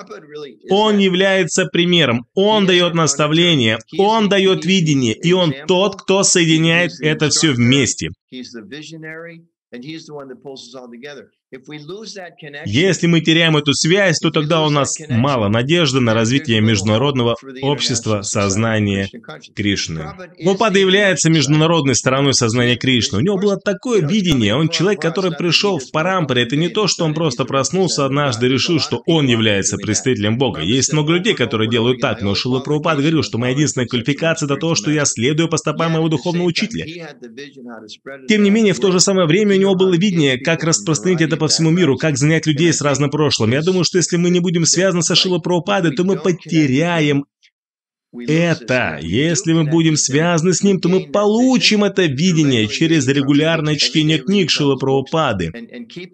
Он 0.71 0.97
является 0.97 1.65
примером, 1.65 2.25
он 2.33 2.65
дает 2.65 2.95
наставление, 2.95 3.77
он 3.99 4.27
дает 4.27 4.65
видение, 4.65 5.13
и 5.13 5.31
он 5.31 5.53
тот, 5.67 6.01
кто 6.01 6.23
соединяет 6.23 6.93
это 7.01 7.29
все 7.29 7.51
вместе. 7.51 8.09
Если 12.65 13.07
мы 13.07 13.19
теряем 13.19 13.57
эту 13.57 13.73
связь, 13.73 14.19
то 14.19 14.31
тогда 14.31 14.65
у 14.65 14.69
нас 14.69 14.97
мало 15.09 15.49
надежды 15.49 15.99
на 15.99 16.13
развитие 16.13 16.61
международного 16.61 17.35
общества 17.61 18.21
сознания 18.21 19.09
Кришны. 19.53 20.05
Мопада 20.39 20.79
является 20.79 21.29
международной 21.29 21.95
стороной 21.95 22.33
сознания 22.33 22.77
Кришны. 22.77 23.17
У 23.17 23.21
него 23.21 23.37
было 23.37 23.57
такое 23.57 24.01
видение. 24.01 24.55
Он 24.55 24.69
человек, 24.69 25.01
который 25.01 25.31
пришел 25.31 25.77
в 25.77 25.91
Парампаре. 25.91 26.43
Это 26.43 26.55
не 26.55 26.69
то, 26.69 26.87
что 26.87 27.03
он 27.03 27.13
просто 27.13 27.43
проснулся 27.43 28.05
однажды 28.05 28.45
и 28.45 28.49
решил, 28.49 28.79
что 28.79 29.03
он 29.05 29.27
является 29.27 29.75
представителем 29.75 30.37
Бога. 30.37 30.61
Есть 30.61 30.93
много 30.93 31.11
людей, 31.13 31.33
которые 31.33 31.69
делают 31.69 31.99
так, 31.99 32.21
но 32.21 32.33
Шила 32.33 32.61
Прабхупад 32.61 32.99
говорил, 32.99 33.23
что 33.23 33.37
моя 33.37 33.51
единственная 33.51 33.87
квалификация– 33.87 34.45
это 34.47 34.55
то, 34.55 34.73
что 34.75 34.89
я 34.89 35.03
следую 35.03 35.49
по 35.49 35.57
стопам 35.57 35.91
моего 35.91 36.07
духовного 36.07 36.47
учителя. 36.47 36.85
Тем 38.29 38.43
не 38.43 38.49
менее, 38.49 38.73
в 38.73 38.79
то 38.79 38.89
же 38.91 39.01
самое 39.01 39.27
время 39.27 39.57
у 39.57 39.59
него 39.59 39.75
было 39.75 39.93
видение, 39.93 40.37
как 40.37 40.63
распространить 40.63 41.19
это 41.19 41.40
по 41.41 41.47
всему 41.47 41.71
миру, 41.71 41.97
как 41.97 42.17
занять 42.17 42.45
людей 42.45 42.71
с 42.71 42.81
разным 42.81 43.09
прошлым. 43.09 43.51
Я 43.51 43.63
думаю, 43.63 43.83
что 43.83 43.97
если 43.97 44.15
мы 44.15 44.29
не 44.29 44.39
будем 44.39 44.63
связаны 44.63 45.01
со 45.01 45.15
Шила 45.15 45.39
Прабхупадой, 45.39 45.95
то 45.95 46.03
мы 46.03 46.15
потеряем 46.15 47.25
это. 48.13 48.99
Если 49.01 49.53
мы 49.53 49.63
будем 49.63 49.97
связаны 49.97 50.53
с 50.53 50.61
ним, 50.61 50.79
то 50.79 50.87
мы 50.87 51.07
получим 51.07 51.83
это 51.83 52.03
видение 52.03 52.67
через 52.67 53.07
регулярное 53.07 53.75
чтение 53.75 54.19
книг 54.19 54.51
Шила 54.51 54.75
Прабхупады. 54.75 55.51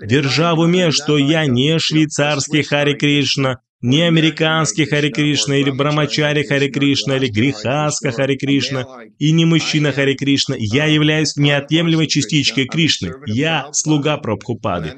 Держа 0.01 0.55
в 0.55 0.59
уме, 0.59 0.91
что 0.91 1.17
я 1.17 1.45
не 1.45 1.77
швейцарский 1.77 2.63
Хари 2.63 2.93
Кришна, 2.93 3.59
не 3.81 4.01
американский 4.01 4.85
Хари 4.85 5.09
Кришна, 5.09 5.57
или 5.57 5.69
Брамачари 5.69 6.43
Хари 6.43 6.69
Кришна, 6.69 7.17
или 7.17 7.27
Грихаска 7.27 8.11
Хари 8.11 8.35
Кришна, 8.35 8.87
и 9.19 9.31
не 9.31 9.45
мужчина 9.45 9.91
Хари 9.91 10.15
Кришна. 10.15 10.55
Я 10.57 10.85
являюсь 10.85 11.35
неотъемлемой 11.35 12.07
частичкой 12.07 12.65
Кришны. 12.65 13.13
Я 13.27 13.69
слуга 13.73 14.17
Прабхупады. 14.17 14.93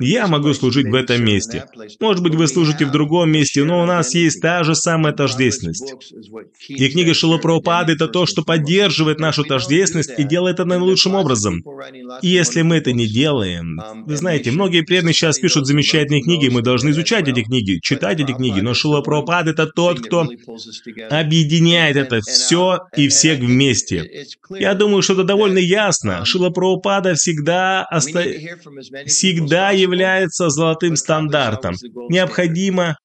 Я 0.00 0.26
могу 0.26 0.52
служить 0.52 0.88
в 0.88 0.94
этом 0.94 1.24
месте. 1.24 1.64
Может 2.00 2.22
быть, 2.22 2.34
вы 2.34 2.48
служите 2.48 2.84
в 2.84 2.90
другом 2.90 3.30
месте, 3.30 3.64
но 3.64 3.82
у 3.82 3.86
нас 3.86 4.14
есть 4.14 4.42
та 4.42 4.62
же 4.62 4.74
самая 4.74 5.14
тождественность. 5.14 5.94
И 6.68 6.88
книга 6.88 7.14
Шила 7.14 7.40
это 7.88 8.08
то, 8.08 8.26
что 8.26 8.42
поддерживает 8.42 9.20
нашу 9.20 9.44
тождественность 9.44 10.12
и 10.18 10.24
делает 10.24 10.58
это 10.58 10.64
наилучшим 10.64 11.14
образом. 11.14 11.62
И 12.22 12.28
если 12.28 12.62
мы 12.62 12.76
это 12.76 12.92
не 12.92 13.06
делаем... 13.06 13.80
Вы 14.06 14.16
знаете, 14.16 14.50
многие 14.50 14.82
преданные 14.82 15.14
сейчас 15.14 15.38
пишут 15.38 15.66
замечательные 15.66 16.22
книги, 16.22 16.48
мы 16.48 16.62
должны 16.62 16.90
изучать 16.90 17.28
эти 17.28 17.42
книги, 17.42 17.78
читать 17.80 18.17
эти 18.20 18.32
книги, 18.32 18.60
но 18.60 18.74
Шила 18.74 19.00
Прабхупад 19.00 19.46
это 19.46 19.66
тот, 19.66 20.00
кто 20.00 20.26
объединяет 21.10 21.96
это 21.96 22.20
все 22.20 22.80
и 22.96 23.08
всех 23.08 23.40
вместе. 23.40 24.26
Я 24.50 24.74
думаю, 24.74 25.02
что 25.02 25.14
это 25.14 25.24
довольно 25.24 25.58
ясно. 25.58 26.24
Шила 26.24 26.50
Прабхупада 26.50 27.14
всегда, 27.14 27.86
оста... 27.90 28.24
всегда 29.06 29.70
является 29.70 30.48
золотым 30.50 30.96
стандартом. 30.96 31.74
Необходимо 32.08 32.96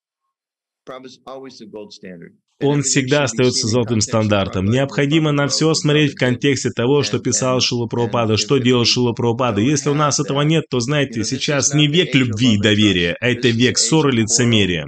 он 2.64 2.82
всегда 2.82 3.24
остается 3.24 3.68
золотым 3.68 4.02
стандартом. 4.02 4.66
Необходимо 4.66 5.32
на 5.32 5.48
все 5.48 5.74
смотреть 5.74 6.14
в 6.14 6.18
контексте 6.18 6.70
того, 6.70 7.04
что 7.04 7.20
писал 7.20 7.60
Шила 7.60 7.88
Прабхупада, 7.88 8.38
что 8.38 8.58
делал 8.58 8.86
Шила 8.86 9.14
Прабхупада. 9.14 9.62
Если 9.62 9.90
у 9.90 9.94
нас 9.94 10.20
этого 10.20 10.42
нет, 10.42 10.66
то, 10.70 10.80
знаете, 10.80 11.24
сейчас 11.24 11.74
не 11.74 11.88
век 11.88 12.16
любви 12.16 12.56
и 12.56 12.62
доверия, 12.62 13.16
а 13.20 13.30
это 13.30 13.50
век 13.50 13.78
ссоры 13.78 14.14
и 14.14 14.18
лицемерия. 14.18 14.86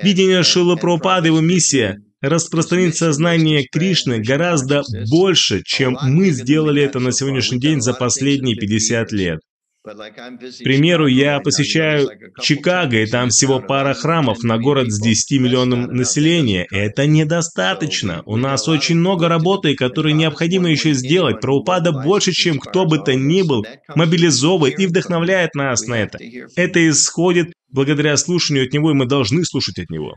Видение 0.00 0.42
Шила 0.42 0.76
Прабхупады, 0.76 1.28
его 1.28 1.40
миссия 1.40 1.98
распространить 2.20 2.96
сознание 2.96 3.66
Кришны 3.70 4.20
гораздо 4.20 4.82
больше, 5.10 5.62
чем 5.64 5.96
мы 6.02 6.30
сделали 6.30 6.82
это 6.82 7.00
на 7.00 7.12
сегодняшний 7.12 7.58
день 7.58 7.80
за 7.80 7.94
последние 7.94 8.56
50 8.56 9.12
лет. 9.12 9.40
К 9.82 10.62
примеру, 10.62 11.06
я 11.06 11.40
посещаю 11.40 12.10
Чикаго, 12.38 12.98
и 12.98 13.06
там 13.06 13.30
всего 13.30 13.60
пара 13.60 13.94
храмов 13.94 14.42
на 14.42 14.58
город 14.58 14.92
с 14.92 15.00
10 15.00 15.40
миллионным 15.40 15.84
населения. 15.84 16.66
Это 16.70 17.06
недостаточно. 17.06 18.22
У 18.26 18.36
нас 18.36 18.68
очень 18.68 18.96
много 18.96 19.28
работы, 19.28 19.74
которые 19.74 20.12
необходимо 20.12 20.68
еще 20.70 20.92
сделать. 20.92 21.40
Праупада 21.40 21.92
больше, 21.92 22.32
чем 22.32 22.58
кто 22.58 22.84
бы 22.84 22.98
то 22.98 23.14
ни 23.14 23.40
был, 23.40 23.64
мобилизовывает 23.94 24.78
и 24.78 24.86
вдохновляет 24.86 25.54
нас 25.54 25.86
на 25.86 25.94
это. 25.94 26.18
Это 26.56 26.86
исходит 26.86 27.54
благодаря 27.70 28.18
слушанию 28.18 28.66
от 28.66 28.74
него, 28.74 28.90
и 28.90 28.94
мы 28.94 29.06
должны 29.06 29.44
слушать 29.44 29.78
от 29.78 29.88
него. 29.88 30.14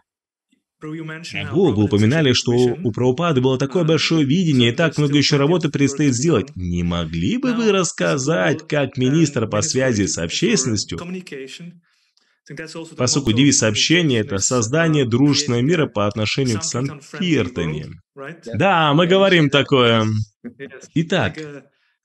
Ого, 1.51 1.71
вы 1.71 1.83
упоминали, 1.83 2.33
что 2.33 2.51
у 2.51 2.91
Прабхупады 2.91 3.41
было 3.41 3.57
такое 3.57 3.83
большое 3.83 4.25
видение, 4.25 4.71
и 4.71 4.75
так 4.75 4.97
много 4.97 5.17
еще 5.17 5.37
работы 5.37 5.69
предстоит 5.69 6.13
сделать. 6.13 6.55
Не 6.55 6.83
могли 6.83 7.37
бы 7.37 7.53
вы 7.53 7.71
рассказать, 7.71 8.67
как 8.67 8.97
министр 8.97 9.47
по 9.47 9.61
связи 9.61 10.05
с 10.05 10.17
общественностью, 10.17 10.99
поскольку 12.97 13.31
девиз 13.31 13.59
сообщения– 13.59 14.19
это 14.21 14.37
создание 14.39 15.05
дружественного 15.05 15.61
мира 15.61 15.87
по 15.87 16.07
отношению 16.07 16.59
к 16.59 16.63
Санкиртане. 16.63 17.87
Да, 18.53 18.93
мы 18.93 19.07
говорим 19.07 19.49
такое. 19.49 20.05
Итак, 20.95 21.37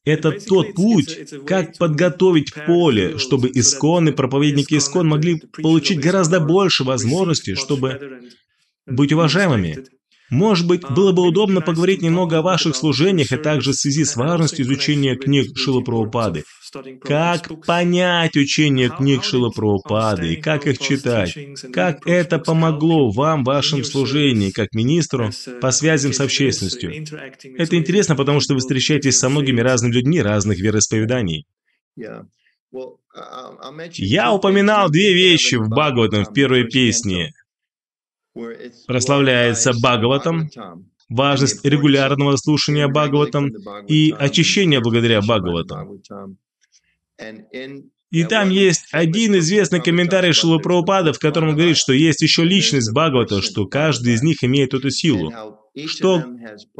это 0.05 0.31
тот 0.31 0.75
путь, 0.75 1.19
как 1.47 1.77
подготовить 1.77 2.55
поле, 2.67 3.19
чтобы 3.19 3.51
исконные 3.53 4.14
проповедники 4.14 4.75
искон 4.75 5.09
могли 5.09 5.41
получить 5.41 6.01
гораздо 6.01 6.41
больше 6.41 6.85
возможностей, 6.85 7.55
чтобы 7.55 8.21
быть 8.90 9.12
уважаемыми. 9.12 9.79
Может 10.31 10.66
быть, 10.66 10.83
было 10.90 11.12
бы 11.12 11.27
удобно 11.27 11.62
поговорить 11.62 12.03
немного 12.03 12.38
о 12.38 12.42
ваших 12.42 12.77
служениях, 12.77 13.33
и 13.33 13.37
также 13.38 13.72
в 13.72 13.77
связи 13.77 14.05
с 14.05 14.14
важностью 14.14 14.66
изучения 14.66 15.16
книг 15.16 15.57
Шила 15.57 15.81
Прабхупады. 15.81 16.44
Как 17.03 17.64
понять 17.64 18.37
учение 18.37 18.90
книг 18.90 19.24
Шила 19.24 19.48
Прабхупады 19.48 20.35
и 20.35 20.37
как 20.37 20.66
их 20.66 20.79
читать? 20.79 21.35
Как 21.72 22.07
это 22.07 22.38
помогло 22.38 23.11
вам 23.11 23.42
в 23.42 23.46
вашем 23.46 23.83
служении, 23.85 24.51
как 24.51 24.74
министру, 24.74 25.31
по 25.62 25.70
связям 25.70 26.12
с 26.12 26.20
общественностью? 26.20 26.92
Это 27.57 27.77
интересно, 27.77 28.14
потому 28.14 28.40
что 28.40 28.53
вы 28.53 28.61
встречаетесь 28.61 29.18
со 29.18 29.31
многими 29.31 29.62
разными 29.62 29.92
людьми 29.92 30.20
разных 30.20 30.59
вероисповеданий. 30.59 31.46
Я 33.94 34.33
упоминал 34.33 34.90
две 34.90 35.14
вещи 35.14 35.55
в 35.55 35.70
Бхагаватам 35.70 36.27
в 36.27 36.35
первой 36.35 36.64
песне 36.64 37.33
прославляется 38.87 39.72
Бхагаватам, 39.72 40.51
важность 41.09 41.64
регулярного 41.64 42.37
слушания 42.37 42.88
Бхагаватам 42.88 43.51
и 43.87 44.14
очищение 44.18 44.81
благодаря 44.81 45.20
Бхагаватам. 45.20 46.01
И 48.11 48.24
там 48.24 48.48
есть 48.48 48.87
один 48.92 49.37
известный 49.38 49.83
комментарий 49.83 50.33
Шилу 50.33 50.59
в 50.59 51.18
котором 51.18 51.55
говорит, 51.55 51.77
что 51.77 51.92
есть 51.92 52.22
еще 52.22 52.44
личность 52.44 52.90
Бхагавата, 52.92 53.42
что 53.42 53.66
каждый 53.66 54.14
из 54.14 54.22
них 54.22 54.42
имеет 54.42 54.72
эту 54.72 54.90
силу. 54.90 55.33
Что 55.87 56.24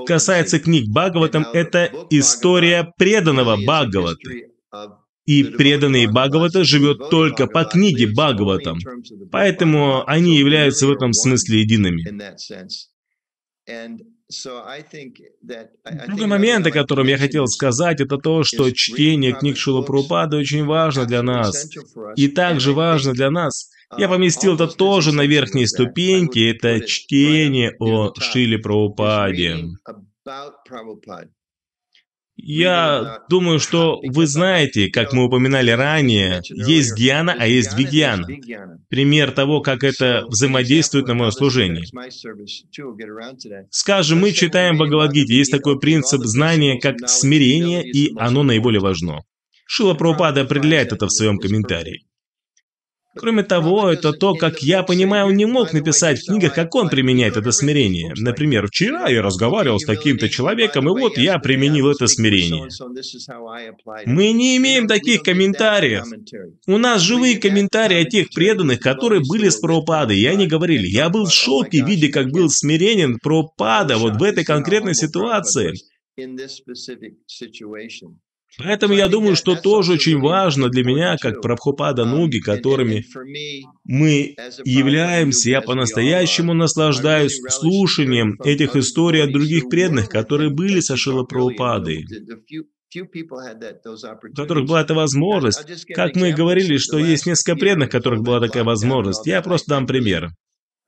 касается 0.07 0.59
книг 0.59 0.89
Бхагаватам, 0.89 1.47
это 1.53 1.91
история 2.11 2.93
преданного 2.97 3.57
Бхагаваты. 3.57 4.53
И 5.29 5.45
преданный 5.45 6.07
Бхагавата 6.07 6.65
живет 6.65 7.11
только 7.11 7.47
по 7.47 7.65
книге 7.65 8.07
Бхагаватам. 8.07 8.79
Поэтому 9.31 10.03
они 10.09 10.39
являются 10.39 10.87
в 10.87 10.91
этом 10.91 11.13
смысле 11.13 11.61
едиными. 11.61 12.03
Другой 16.07 16.27
момент, 16.27 16.67
о 16.67 16.71
котором 16.71 17.09
я 17.09 17.19
хотел 17.19 17.47
сказать, 17.47 18.01
это 18.01 18.17
то, 18.17 18.43
что 18.43 18.71
чтение 18.71 19.35
книг 19.35 19.59
Шила 19.59 19.83
Прабхупады 19.83 20.39
очень 20.39 20.65
важно 20.65 21.05
для 21.05 21.23
нас. 21.23 21.69
И 22.17 22.29
также 22.29 22.73
важно 22.73 23.13
для 23.13 23.31
нас. 23.31 23.69
Я 23.99 24.09
поместил 24.09 24.55
это 24.55 24.67
тоже 24.67 25.13
на 25.13 25.27
верхней 25.27 25.67
ступеньке, 25.67 26.53
это 26.53 26.81
чтение 26.81 27.77
о 27.79 28.15
Шиле 28.15 28.57
Прабхупаде. 28.57 29.59
Я 32.41 33.25
думаю, 33.29 33.59
что 33.59 34.01
вы 34.03 34.27
знаете, 34.27 34.89
как 34.89 35.13
мы 35.13 35.25
упоминали 35.25 35.73
ранее, 35.73 36.41
есть 36.49 36.95
гьяна, 36.95 37.37
а 37.39 37.47
есть 37.47 37.77
вигьяна. 37.77 38.27
Пример 38.89 39.33
того, 39.33 39.61
как 39.61 39.83
это 39.83 40.25
взаимодействует 40.29 41.09
на 41.09 41.15
мое 41.15 41.31
служение. 41.33 41.85
Скажем, 43.71 44.21
мы 44.21 44.33
читаем 44.33 44.79
Бхагавадгите, 44.79 45.35
есть 45.35 45.51
такой 45.51 45.81
принцип 45.81 46.23
знания, 46.25 46.79
как 46.81 47.09
смирение, 47.09 47.85
и 47.85 48.17
оно 48.17 48.45
наиболее 48.45 48.81
важно. 48.81 49.23
Шила 49.67 49.95
Прабхупада 49.95 50.43
определяет 50.43 50.93
это 50.93 51.07
в 51.07 51.13
своем 51.13 51.39
комментарии. 51.39 52.08
Кроме 53.19 53.43
того, 53.43 53.91
это 53.91 54.13
то, 54.13 54.35
как 54.35 54.63
я 54.63 54.83
понимаю, 54.83 55.27
он 55.27 55.35
не 55.35 55.47
мог 55.47 55.73
написать 55.73 56.21
в 56.21 56.27
книгах, 56.27 56.55
как 56.55 56.75
он 56.75 56.89
применяет 56.89 57.37
это 57.37 57.51
смирение. 57.53 58.13
Например, 58.17 58.67
вчера 58.67 59.09
я 59.09 59.23
разговаривал 59.23 59.79
с 59.79 59.85
таким-то 59.85 60.29
человеком, 60.29 60.89
и 60.89 61.01
вот 61.01 61.19
я 61.19 61.39
применил 61.39 61.91
это 61.91 62.07
смирение. 62.07 62.69
Мы 64.07 64.33
не 64.33 64.57
имеем 64.57 64.87
таких 64.87 65.23
комментариев. 65.23 66.05
У 66.67 66.79
нас 66.79 67.03
живые 67.03 67.39
комментарии 67.39 68.01
о 68.01 68.05
тех 68.05 68.29
преданных, 68.31 68.81
которые 68.81 69.23
были 69.27 69.49
с 69.49 69.57
Пропадой, 69.57 70.19
и 70.19 70.27
они 70.27 70.47
говорили, 70.47 70.87
я 70.87 71.09
был 71.09 71.27
в 71.27 71.33
шоке, 71.33 71.85
видя, 71.85 72.09
как 72.09 72.31
был 72.31 72.49
смиренен 72.49 73.19
Пропада 73.19 73.99
вот 73.99 74.17
в 74.17 74.23
этой 74.23 74.45
конкретной 74.45 74.95
ситуации. 74.95 75.73
Поэтому 78.57 78.95
я 78.95 79.09
думаю, 79.09 79.37
что 79.37 79.57
тоже 79.57 79.93
очень 79.93 80.19
важно 80.19 80.69
для 80.69 80.83
меня, 80.83 81.17
как 81.17 81.43
Прабхупада 81.43 82.05
Нуги, 82.05 82.41
которыми 82.41 83.05
мы 83.85 84.35
являемся, 84.65 85.51
я 85.51 85.61
по-настоящему 85.61 86.55
наслаждаюсь 86.55 87.41
слушанием 87.51 88.37
этих 88.43 88.75
историй 88.75 89.23
от 89.23 89.33
других 89.33 89.69
преданных, 89.69 90.09
которые 90.09 90.51
были 90.51 90.81
со 90.81 90.97
Шила 90.97 91.23
у 91.23 91.51
которых 94.35 94.67
была 94.67 94.81
эта 94.81 94.95
возможность. 94.95 95.85
Как 95.95 96.17
мы 96.17 96.33
говорили, 96.33 96.79
что 96.79 96.99
есть 96.99 97.27
несколько 97.27 97.57
преданных, 97.57 97.91
которых 97.91 98.23
была 98.23 98.41
такая 98.41 98.65
возможность. 98.65 99.27
Я 99.27 99.43
просто 99.43 99.71
дам 99.71 99.87
пример. 99.87 100.31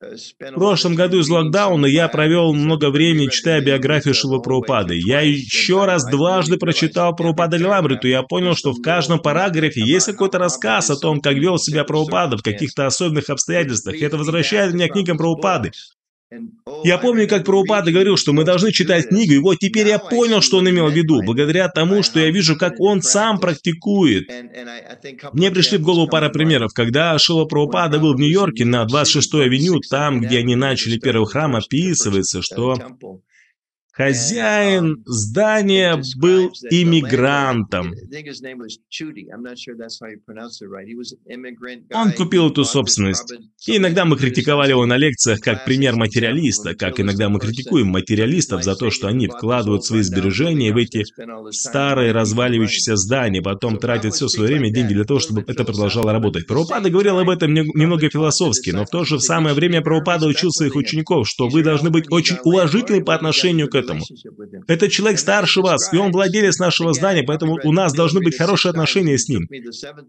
В 0.01 0.53
прошлом 0.55 0.95
году 0.95 1.19
из 1.19 1.29
локдауна 1.29 1.85
я 1.85 2.07
провел 2.07 2.53
много 2.53 2.89
времени, 2.89 3.27
читая 3.27 3.61
биографию 3.61 4.15
Шила 4.15 4.39
Прабхупады. 4.39 4.97
Я 4.97 5.21
еще 5.21 5.85
раз 5.85 6.05
дважды 6.09 6.57
прочитал 6.57 7.15
Прабхупада 7.15 7.57
Ламриту, 7.63 8.07
и 8.07 8.11
я 8.11 8.23
понял, 8.23 8.55
что 8.55 8.71
в 8.71 8.81
каждом 8.81 9.19
параграфе 9.19 9.81
есть 9.85 10.07
какой-то 10.07 10.39
рассказ 10.39 10.89
о 10.89 10.95
том, 10.95 11.21
как 11.21 11.35
вел 11.35 11.59
себя 11.59 11.83
Прабхупада 11.83 12.37
в 12.37 12.41
каких-то 12.41 12.87
особенных 12.87 13.29
обстоятельствах. 13.29 13.95
И 13.95 14.03
это 14.03 14.17
возвращает 14.17 14.73
меня 14.73 14.87
к 14.87 14.93
книгам 14.93 15.17
Прабхупады. 15.17 15.71
Я 16.83 16.97
помню, 16.97 17.27
как 17.27 17.43
Прабхупада 17.45 17.91
говорил, 17.91 18.15
что 18.15 18.31
мы 18.31 18.43
должны 18.43 18.71
читать 18.71 19.09
книгу, 19.09 19.33
и 19.33 19.37
вот 19.39 19.59
теперь 19.59 19.87
я 19.87 19.99
понял, 19.99 20.41
что 20.41 20.57
он 20.57 20.69
имел 20.69 20.87
в 20.87 20.93
виду, 20.93 21.21
благодаря 21.23 21.67
тому, 21.67 22.03
что 22.03 22.19
я 22.19 22.31
вижу, 22.31 22.55
как 22.55 22.79
он 22.79 23.01
сам 23.01 23.39
практикует. 23.39 24.29
Мне 25.33 25.51
пришли 25.51 25.77
в 25.77 25.81
голову 25.81 26.07
пара 26.07 26.29
примеров. 26.29 26.71
Когда 26.73 27.17
Шила 27.19 27.45
Прабхупада 27.45 27.99
был 27.99 28.13
в 28.13 28.19
Нью-Йорке 28.19 28.65
на 28.65 28.85
26-й 28.85 29.43
авеню, 29.43 29.79
там, 29.89 30.21
где 30.21 30.39
они 30.39 30.55
начали 30.55 30.97
первый 30.97 31.27
храм, 31.27 31.55
описывается, 31.55 32.41
что 32.41 32.77
Хозяин 33.93 35.03
здания 35.05 36.01
был 36.17 36.49
иммигрантом. 36.69 37.93
Он 41.93 42.11
купил 42.13 42.49
эту 42.49 42.63
собственность. 42.63 43.33
И 43.67 43.75
иногда 43.75 44.05
мы 44.05 44.17
критиковали 44.17 44.69
его 44.69 44.85
на 44.85 44.95
лекциях 44.95 45.41
как 45.41 45.65
пример 45.65 45.95
материалиста, 45.95 46.73
как 46.73 47.01
иногда 47.01 47.27
мы 47.27 47.39
критикуем 47.39 47.87
материалистов 47.87 48.63
за 48.63 48.75
то, 48.75 48.91
что 48.91 49.07
они 49.07 49.27
вкладывают 49.27 49.83
свои 49.83 50.01
сбережения 50.03 50.71
в 50.71 50.77
эти 50.77 51.03
старые 51.51 52.13
разваливающиеся 52.13 52.95
здания, 52.95 53.41
потом 53.41 53.77
тратят 53.77 54.13
все 54.13 54.29
свое 54.29 54.51
время 54.51 54.69
и 54.69 54.73
деньги 54.73 54.93
для 54.93 55.03
того, 55.03 55.19
чтобы 55.19 55.43
это 55.45 55.65
продолжало 55.65 56.13
работать. 56.13 56.47
Прабхупада 56.47 56.89
говорил 56.89 57.19
об 57.19 57.29
этом 57.29 57.53
немного 57.53 58.09
философски, 58.09 58.69
но 58.69 58.85
в 58.85 58.89
то 58.89 59.03
же 59.03 59.19
самое 59.19 59.53
время 59.53 59.81
Прабхупада 59.81 60.27
учил 60.27 60.51
своих 60.51 60.75
учеников, 60.75 61.27
что 61.27 61.49
вы 61.49 61.61
должны 61.61 61.89
быть 61.89 62.05
очень 62.09 62.37
уважительны 62.43 63.03
по 63.03 63.13
отношению 63.13 63.67
к 63.67 63.75
этому. 63.75 63.90
Это 64.67 64.89
человек 64.89 65.19
старше 65.19 65.61
вас, 65.61 65.93
и 65.93 65.97
он 65.97 66.11
владелец 66.11 66.59
нашего 66.59 66.93
здания, 66.93 67.23
поэтому 67.23 67.59
у 67.63 67.71
нас 67.71 67.93
должны 67.93 68.21
быть 68.21 68.37
хорошие 68.37 68.69
отношения 68.69 69.17
с 69.17 69.27
ним. 69.27 69.47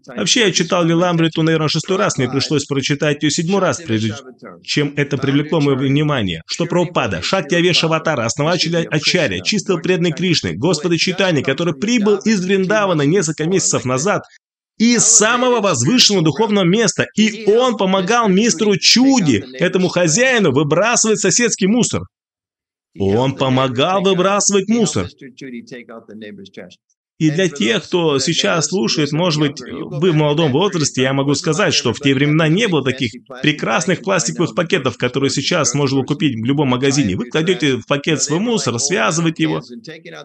Вообще, 0.07 0.41
я 0.41 0.51
читал 0.51 0.83
Лиламбриту, 0.83 1.43
наверное, 1.43 1.67
шестой 1.67 1.97
раз, 1.97 2.17
мне 2.17 2.29
пришлось 2.29 2.65
прочитать 2.65 3.23
ее 3.23 3.31
седьмой 3.31 3.61
раз, 3.61 3.81
прежде 3.81 4.15
чем 4.63 4.93
это 4.95 5.17
привлекло 5.17 5.59
мое 5.61 5.75
внимание. 5.75 6.41
Что 6.45 6.65
про 6.65 6.83
упада, 6.83 7.21
Шакти 7.21 7.55
Авеша 7.55 7.87
Аватара, 7.87 8.25
основателя 8.25 8.87
Ачаря, 8.89 9.41
чистого 9.41 9.77
преданный 9.77 10.11
Кришны, 10.11 10.53
Господа 10.53 10.97
Читания, 10.97 11.43
который 11.43 11.73
прибыл 11.73 12.17
из 12.17 12.43
Вриндавана 12.43 13.03
несколько 13.03 13.45
месяцев 13.45 13.85
назад, 13.85 14.23
из 14.77 15.03
самого 15.05 15.61
возвышенного 15.61 16.25
духовного 16.25 16.65
места. 16.65 17.05
И 17.15 17.45
он 17.47 17.77
помогал 17.77 18.27
мистеру 18.27 18.75
Чуди, 18.77 19.43
этому 19.53 19.87
хозяину, 19.87 20.51
выбрасывать 20.51 21.19
соседский 21.19 21.67
мусор. 21.67 22.03
Он 22.99 23.35
помогал 23.35 24.03
выбрасывать 24.03 24.67
мусор. 24.69 25.07
И 27.19 27.29
для 27.29 27.47
тех, 27.47 27.83
кто 27.83 28.17
сейчас 28.19 28.67
слушает, 28.67 29.11
может 29.11 29.39
быть, 29.39 29.61
вы 29.61 30.11
в 30.11 30.15
молодом 30.15 30.51
возрасте, 30.51 31.03
я 31.03 31.13
могу 31.13 31.35
сказать, 31.35 31.73
что 31.73 31.93
в 31.93 31.99
те 31.99 32.13
времена 32.13 32.47
не 32.47 32.67
было 32.67 32.83
таких 32.83 33.11
прекрасных 33.41 34.01
пластиковых 34.01 34.55
пакетов, 34.55 34.97
которые 34.97 35.29
сейчас 35.29 35.73
можно 35.75 36.03
купить 36.03 36.35
в 36.35 36.43
любом 36.43 36.69
магазине. 36.69 37.15
Вы 37.15 37.29
кладете 37.29 37.77
в 37.77 37.85
пакет 37.85 38.21
свой 38.21 38.39
мусор, 38.39 38.79
связываете 38.79 39.43
его. 39.43 39.61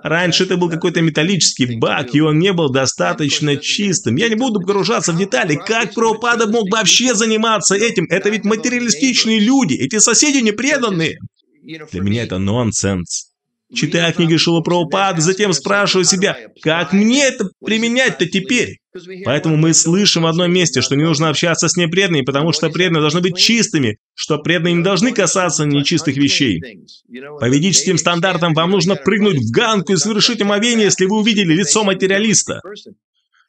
Раньше 0.03 0.45
это 0.45 0.57
был 0.57 0.71
какой-то 0.71 1.03
металлический 1.03 1.77
бак, 1.77 2.15
и 2.15 2.21
он 2.21 2.39
не 2.39 2.53
был 2.53 2.71
достаточно 2.71 3.57
чистым. 3.59 4.17
Я 4.17 4.29
не 4.29 4.35
буду 4.35 4.59
погружаться 4.61 5.13
в 5.13 5.19
детали, 5.19 5.57
как 5.57 5.95
Прабхупада 5.95 6.49
мог 6.49 6.69
вообще 6.73 7.15
заниматься 7.15 7.77
этим. 7.77 8.07
Это 8.09 8.31
ведь 8.31 8.45
материалистичные 8.45 9.41
люди, 9.41 9.75
эти 9.75 9.99
соседи 9.99 10.39
непреданные. 10.39 11.19
Для 11.63 12.01
меня 12.01 12.23
это 12.23 12.39
нонсенс. 12.39 13.33
Читая 13.75 14.13
книги 14.13 14.37
Шила 14.37 14.63
Прабхупады, 14.63 15.21
затем 15.21 15.53
спрашиваю 15.53 16.07
себя, 16.07 16.39
как 16.63 16.95
мне 16.95 17.25
это 17.25 17.51
применять-то 17.63 18.25
теперь? 18.27 18.79
Поэтому 19.25 19.57
мы 19.57 19.75
слышим 19.75 20.23
в 20.23 20.27
одном 20.27 20.51
месте, 20.51 20.81
что 20.81 20.97
не 20.97 21.05
нужно 21.05 21.29
общаться 21.29 21.69
с 21.69 21.77
непреданными, 21.77 22.25
потому 22.25 22.53
что 22.53 22.71
преданные 22.71 23.03
должны 23.03 23.21
быть 23.21 23.37
чистыми, 23.37 23.99
что 24.15 24.39
преданные 24.39 24.75
не 24.75 24.83
должны 24.83 25.13
касаться 25.13 25.67
нечистых 25.67 26.17
вещей. 26.17 26.63
По 27.39 27.49
ведическим 27.49 27.99
стандартам 27.99 28.55
вам 28.55 28.71
нужно 28.71 28.97
прыгнуть 28.97 29.37
в 29.37 29.51
ганку 29.51 29.93
и 29.93 29.97
совершить 29.97 30.41
омовение, 30.41 30.87
если 30.87 31.05
вы 31.05 31.19
увидели 31.19 31.53
лицо 31.53 31.85
материалиста. 31.85 32.63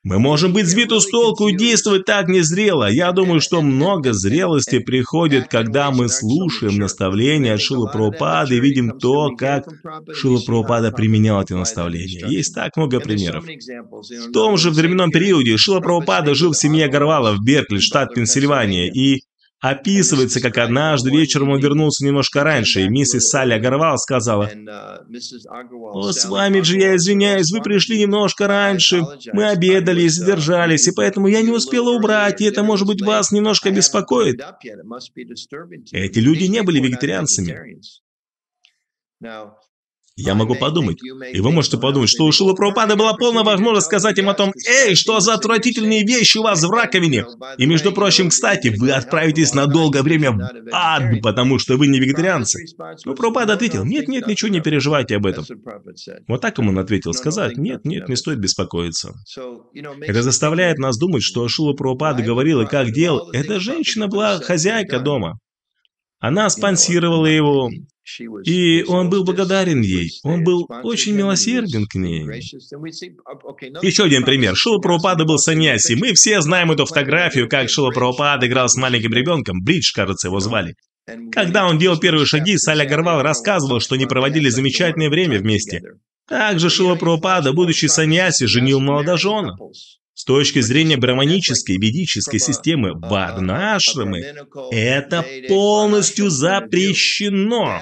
Мы 0.03 0.17
можем 0.17 0.53
быть 0.53 0.65
сбиты 0.65 1.01
с 1.01 1.07
толку 1.07 1.49
и 1.49 1.57
действовать 1.57 2.05
так 2.05 2.29
незрело. 2.29 2.89
Я 2.89 3.11
думаю, 3.11 3.41
что 3.41 3.61
много 3.61 4.13
зрелости 4.13 4.79
приходит, 4.79 5.49
когда 5.49 5.91
мы 5.91 6.07
слушаем 6.07 6.77
наставления 6.77 7.55
от 7.55 7.61
Шила 7.61 7.91
и 8.49 8.59
видим 8.61 8.97
то, 8.97 9.35
как 9.35 9.67
Шила 10.13 10.39
применял 10.91 11.41
эти 11.41 11.51
наставления. 11.51 12.27
Есть 12.27 12.55
так 12.55 12.77
много 12.77 13.01
примеров. 13.01 13.43
В 13.45 14.31
том 14.31 14.57
же 14.57 14.71
временном 14.71 15.11
периоде 15.11 15.57
Шила 15.57 15.81
жил 16.33 16.53
в 16.53 16.57
семье 16.57 16.87
Гарвала 16.87 17.33
в 17.33 17.43
Беркли, 17.43 17.79
штат 17.79 18.13
Пенсильвания, 18.13 18.89
и 18.89 19.23
Описывается, 19.61 20.39
как 20.39 20.57
однажды 20.57 21.09
вечером 21.09 21.49
он 21.49 21.59
вернулся 21.59 22.05
немножко 22.05 22.43
раньше, 22.43 22.83
и 22.83 22.89
миссис 22.89 23.27
Салли 23.27 23.53
Агарвал 23.53 23.97
сказала, 23.97 24.49
«О, 25.93 26.11
с 26.13 26.25
вами 26.25 26.61
же 26.61 26.77
я 26.77 26.95
извиняюсь, 26.95 27.51
вы 27.51 27.61
пришли 27.61 27.99
немножко 27.99 28.47
раньше, 28.47 29.05
мы 29.33 29.49
обедали 29.49 30.03
и 30.03 30.09
задержались, 30.09 30.87
и 30.87 30.91
поэтому 30.93 31.27
я 31.27 31.41
не 31.41 31.51
успела 31.51 31.89
убрать, 31.89 32.39
и 32.39 32.45
это, 32.45 32.63
может 32.63 32.87
быть, 32.87 33.01
вас 33.01 33.31
немножко 33.31 33.69
беспокоит». 33.69 34.41
Эти 35.91 36.19
люди 36.19 36.45
не 36.45 36.63
были 36.63 36.79
вегетарианцами. 36.79 37.81
Я 40.21 40.35
могу 40.35 40.55
подумать. 40.55 41.01
И 41.01 41.39
вы 41.39 41.51
можете 41.51 41.77
подумать, 41.77 42.09
что 42.09 42.25
у 42.25 42.31
Шила 42.31 42.53
Прабхупады 42.53 42.95
была 42.95 43.13
полная 43.13 43.43
возможность 43.43 43.87
сказать 43.87 44.17
им 44.17 44.29
о 44.29 44.33
том, 44.33 44.51
«Эй, 44.67 44.95
что 44.95 45.19
за 45.21 45.33
отвратительные 45.33 46.03
вещи 46.03 46.37
у 46.37 46.43
вас 46.43 46.61
в 46.63 46.69
раковине?» 46.69 47.25
И, 47.57 47.65
между 47.65 47.93
прочим, 47.93 48.29
кстати, 48.29 48.67
вы 48.67 48.91
отправитесь 48.91 49.53
на 49.53 49.65
долгое 49.65 50.03
время 50.03 50.31
в 50.31 50.41
ад, 50.71 51.21
потому 51.21 51.57
что 51.57 51.77
вы 51.77 51.87
не 51.87 51.99
вегетарианцы. 51.99 52.65
Но 53.05 53.15
Прабхупада 53.15 53.53
ответил, 53.53 53.85
«Нет, 53.85 54.09
нет, 54.09 54.27
ничего 54.27 54.49
не 54.49 54.59
переживайте 54.59 55.15
об 55.15 55.25
этом». 55.25 55.45
Вот 56.27 56.41
так 56.41 56.57
ему 56.57 56.71
он 56.71 56.79
ответил, 56.79 57.13
сказать, 57.13 57.57
«Нет, 57.57 57.85
нет, 57.85 58.09
не 58.09 58.15
стоит 58.15 58.39
беспокоиться». 58.39 59.13
Это 60.01 60.21
заставляет 60.21 60.79
нас 60.79 60.97
думать, 60.97 61.23
что 61.23 61.47
Шила 61.47 61.73
Прабхупада 61.73 62.23
говорила, 62.23 62.65
как 62.65 62.91
делал. 62.91 63.29
Эта 63.31 63.59
женщина 63.59 64.07
была 64.07 64.39
хозяйка 64.39 64.99
дома. 64.99 65.39
Она 66.19 66.49
спонсировала 66.49 67.25
его, 67.25 67.69
и 68.45 68.83
он 68.83 69.09
был 69.09 69.23
благодарен 69.23 69.81
ей. 69.81 70.11
Он 70.23 70.43
был 70.43 70.67
очень 70.83 71.13
милосерден 71.13 71.85
к 71.85 71.95
ней. 71.95 72.23
Еще 73.81 74.03
один 74.03 74.23
пример. 74.23 74.55
Шила 74.55 74.79
Прабхупада 74.79 75.25
был 75.25 75.37
саньяси. 75.37 75.93
Мы 75.93 76.13
все 76.13 76.41
знаем 76.41 76.71
эту 76.71 76.85
фотографию, 76.85 77.49
как 77.49 77.69
Шила 77.69 77.91
Прабхупада 77.91 78.47
играл 78.47 78.69
с 78.69 78.75
маленьким 78.75 79.13
ребенком. 79.13 79.63
Бридж, 79.63 79.93
кажется, 79.93 80.27
его 80.27 80.39
звали. 80.39 80.75
Когда 81.31 81.67
он 81.67 81.77
делал 81.77 81.97
первые 81.97 82.25
шаги, 82.25 82.57
Саля 82.57 82.85
Гарвал 82.85 83.21
рассказывал, 83.21 83.79
что 83.79 83.95
они 83.95 84.05
проводили 84.05 84.49
замечательное 84.49 85.09
время 85.09 85.39
вместе. 85.39 85.81
Также 86.27 86.69
Шила 86.69 86.95
Прабхупада, 86.95 87.53
будучи 87.53 87.87
саньяси, 87.87 88.45
женил 88.45 88.79
молодожена. 88.79 89.55
С 90.19 90.25
точки 90.25 90.59
зрения 90.59 90.97
браманической 90.97 91.77
ведической 91.77 92.41
системы 92.41 92.91
варнашрамы, 92.93 94.19
это 94.69 95.25
полностью 95.47 96.29
запрещено. 96.29 97.79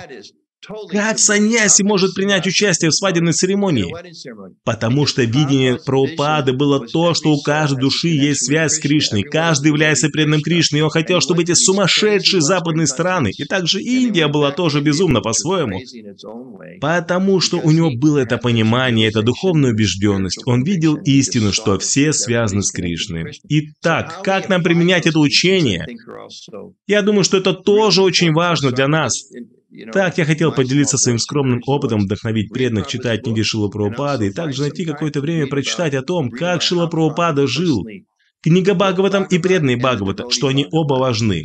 Как 0.90 1.20
саньяси 1.20 1.84
может 1.84 2.16
принять 2.16 2.48
участие 2.48 2.90
в 2.90 2.96
свадебной 2.96 3.34
церемонии? 3.34 3.94
Потому 4.64 5.06
что 5.06 5.24
видение 5.24 5.78
Прабхупады 5.86 6.54
было 6.54 6.86
то, 6.86 7.14
что 7.14 7.32
у 7.32 7.42
каждой 7.42 7.80
души 7.80 8.10
есть 8.10 8.46
связь 8.46 8.74
с 8.74 8.80
Кришной. 8.80 9.24
Каждый 9.24 9.68
является 9.68 10.10
преданным 10.10 10.42
Кришне, 10.42 10.80
и 10.80 10.82
он 10.82 10.90
хотел, 10.90 11.22
чтобы 11.22 11.44
эти 11.44 11.54
сумасшедшие 11.54 12.42
западные 12.42 12.88
страны, 12.88 13.32
и 13.38 13.46
также 13.46 13.82
Индия 13.82 14.28
была 14.28 14.52
тоже 14.52 14.82
безумна 14.82 15.22
по-своему. 15.22 15.80
Потому 16.82 17.40
что 17.40 17.60
у 17.60 17.72
него 17.72 17.92
было 17.92 18.20
это 18.20 18.38
понимание, 18.38 19.08
эта 19.08 19.22
духовная 19.22 19.72
убежденность. 19.72 20.42
Он 20.46 20.64
видел 20.64 20.96
истину, 20.96 21.54
что 21.54 21.78
все 21.78 22.12
связаны 22.14 22.64
с 22.64 22.72
Кришной. 22.72 23.32
Итак, 23.48 24.22
как 24.24 24.50
нам 24.50 24.64
применять 24.64 25.06
это 25.06 25.20
учение? 25.20 25.86
Я 26.88 27.04
думаю, 27.04 27.24
что 27.24 27.38
это 27.38 27.54
тоже 27.54 28.02
очень 28.02 28.34
важно 28.34 28.72
для 28.72 28.88
нас. 28.88 29.14
Так, 29.92 30.18
я 30.18 30.26
хотел 30.26 30.52
поделиться 30.52 30.98
своим 30.98 31.20
скромным 31.20 31.62
опытом, 31.66 32.02
вдохновить 32.02 32.52
преданных 32.52 32.88
читать 32.88 33.24
книги 33.24 33.42
Шила 33.42 33.70
Прабхупады 33.70 34.28
и 34.28 34.34
также 34.34 34.62
найти 34.62 34.86
какое-то 34.86 35.22
время 35.22 35.48
прочитать 35.48 35.94
о 35.94 36.02
том, 36.02 36.30
как 36.30 36.62
Шила 36.62 36.88
Прабхупада 36.88 37.48
жил. 37.48 37.86
Книга 38.42 38.76
Бхагаватам 38.76 39.26
и 39.26 39.40
преданный 39.40 39.76
Бхагавата, 39.76 40.30
что 40.30 40.48
они 40.48 40.68
оба 40.72 40.96
важны. 40.96 41.44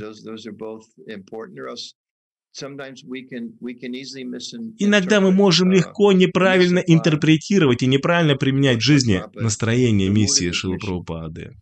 Иногда 4.79 5.21
мы 5.21 5.33
можем 5.33 5.73
легко 5.73 6.13
неправильно 6.13 6.79
интерпретировать 6.81 7.83
и 7.83 7.87
неправильно 7.87 8.37
применять 8.37 8.79
в 8.79 8.83
жизни 8.83 9.23
настроение 9.35 10.11
миссии 10.11 10.51
Шилы 10.53 10.79
Прабхупады. 10.79 11.55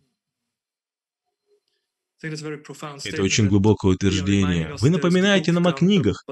Это 2.23 3.23
очень 3.23 3.49
глубокое 3.49 3.95
утверждение. 3.95 4.77
Вы 4.81 4.91
напоминаете 4.91 5.53
нам 5.53 5.67
о 5.67 5.73
книгах. 5.73 6.25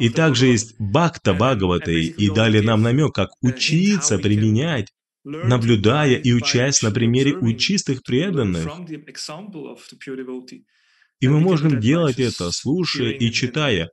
И 0.00 0.08
также 0.08 0.46
есть 0.46 0.76
Бхакта 0.78 1.34
Бхагавата, 1.34 1.90
и 1.90 2.30
дали 2.30 2.60
нам 2.60 2.82
намек, 2.82 3.14
как 3.14 3.30
учиться 3.42 4.18
применять, 4.18 4.88
наблюдая 5.24 6.16
и 6.16 6.32
учась 6.32 6.82
на 6.82 6.90
примере 6.90 7.34
у 7.34 7.52
чистых 7.52 8.02
преданных. 8.02 8.66
И 11.20 11.28
мы 11.28 11.40
можем 11.40 11.80
делать 11.80 12.18
это, 12.18 12.50
слушая 12.52 13.10
и 13.10 13.30
читая 13.30 13.90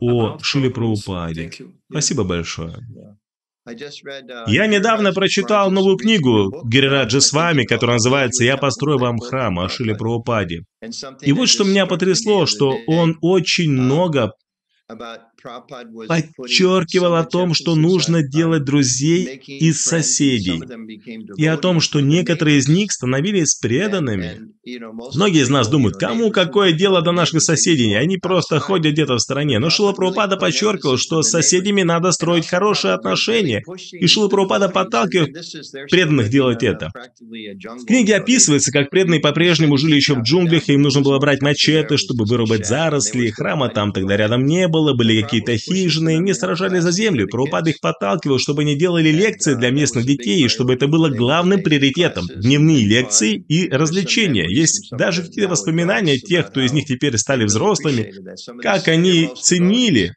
о 0.00 0.38
Шиле 0.42 0.70
Прабхупаде. 0.70 1.50
Спасибо 1.90 2.24
большое. 2.24 2.76
Uh, 3.66 4.44
Я 4.46 4.66
недавно 4.66 5.12
прочитал 5.12 5.70
новую 5.70 5.96
книгу 5.96 6.52
Гирираджа 6.66 7.20
с 7.20 7.32
вами, 7.32 7.64
которая 7.64 7.96
называется 7.96 8.44
«Я 8.44 8.58
построю 8.58 8.98
вам 8.98 9.18
храм» 9.18 9.58
о 9.58 9.70
Шиле 9.70 9.94
Прабхупаде. 9.94 10.64
И 11.22 11.32
вот 11.32 11.48
что 11.48 11.64
меня 11.64 11.86
потрясло, 11.86 12.44
что 12.44 12.76
он 12.86 13.16
очень 13.22 13.70
много 13.70 14.32
подчеркивал 16.36 17.14
о 17.14 17.24
том, 17.24 17.54
что 17.54 17.74
нужно 17.74 18.22
делать 18.22 18.64
друзей 18.64 19.40
из 19.46 19.82
соседей, 19.82 20.60
и 21.36 21.46
о 21.46 21.56
том, 21.56 21.80
что 21.80 22.00
некоторые 22.00 22.58
из 22.58 22.68
них 22.68 22.92
становились 22.92 23.54
преданными. 23.54 24.52
Многие 25.14 25.42
из 25.42 25.48
нас 25.48 25.68
думают, 25.68 25.96
кому 25.96 26.30
какое 26.30 26.72
дело 26.72 27.00
до 27.00 27.12
наших 27.12 27.40
соседей, 27.40 27.94
они 27.94 28.18
просто 28.18 28.60
ходят 28.60 28.92
где-то 28.92 29.14
в 29.14 29.20
стороне. 29.20 29.58
Но 29.58 29.70
Шила 29.70 29.92
Прабхупада 29.92 30.36
подчеркивал, 30.36 30.98
что 30.98 31.22
с 31.22 31.30
соседями 31.30 31.82
надо 31.82 32.12
строить 32.12 32.46
хорошие 32.46 32.92
отношения, 32.94 33.64
и 33.92 34.06
Шила 34.06 34.28
Прабхупада 34.28 34.68
подталкивает 34.68 35.34
преданных 35.90 36.28
делать 36.28 36.62
это. 36.62 36.90
В 37.20 37.86
книге 37.86 38.16
описывается, 38.16 38.70
как 38.70 38.90
преданные 38.90 39.20
по-прежнему 39.20 39.78
жили 39.78 39.96
еще 39.96 40.14
в 40.14 40.22
джунглях, 40.22 40.68
и 40.68 40.74
им 40.74 40.82
нужно 40.82 41.00
было 41.00 41.18
брать 41.18 41.40
мачете, 41.40 41.96
чтобы 41.96 42.24
вырубать 42.26 42.66
заросли, 42.66 43.30
храма 43.30 43.70
там 43.70 43.92
тогда 43.92 44.16
рядом 44.16 44.44
не 44.44 44.68
было, 44.68 44.73
были 44.94 45.20
какие 45.20 45.34
какие-то 45.34 45.56
хижины, 45.56 46.18
не 46.18 46.34
сражались 46.34 46.82
за 46.82 46.92
землю. 46.92 47.26
Прабхупада 47.28 47.70
их 47.70 47.80
подталкивал, 47.80 48.38
чтобы 48.38 48.62
они 48.62 48.76
делали 48.76 49.10
лекции 49.10 49.54
для 49.54 49.70
местных 49.70 50.06
детей, 50.06 50.44
и 50.44 50.48
чтобы 50.48 50.74
это 50.74 50.86
было 50.86 51.08
главным 51.08 51.62
приоритетом. 51.62 52.26
Дневные 52.34 52.84
лекции 52.84 53.44
и 53.48 53.68
развлечения. 53.68 54.48
Есть 54.48 54.90
даже 54.90 55.22
какие-то 55.22 55.50
воспоминания 55.50 56.18
тех, 56.18 56.48
кто 56.48 56.60
из 56.60 56.72
них 56.72 56.86
теперь 56.86 57.16
стали 57.18 57.44
взрослыми, 57.44 58.12
как 58.62 58.88
они 58.88 59.30
ценили 59.40 60.14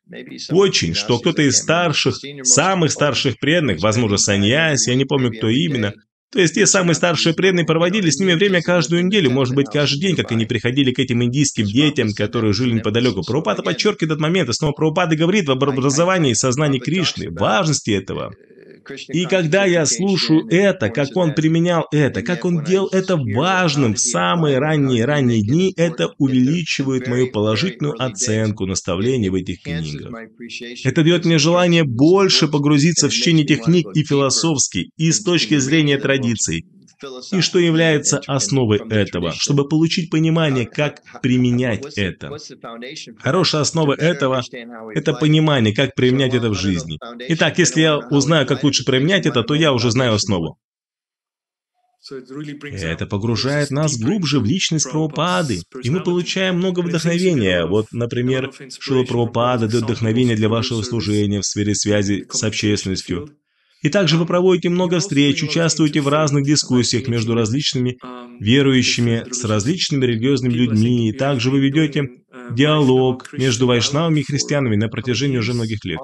очень, 0.50 0.94
что 0.94 1.20
кто-то 1.20 1.42
из 1.42 1.58
старших, 1.58 2.18
самых 2.44 2.92
старших 2.92 3.40
преданных, 3.40 3.82
возможно, 3.82 4.18
Саньяс, 4.18 4.88
я 4.88 4.96
не 4.96 5.06
помню, 5.06 5.32
кто 5.32 5.50
именно, 5.50 5.94
То 6.32 6.42
есть 6.42 6.56
те 6.56 6.66
самые 6.66 6.96
старшие 6.96 7.34
преданные 7.34 7.66
проводили 7.66 8.10
с 8.10 8.20
ними 8.20 8.34
время 8.34 8.62
каждую 8.62 9.06
неделю, 9.06 9.32
может 9.32 9.56
быть, 9.56 9.68
каждый 9.72 10.00
день, 10.00 10.16
как 10.16 10.32
они 10.32 10.46
приходили 10.46 10.92
к 10.92 11.00
этим 11.00 11.24
индийским 11.24 11.66
детям, 11.66 12.14
которые 12.14 12.54
жили 12.54 12.74
неподалеку. 12.74 13.24
Прабхупада 13.24 13.64
подчеркивает 13.64 14.12
этот 14.12 14.20
момент, 14.20 14.50
и 14.50 14.54
снова 14.54 14.74
Прабхупада 14.74 15.16
говорит 15.16 15.48
об 15.48 15.64
образовании 15.64 16.32
и 16.32 16.36
сознании 16.36 16.80
Кришны, 16.80 17.30
важности 17.32 17.92
этого. 17.92 18.34
И 19.10 19.26
когда 19.26 19.66
я 19.66 19.86
слушаю 19.86 20.48
это, 20.50 20.90
как 20.90 21.16
он 21.16 21.34
применял 21.34 21.86
это, 21.92 22.22
как 22.22 22.46
он 22.46 22.64
делал 22.64 22.88
это 22.92 23.18
важным 23.18 23.96
в 23.96 24.00
самые 24.00 24.60
ранние-ранние 24.60 25.42
дни, 25.42 25.74
это 25.76 26.14
увеличивает 26.18 27.08
мою 27.08 27.32
положительную 27.32 28.02
оценку 28.02 28.66
наставлений 28.66 29.30
в 29.30 29.36
этих 29.36 29.62
книгах. 29.62 30.14
Это 30.84 31.04
дает 31.04 31.26
мне 31.26 31.38
желание 31.38 31.84
больше 31.84 32.48
погрузиться 32.48 33.10
в 33.10 33.14
чтение 33.14 33.44
этих 33.44 33.64
книг 33.64 33.88
и 33.94 34.04
философски, 34.04 34.90
и 34.98 35.12
с 35.12 35.22
точки 35.24 35.58
зрения 35.58 35.98
традиций, 35.98 36.66
и 37.32 37.42
что 37.42 37.60
является 37.60 38.22
основой 38.28 38.80
этого, 38.90 39.32
чтобы 39.34 39.68
получить 39.68 40.10
понимание, 40.10 40.66
как 40.66 41.02
применять 41.22 41.98
это. 41.98 42.32
Хорошая 43.20 43.62
основа 43.62 43.94
этого– 43.94 44.42
это 44.96 45.14
понимание, 45.14 45.74
как 45.74 45.96
применять 45.96 46.34
это 46.34 46.50
в 46.50 46.56
жизни. 46.56 46.98
Итак, 47.30 47.58
если 47.60 47.82
я 47.82 47.98
узнаю, 47.98 48.48
как 48.48 48.64
лучше 48.64 48.84
применять 48.86 49.26
это, 49.26 49.44
то 49.44 49.54
я 49.54 49.74
уже 49.74 49.92
знаю 49.92 50.14
основу. 50.14 50.58
Это 52.10 53.06
погружает 53.06 53.70
нас 53.70 53.98
глубже 53.98 54.40
в 54.40 54.46
личность 54.46 54.90
Прабхупады, 54.90 55.62
и 55.84 55.90
мы 55.90 56.02
получаем 56.02 56.56
много 56.56 56.80
вдохновения. 56.80 57.66
Вот, 57.66 57.88
например, 57.92 58.52
Шила 58.80 59.04
Прабхупада 59.04 59.68
дает 59.68 59.84
вдохновение 59.84 60.36
для 60.36 60.48
вашего 60.48 60.82
служения 60.84 61.42
в 61.42 61.46
сфере 61.46 61.76
связи 61.76 62.26
с 62.32 62.44
общественностью. 62.44 63.30
И 63.82 63.90
также 63.90 64.18
вы 64.18 64.26
проводите 64.26 64.70
много 64.70 65.00
встреч, 65.00 65.44
участвуете 65.44 66.02
в 66.02 66.08
разных 66.08 66.44
дискуссиях 66.44 67.08
между 67.08 67.36
различными 67.36 67.98
верующими, 68.40 69.26
с 69.32 69.44
различными 69.44 70.06
религиозными 70.06 70.54
людьми, 70.54 71.10
и 71.10 71.12
также 71.14 71.50
вы 71.50 71.60
ведете 71.60 72.10
диалог 72.52 73.30
между 73.34 73.68
вайшнавами 73.68 74.22
и 74.22 74.24
христианами 74.24 74.76
на 74.76 74.90
протяжении 74.90 75.38
уже 75.38 75.54
многих 75.54 75.84
лет. 75.86 76.00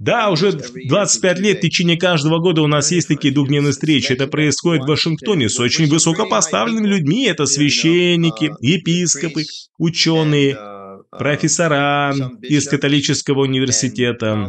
Да, 0.00 0.30
уже 0.30 0.52
25 0.52 1.38
лет 1.40 1.58
в 1.58 1.60
течение 1.60 1.96
каждого 1.96 2.38
года 2.38 2.62
у 2.62 2.66
нас 2.66 2.90
есть 2.92 3.08
такие 3.08 3.32
двухдневные 3.32 3.72
встречи. 3.72 4.12
Это 4.12 4.26
происходит 4.26 4.84
в 4.84 4.88
Вашингтоне 4.88 5.48
с 5.48 5.58
очень 5.60 5.88
высокопоставленными 5.88 6.86
людьми. 6.86 7.26
Это 7.26 7.46
священники, 7.46 8.52
епископы, 8.60 9.44
ученые, 9.78 10.56
профессора 11.10 12.14
из 12.42 12.68
католического 12.68 13.42
университета, 13.42 14.48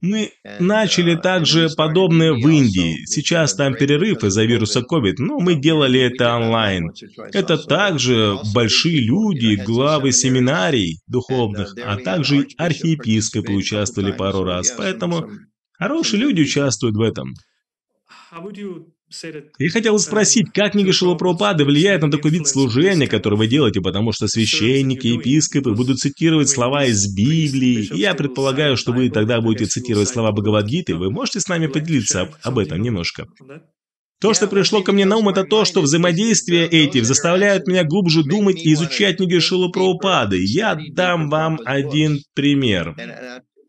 мы 0.00 0.30
начали 0.60 1.16
uh, 1.16 1.20
также 1.20 1.68
подобное 1.76 2.32
в 2.32 2.48
Индии. 2.48 3.04
Сейчас 3.04 3.54
там 3.54 3.74
перерыв 3.74 4.22
из-за 4.22 4.44
вируса 4.44 4.80
COVID, 4.80 5.14
но 5.18 5.40
мы 5.40 5.56
делали 5.56 6.00
это 6.00 6.36
онлайн. 6.36 6.92
Это 7.32 7.58
также 7.58 8.36
большие 8.54 9.00
люди, 9.00 9.60
главы 9.64 10.12
семинарий 10.12 10.94
uh, 10.94 11.02
духовных, 11.08 11.74
а 11.84 11.96
также 11.96 12.46
архиепископы 12.56 13.52
участвовали 13.52 14.12
пару 14.12 14.44
раз. 14.44 14.70
Поэтому 14.76 15.28
хорошие 15.72 16.20
люди 16.20 16.42
участвуют 16.42 16.96
в 16.96 17.00
этом. 17.00 17.34
Я 19.58 19.70
хотел 19.70 19.98
спросить, 19.98 20.52
как 20.52 20.72
книга 20.72 20.92
Шилапрапады 20.92 21.64
влияет 21.64 22.02
на 22.02 22.10
такой 22.10 22.30
вид 22.30 22.46
служения, 22.46 23.06
который 23.06 23.38
вы 23.38 23.46
делаете, 23.46 23.80
потому 23.80 24.12
что 24.12 24.28
священники, 24.28 25.06
епископы 25.06 25.72
будут 25.72 25.98
цитировать 25.98 26.50
слова 26.50 26.84
из 26.84 27.06
Библии. 27.14 27.88
И 27.90 28.00
я 28.00 28.14
предполагаю, 28.14 28.76
что 28.76 28.92
вы 28.92 29.08
тогда 29.08 29.40
будете 29.40 29.64
цитировать 29.64 30.08
слова 30.08 30.32
Бхагавадгиты. 30.32 30.94
Вы 30.94 31.10
можете 31.10 31.40
с 31.40 31.48
нами 31.48 31.68
поделиться 31.68 32.22
об, 32.22 32.34
об 32.42 32.58
этом 32.58 32.82
немножко? 32.82 33.26
То, 34.20 34.34
что 34.34 34.46
пришло 34.46 34.82
ко 34.82 34.92
мне 34.92 35.06
на 35.06 35.16
ум, 35.16 35.28
это 35.30 35.44
то, 35.44 35.64
что 35.64 35.80
взаимодействия 35.80 36.66
эти 36.66 37.00
заставляют 37.00 37.66
меня 37.66 37.84
глубже 37.84 38.24
думать 38.24 38.60
и 38.62 38.72
изучать 38.74 39.16
книги 39.16 39.38
Шилу 39.38 39.70
Прабхупады. 39.70 40.38
Я 40.44 40.78
дам 40.92 41.30
вам 41.30 41.60
один 41.64 42.18
пример. 42.34 42.94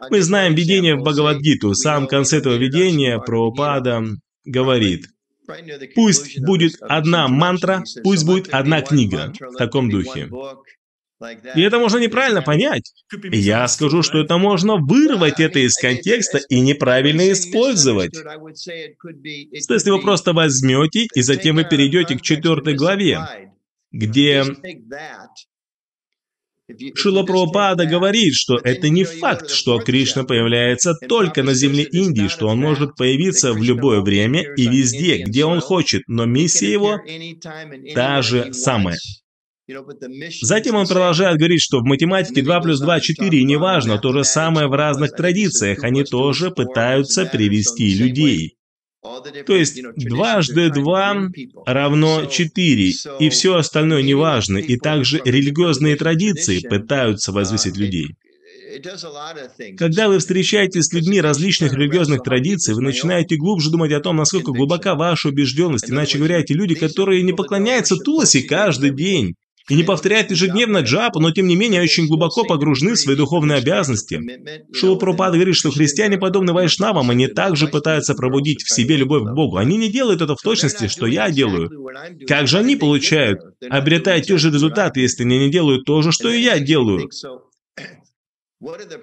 Мы 0.09 0.21
знаем 0.21 0.55
видение 0.55 0.95
в 0.95 1.01
Бхагавадгиту. 1.01 1.69
В 1.69 1.75
самом 1.75 2.07
конце 2.07 2.39
этого 2.39 2.55
видения 2.55 3.19
Прабхупада 3.19 4.03
говорит– 4.43 5.05
Пусть 5.95 6.39
будет 6.41 6.73
одна 6.81 7.27
мантра, 7.27 7.83
пусть 8.03 8.25
будет 8.25 8.53
одна 8.53 8.81
книга 8.81 9.33
в 9.39 9.55
таком 9.57 9.89
духе. 9.89 10.29
И 11.55 11.61
это 11.61 11.79
можно 11.79 11.97
неправильно 11.97 12.41
понять. 12.41 12.93
Я 13.31 13.67
скажу, 13.67 14.03
что 14.03 14.19
это 14.19 14.37
можно 14.37 14.77
вырвать 14.77 15.39
это 15.39 15.59
из 15.59 15.75
контекста 15.75 16.37
и 16.37 16.61
неправильно 16.61 17.29
использовать. 17.31 18.15
Что 18.15 19.73
если 19.73 19.91
вы 19.91 19.99
просто 19.99 20.31
возьмете 20.33 21.07
и 21.13 21.21
затем 21.21 21.57
вы 21.57 21.65
перейдете 21.65 22.17
к 22.17 22.21
четвертой 22.21 22.73
главе, 22.73 23.19
где 23.91 24.45
Шила 26.95 27.23
Прабхупада 27.23 27.85
говорит, 27.85 28.33
что 28.33 28.57
это 28.63 28.89
не 28.89 29.03
факт, 29.03 29.49
что 29.49 29.79
Кришна 29.79 30.23
появляется 30.23 30.93
только 31.07 31.41
на 31.43 31.53
земле 31.53 31.83
Индии, 31.83 32.27
что 32.27 32.47
он 32.47 32.59
может 32.59 32.95
появиться 32.95 33.53
в 33.53 33.63
любое 33.63 34.01
время 34.01 34.43
и 34.55 34.67
везде, 34.67 35.23
где 35.23 35.45
он 35.45 35.61
хочет, 35.61 36.03
но 36.07 36.25
миссия 36.25 36.71
его 36.71 36.99
та 37.93 38.21
же 38.21 38.53
самая. 38.53 38.97
Затем 40.41 40.75
он 40.75 40.87
продолжает 40.87 41.37
говорить, 41.37 41.61
что 41.61 41.79
в 41.79 41.85
математике 41.85 42.41
2 42.41 42.61
плюс 42.61 42.79
2– 42.79 42.99
4, 43.01 43.39
и 43.39 43.43
неважно, 43.43 43.99
то 43.99 44.11
же 44.11 44.23
самое 44.23 44.67
в 44.67 44.73
разных 44.73 45.11
традициях, 45.15 45.83
они 45.83 46.03
тоже 46.03 46.49
пытаются 46.49 47.25
привести 47.25 47.93
людей. 47.93 48.58
То 49.01 49.55
есть 49.55 49.81
дважды 49.95 50.69
два 50.69 51.29
равно 51.65 52.25
четыре, 52.25 52.91
и 53.19 53.29
все 53.29 53.55
остальное 53.55 54.03
неважно, 54.03 54.57
и 54.57 54.77
также 54.77 55.21
религиозные 55.23 55.95
традиции 55.95 56.59
пытаются 56.59 57.31
возвысить 57.31 57.77
людей. 57.77 58.15
Когда 59.77 60.09
вы 60.09 60.19
встречаетесь 60.19 60.85
с 60.85 60.93
людьми 60.93 61.19
различных 61.21 61.73
религиозных 61.73 62.21
традиций, 62.23 62.75
вы 62.75 62.81
начинаете 62.81 63.35
глубже 63.35 63.71
думать 63.71 63.91
о 63.93 63.99
том, 63.99 64.17
насколько 64.17 64.51
глубока 64.51 64.95
ваша 64.95 65.29
убежденность. 65.29 65.89
Иначе 65.89 66.17
говоря, 66.17 66.39
эти 66.39 66.53
люди, 66.53 66.75
которые 66.75 67.23
не 67.23 67.33
поклоняются 67.33 67.95
Туласи 67.95 68.41
каждый 68.41 68.91
день, 68.91 69.35
и 69.69 69.75
не 69.75 69.83
повторяют 69.83 70.31
ежедневно 70.31 70.79
джапу, 70.79 71.19
но 71.19 71.31
тем 71.31 71.47
не 71.47 71.55
менее 71.55 71.81
очень 71.81 72.07
глубоко 72.07 72.43
погружены 72.43 72.93
в 72.93 72.97
свои 72.97 73.15
духовные 73.15 73.59
обязанности. 73.59 74.19
Шила 74.73 74.95
Прабхупада 74.95 75.37
говорит, 75.37 75.55
что 75.55 75.71
христиане, 75.71 76.17
подобны 76.17 76.53
вайшнавам, 76.53 77.09
они 77.09 77.27
также 77.27 77.67
пытаются 77.67 78.15
пробудить 78.15 78.63
в 78.63 78.73
себе 78.73 78.97
любовь 78.97 79.23
к 79.23 79.33
Богу. 79.33 79.57
Они 79.57 79.77
не 79.77 79.89
делают 79.89 80.21
это 80.21 80.35
в 80.35 80.41
точности, 80.41 80.87
что 80.87 81.05
я 81.05 81.29
делаю. 81.29 81.69
Как 82.27 82.47
же 82.47 82.57
они 82.57 82.75
получают, 82.75 83.39
обретая 83.69 84.21
те 84.21 84.37
же 84.37 84.49
результаты, 84.49 85.01
если 85.01 85.23
они 85.23 85.37
не 85.39 85.51
делают 85.51 85.85
то 85.85 86.01
же, 86.01 86.11
что 86.11 86.29
и 86.29 86.41
я 86.41 86.59
делаю? 86.59 87.09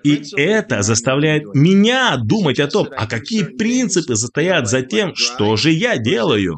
И 0.05 0.23
это 0.37 0.83
заставляет 0.83 1.55
меня 1.55 2.19
думать 2.19 2.61
о 2.61 2.67
том, 2.67 2.89
а 2.95 3.07
какие 3.07 3.43
принципы 3.43 4.15
стоят 4.15 4.69
за 4.69 4.83
тем, 4.83 5.15
что 5.15 5.57
же 5.57 5.71
я 5.71 5.97
делаю. 5.97 6.57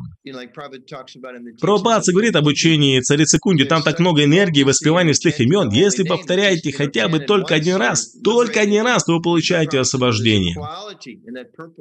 Прабхупадца 1.60 2.12
говорит 2.12 2.36
об 2.36 2.46
учении 2.46 3.00
царицы 3.00 3.38
Кунди, 3.38 3.64
там 3.64 3.82
так 3.82 3.98
много 3.98 4.24
энергии, 4.24 4.62
воспевания 4.62 5.14
святых 5.14 5.40
имен. 5.40 5.70
Если 5.70 6.02
повторяете 6.02 6.72
хотя 6.72 7.08
бы 7.08 7.20
только 7.20 7.54
один 7.54 7.76
раз, 7.76 8.12
только 8.22 8.60
один 8.60 8.84
раз, 8.84 9.04
то 9.04 9.14
вы 9.16 9.22
получаете 9.22 9.78
освобождение. 9.78 10.56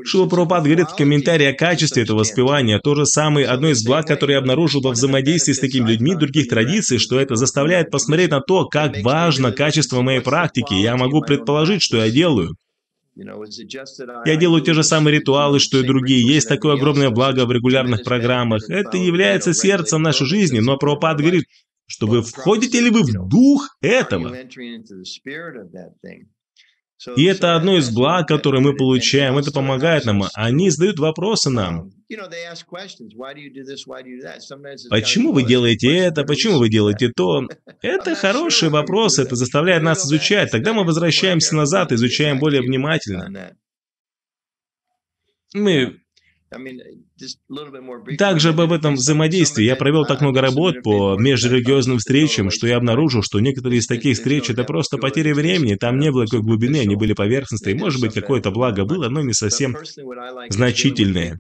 Шила 0.04 0.28
Прабхупад 0.28 0.64
говорит 0.64 0.90
в 0.90 0.96
комментарии 0.96 1.48
о 1.48 1.54
качестве 1.54 2.04
этого 2.04 2.20
воспевания, 2.20 2.80
то 2.80 2.96
же 2.96 3.06
самое, 3.06 3.48
одно 3.48 3.70
из 3.70 3.84
благ, 3.84 4.08
которое 4.08 4.34
я 4.34 4.40
обнаружил 4.40 4.82
во 4.82 4.92
взаимодействии 4.92 5.54
с 5.54 5.60
такими 5.60 5.90
людьми 5.90 6.16
других 6.16 6.48
традиций, 6.48 6.98
что 6.98 7.20
это 7.20 7.36
заставляет 7.36 7.92
посмотреть 7.92 8.32
на 8.32 8.42
то, 8.42 8.66
как 8.66 9.02
важно 9.04 9.52
качество 9.52 10.02
моей 10.02 10.22
практики. 10.22 10.74
Я 10.74 10.98
могу 10.98 11.22
предположить, 11.22 11.82
что 11.82 11.98
я 11.98 12.10
делаю. 12.10 12.56
Я 14.26 14.36
делаю 14.36 14.62
те 14.62 14.74
же 14.74 14.84
самые 14.84 15.16
ритуалы, 15.20 15.60
что 15.60 15.80
и 15.80 15.84
другие. 15.84 16.26
Есть 16.26 16.48
такое 16.48 16.76
огромное 16.76 17.10
благо 17.10 17.46
в 17.46 17.52
регулярных 17.52 18.04
программах. 18.04 18.70
Это 18.70 18.98
является 18.98 19.54
сердцем 19.54 20.02
нашей 20.02 20.28
жизни, 20.28 20.60
но 20.60 20.78
Прабхупад 20.78 21.20
говорит, 21.20 21.46
что 21.88 22.08
вы 22.08 22.22
входите 22.22 22.80
ли 22.80 22.90
вы 22.90 23.04
в 23.04 23.28
дух 23.28 23.78
этого? 23.82 24.36
И 27.16 27.26
это 27.26 27.56
одно 27.56 27.78
из 27.78 27.92
благ, 27.92 28.28
которые 28.28 28.62
мы 28.62 28.76
получаем. 28.76 29.38
Это 29.38 29.52
помогает 29.52 30.06
нам. 30.06 30.24
Они 30.34 30.70
задают 30.72 30.98
вопросы 30.98 31.50
нам. 31.50 31.92
Почему 34.90 35.32
вы 35.32 35.44
делаете 35.44 35.96
это? 35.96 36.24
Почему 36.24 36.58
вы 36.58 36.70
делаете 36.70 37.12
то? 37.16 37.48
Это 37.82 38.16
хороший 38.16 38.70
вопрос. 38.70 39.20
Это 39.20 39.36
заставляет 39.36 39.84
нас 39.84 40.06
изучать. 40.06 40.52
Тогда 40.52 40.74
мы 40.74 40.86
возвращаемся 40.86 41.56
назад, 41.56 41.92
изучаем 41.92 42.40
более 42.40 42.62
внимательно. 42.62 43.56
Мы 45.54 46.00
Также 48.18 48.50
об 48.50 48.72
этом 48.72 48.96
взаимодействии 48.96 49.64
я 49.64 49.76
провел 49.76 50.06
так 50.06 50.22
много 50.22 50.42
работ 50.42 50.84
по 50.84 51.18
межрелигиозным 51.18 51.98
встречам, 51.98 52.52
что 52.52 52.68
я 52.68 52.78
обнаружил, 52.78 53.24
что 53.24 53.40
некоторые 53.40 53.80
из 53.80 53.88
таких 53.88 54.18
встреч 54.18 54.50
это 54.50 54.64
просто 54.64 54.98
потеря 54.98 55.34
времени, 55.34 55.76
там 55.76 56.00
не 56.00 56.12
было 56.12 56.26
какой 56.26 56.42
глубины, 56.42 56.78
они 56.78 56.96
были 56.96 57.14
поверхностные, 57.14 57.76
может 57.76 58.02
быть, 58.02 58.14
какое-то 58.14 58.52
благо 58.52 58.86
было, 58.86 59.10
но 59.10 59.22
не 59.22 59.34
совсем 59.34 59.76
значительное. 60.50 61.38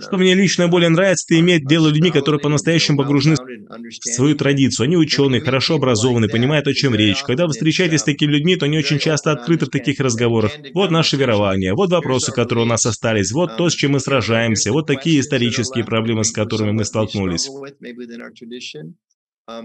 Что 0.00 0.18
мне 0.18 0.34
лично 0.34 0.68
более 0.68 0.88
нравится, 0.90 1.26
это 1.28 1.40
иметь 1.40 1.66
дело 1.66 1.88
с 1.88 1.92
людьми, 1.92 2.10
которые 2.10 2.40
по-настоящему 2.40 2.98
погружены 2.98 3.36
в 3.36 4.14
свою 4.14 4.36
традицию. 4.36 4.84
Они 4.84 4.96
ученые, 4.96 5.40
хорошо 5.40 5.76
образованы, 5.76 6.28
понимают, 6.28 6.66
о 6.66 6.74
чем 6.74 6.94
речь. 6.94 7.22
Когда 7.22 7.46
вы 7.46 7.52
встречаетесь 7.52 8.00
с 8.00 8.04
такими 8.04 8.32
людьми, 8.32 8.56
то 8.56 8.66
они 8.66 8.78
очень 8.78 8.98
часто 8.98 9.32
открыты 9.32 9.66
в 9.66 9.70
таких 9.70 9.98
разговорах. 10.00 10.52
Вот 10.74 10.90
наше 10.90 11.16
верование, 11.16 11.74
вот 11.74 11.90
вопросы, 11.90 12.32
которые 12.32 12.64
у 12.64 12.68
нас 12.68 12.86
остались, 12.86 13.32
вот 13.32 13.56
то, 13.56 13.68
с 13.68 13.79
чем 13.80 13.92
мы 13.92 14.00
сражаемся, 14.00 14.72
вот 14.72 14.86
такие 14.86 15.20
исторические 15.20 15.84
проблемы, 15.84 16.22
с 16.22 16.32
которыми 16.32 16.72
мы 16.72 16.84
столкнулись. 16.84 17.48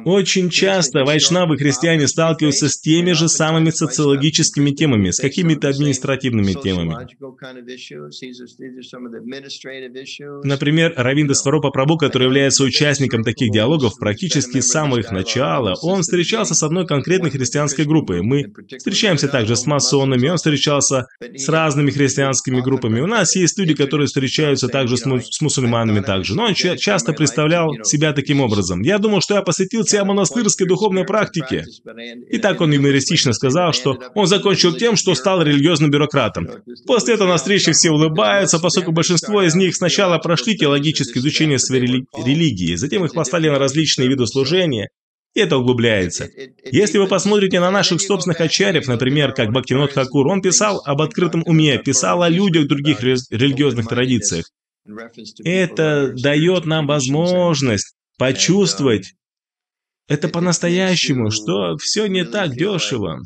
Очень 0.05 0.49
часто 0.49 1.03
вайшнавы 1.03 1.57
христиане 1.57 2.07
сталкиваются 2.07 2.69
с 2.69 2.79
теми 2.79 3.11
же 3.11 3.27
самыми 3.29 3.69
социологическими 3.69 4.71
темами, 4.71 5.11
с 5.11 5.19
какими-то 5.19 5.69
административными 5.69 6.53
темами. 6.53 7.07
Например, 10.43 10.93
Равинда 10.95 11.33
Сваропа 11.33 11.71
Прабу, 11.71 11.97
который 11.97 12.23
является 12.23 12.63
участником 12.63 13.23
таких 13.23 13.51
диалогов 13.51 13.97
практически 13.99 14.59
с 14.59 14.69
самого 14.69 14.99
их 14.99 15.11
начала, 15.11 15.75
он 15.81 16.01
встречался 16.01 16.55
с 16.55 16.63
одной 16.63 16.87
конкретной 16.87 17.29
христианской 17.29 17.85
группой. 17.85 18.21
Мы 18.21 18.53
встречаемся 18.77 19.27
также 19.27 19.55
с 19.55 19.65
масонами, 19.65 20.27
он 20.27 20.37
встречался 20.37 21.07
с 21.19 21.49
разными 21.49 21.91
христианскими 21.91 22.61
группами. 22.61 23.01
У 23.01 23.07
нас 23.07 23.35
есть 23.35 23.57
люди, 23.59 23.73
которые 23.73 24.07
встречаются 24.07 24.67
также 24.67 24.97
с, 24.97 25.05
му 25.05 25.19
с 25.19 25.41
мусульманами 25.41 26.01
также, 26.01 26.35
но 26.35 26.45
он 26.45 26.53
часто 26.53 27.13
представлял 27.13 27.71
себя 27.83 28.13
таким 28.13 28.41
образом. 28.41 28.81
Я 28.81 28.97
думал, 28.97 29.21
что 29.21 29.35
я 29.35 29.41
посвятил 29.41 29.74
посвятил 29.75 29.85
себя 29.85 30.05
монастырской 30.05 30.67
духовной 30.67 31.05
практике. 31.05 31.65
И 32.29 32.37
так 32.37 32.61
он 32.61 32.71
юмористично 32.71 33.33
сказал, 33.33 33.73
что 33.73 33.99
он 34.13 34.27
закончил 34.27 34.73
тем, 34.73 34.95
что 34.95 35.15
стал 35.15 35.41
религиозным 35.41 35.91
бюрократом. 35.91 36.47
После 36.85 37.15
этого 37.15 37.29
на 37.29 37.37
встрече 37.37 37.71
все 37.73 37.91
улыбаются, 37.91 38.59
поскольку 38.59 38.91
большинство 38.91 39.41
из 39.41 39.55
них 39.55 39.75
сначала 39.75 40.17
прошли 40.17 40.55
теологическое 40.55 41.21
изучение 41.21 41.59
своей 41.59 41.83
рели 41.83 42.05
религии, 42.25 42.75
затем 42.75 43.05
их 43.05 43.13
послали 43.13 43.49
на 43.49 43.59
различные 43.59 44.07
виды 44.07 44.25
служения, 44.27 44.89
и 45.33 45.41
это 45.41 45.57
углубляется. 45.57 46.29
Если 46.71 46.97
вы 46.97 47.07
посмотрите 47.07 47.59
на 47.59 47.69
наших 47.69 48.01
собственных 48.01 48.39
ачарьев, 48.39 48.87
например, 48.87 49.33
как 49.33 49.51
Бхактинот 49.51 49.91
Хакур, 49.91 50.27
он 50.27 50.41
писал 50.41 50.81
об 50.85 51.01
открытом 51.01 51.43
уме, 51.45 51.77
писал 51.77 52.21
о 52.21 52.29
людях 52.29 52.67
других 52.67 53.01
религиозных 53.01 53.87
традициях. 53.87 54.45
Это 55.43 56.13
дает 56.15 56.65
нам 56.65 56.87
возможность 56.87 57.95
почувствовать 58.17 59.13
это 60.07 60.27
по-настоящему, 60.29 61.31
что 61.31 61.77
все 61.77 62.05
не 62.05 62.25
так 62.25 62.55
дешево. 62.55 63.21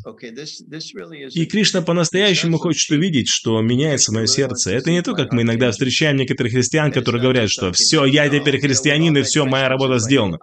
И 1.34 1.46
Кришна 1.46 1.82
по-настоящему 1.82 2.58
хочет 2.58 2.90
увидеть, 2.92 3.28
что 3.28 3.60
меняется 3.62 4.14
мое 4.14 4.28
сердце. 4.28 4.72
Это 4.72 4.90
не 4.90 5.02
то, 5.02 5.14
как 5.14 5.34
мы 5.34 5.42
иногда 5.42 5.72
встречаем 5.72 6.16
некоторых 6.16 6.54
христиан, 6.54 6.94
которые 6.94 7.22
говорят, 7.22 7.50
что 7.50 7.74
«все, 7.74 8.06
я 8.06 8.30
теперь 8.30 8.62
христианин, 8.62 9.18
и 9.18 9.24
все, 9.24 9.46
моя 9.46 9.68
работа 9.68 10.00
сделана». 10.00 10.40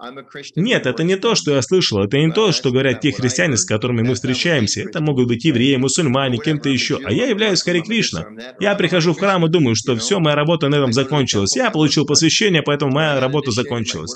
Нет, 0.57 0.87
это 0.87 1.05
не 1.05 1.17
то, 1.17 1.35
что 1.35 1.55
я 1.55 1.63
слышал. 1.63 2.03
Это 2.03 2.19
не 2.19 2.31
то, 2.31 2.53
что 2.53 2.71
говорят 2.71 3.01
те 3.01 3.13
христиане, 3.13 3.57
с 3.57 3.65
которыми 3.65 4.03
мы 4.03 4.15
встречаемся. 4.15 4.83
Это 4.83 5.01
могут 5.01 5.29
быть 5.29 5.45
евреи, 5.45 5.77
мусульмане, 5.77 6.37
кем-то 6.37 6.69
еще. 6.69 6.99
А 7.03 7.13
я 7.13 7.27
являюсь 7.27 7.63
Хари 7.63 7.81
Кришна. 7.81 8.27
Я 8.61 8.75
прихожу 8.75 9.15
в 9.15 9.19
храм 9.19 9.47
и 9.47 9.49
думаю, 9.49 9.75
что 9.75 9.97
все, 9.97 10.21
моя 10.21 10.37
работа 10.37 10.69
на 10.69 10.77
этом 10.77 10.93
закончилась. 10.93 11.57
Я 11.57 11.71
получил 11.71 12.05
посвящение, 12.05 12.63
поэтому 12.63 12.93
моя 12.93 13.21
работа 13.21 13.53
закончилась. 13.53 14.13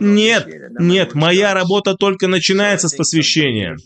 Нет, 0.00 0.48
нет, 0.78 1.14
моя 1.14 1.49
работа 1.54 1.94
только 1.94 2.28
начинается 2.28 2.88
с 2.88 2.94
посвящения. 2.94 3.76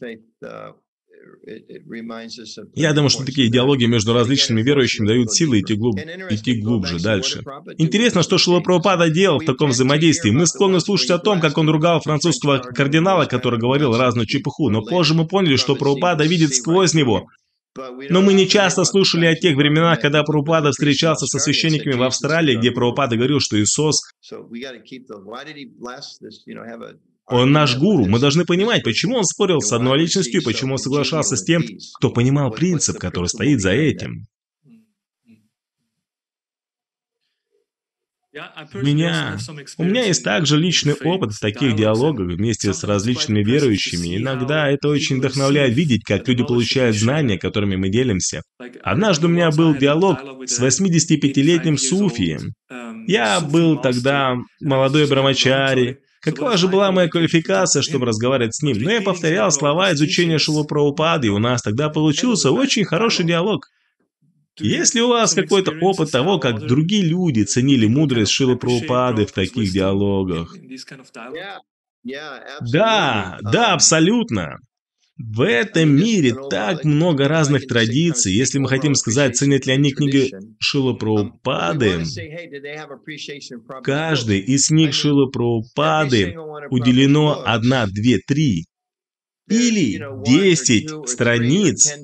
Я 2.74 2.92
думаю, 2.94 3.10
что 3.10 3.24
такие 3.24 3.50
диалоги 3.50 3.84
между 3.84 4.14
различными 4.14 4.62
верующими 4.62 5.06
дают 5.06 5.32
силы 5.32 5.60
идти, 5.60 5.74
глуб... 5.74 5.96
идти 6.30 6.60
глубже, 6.60 6.98
дальше. 6.98 7.42
Интересно, 7.76 8.22
что 8.22 8.38
Шила 8.38 8.60
Прабхупада 8.60 9.10
делал 9.10 9.40
в 9.40 9.44
таком 9.44 9.70
взаимодействии. 9.70 10.30
Мы 10.30 10.46
склонны 10.46 10.80
слушать 10.80 11.10
о 11.10 11.18
том, 11.18 11.40
как 11.40 11.58
он 11.58 11.68
ругал 11.68 12.00
французского 12.00 12.58
кардинала, 12.58 13.26
который 13.26 13.58
говорил 13.58 13.96
разную 13.96 14.26
чепуху, 14.26 14.70
но 14.70 14.82
позже 14.82 15.14
мы 15.14 15.26
поняли, 15.26 15.56
что 15.56 15.74
Прабхупада 15.74 16.24
видит 16.24 16.54
сквозь 16.54 16.94
него. 16.94 17.26
Но 18.08 18.22
мы 18.22 18.34
не 18.34 18.48
часто 18.48 18.84
слушали 18.84 19.26
о 19.26 19.34
тех 19.34 19.56
временах, 19.56 20.00
когда 20.00 20.22
Прабхупада 20.22 20.70
встречался 20.70 21.26
со 21.26 21.38
священниками 21.38 21.94
в 21.94 22.02
Австралии, 22.02 22.56
где 22.56 22.70
Прабхупада 22.70 23.16
говорил, 23.16 23.40
что 23.40 23.60
Иисус 23.60 24.00
он 27.26 27.52
наш 27.52 27.76
гуру. 27.76 28.06
Мы 28.06 28.18
должны 28.18 28.44
понимать, 28.44 28.82
почему 28.82 29.16
он 29.16 29.24
спорил 29.24 29.60
с 29.60 29.72
одной 29.72 29.98
личностью 29.98 30.40
и 30.40 30.44
почему 30.44 30.72
он 30.72 30.78
соглашался 30.78 31.36
с 31.36 31.44
тем, 31.44 31.62
кто 31.98 32.10
понимал 32.10 32.50
принцип, 32.50 32.98
который 32.98 33.28
стоит 33.28 33.60
за 33.60 33.70
этим. 33.70 34.26
Меня... 38.74 39.38
У 39.78 39.84
меня 39.84 40.06
есть 40.06 40.24
также 40.24 40.56
личный 40.56 40.94
опыт 40.94 41.32
в 41.32 41.40
таких 41.40 41.76
диалогах 41.76 42.26
вместе 42.26 42.74
с 42.74 42.82
различными 42.82 43.44
верующими. 43.44 44.16
Иногда 44.16 44.68
это 44.68 44.88
очень 44.88 45.18
вдохновляет 45.18 45.74
видеть, 45.74 46.02
как 46.02 46.26
люди 46.26 46.42
получают 46.42 46.96
знания, 46.96 47.38
которыми 47.38 47.76
мы 47.76 47.90
делимся. 47.90 48.42
Однажды 48.82 49.28
у 49.28 49.30
меня 49.30 49.52
был 49.52 49.76
диалог 49.76 50.18
с 50.46 50.60
85-летним 50.60 51.78
суфием. 51.78 52.54
Я 53.06 53.40
был 53.40 53.80
тогда 53.80 54.34
молодой 54.60 55.06
брамачари, 55.06 56.00
Какова 56.24 56.56
же 56.56 56.68
была 56.68 56.90
моя 56.90 57.08
квалификация, 57.08 57.82
чтобы 57.82 58.06
разговаривать 58.06 58.54
с 58.54 58.62
ним? 58.62 58.78
Но 58.78 58.90
я 58.90 59.02
повторял 59.02 59.52
слова 59.52 59.92
изучения 59.92 60.38
Шилупраупады, 60.38 61.26
и 61.26 61.30
у 61.30 61.38
нас 61.38 61.60
тогда 61.60 61.90
получился 61.90 62.50
очень 62.50 62.84
хороший 62.84 63.26
диалог. 63.26 63.68
Есть 64.58 64.94
ли 64.94 65.02
у 65.02 65.08
вас 65.08 65.34
какой-то 65.34 65.72
опыт 65.82 66.10
того, 66.10 66.38
как 66.38 66.66
другие 66.66 67.02
люди 67.04 67.42
ценили 67.42 67.86
мудрость 67.86 68.32
Шилы 68.32 68.56
в 69.26 69.32
таких 69.32 69.70
диалогах? 69.70 70.56
Да, 72.60 73.38
да, 73.42 73.74
абсолютно. 73.74 74.58
В 75.16 75.42
этом 75.42 75.90
мире 75.90 76.34
так 76.50 76.84
много 76.84 77.28
разных 77.28 77.66
традиций. 77.66 78.32
Если 78.32 78.58
мы 78.58 78.68
хотим 78.68 78.96
сказать, 78.96 79.36
ценят 79.36 79.64
ли 79.64 79.72
они 79.72 79.92
книги 79.92 80.32
Шила 80.58 80.94
Прабхупады, 80.94 82.02
каждой 83.84 84.40
из 84.40 84.68
книг 84.68 84.92
Шила 84.92 85.26
Прабхупады 85.26 86.36
уделено 86.70 87.42
одна, 87.44 87.86
две, 87.86 88.18
три 88.18 88.64
или 89.48 90.02
10 90.24 91.08
страниц, 91.08 91.94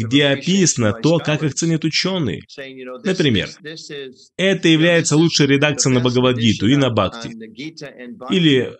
где 0.00 0.26
описано 0.26 0.92
то, 0.92 1.18
как 1.18 1.42
их 1.42 1.54
ценят 1.54 1.84
ученые. 1.84 2.42
Например, 3.04 3.48
это 4.36 4.68
является 4.68 5.16
лучшей 5.16 5.46
редакцией 5.46 5.94
на 5.94 6.00
Бхагавадгиту 6.00 6.68
и 6.68 6.76
на 6.76 6.90
Бхакти. 6.90 7.30
Или 8.32 8.72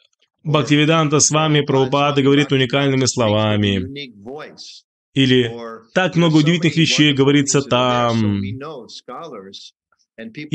Бхактивиданта 0.44 1.20
с 1.20 1.30
вами 1.30 1.62
Прабхупада 1.62 2.22
говорит 2.22 2.52
уникальными 2.52 3.06
словами. 3.06 4.12
Или 5.14 5.50
«Так 5.94 6.16
много 6.16 6.36
удивительных 6.36 6.76
вещей 6.76 7.14
говорится 7.14 7.62
там». 7.62 8.42
И 8.42 8.58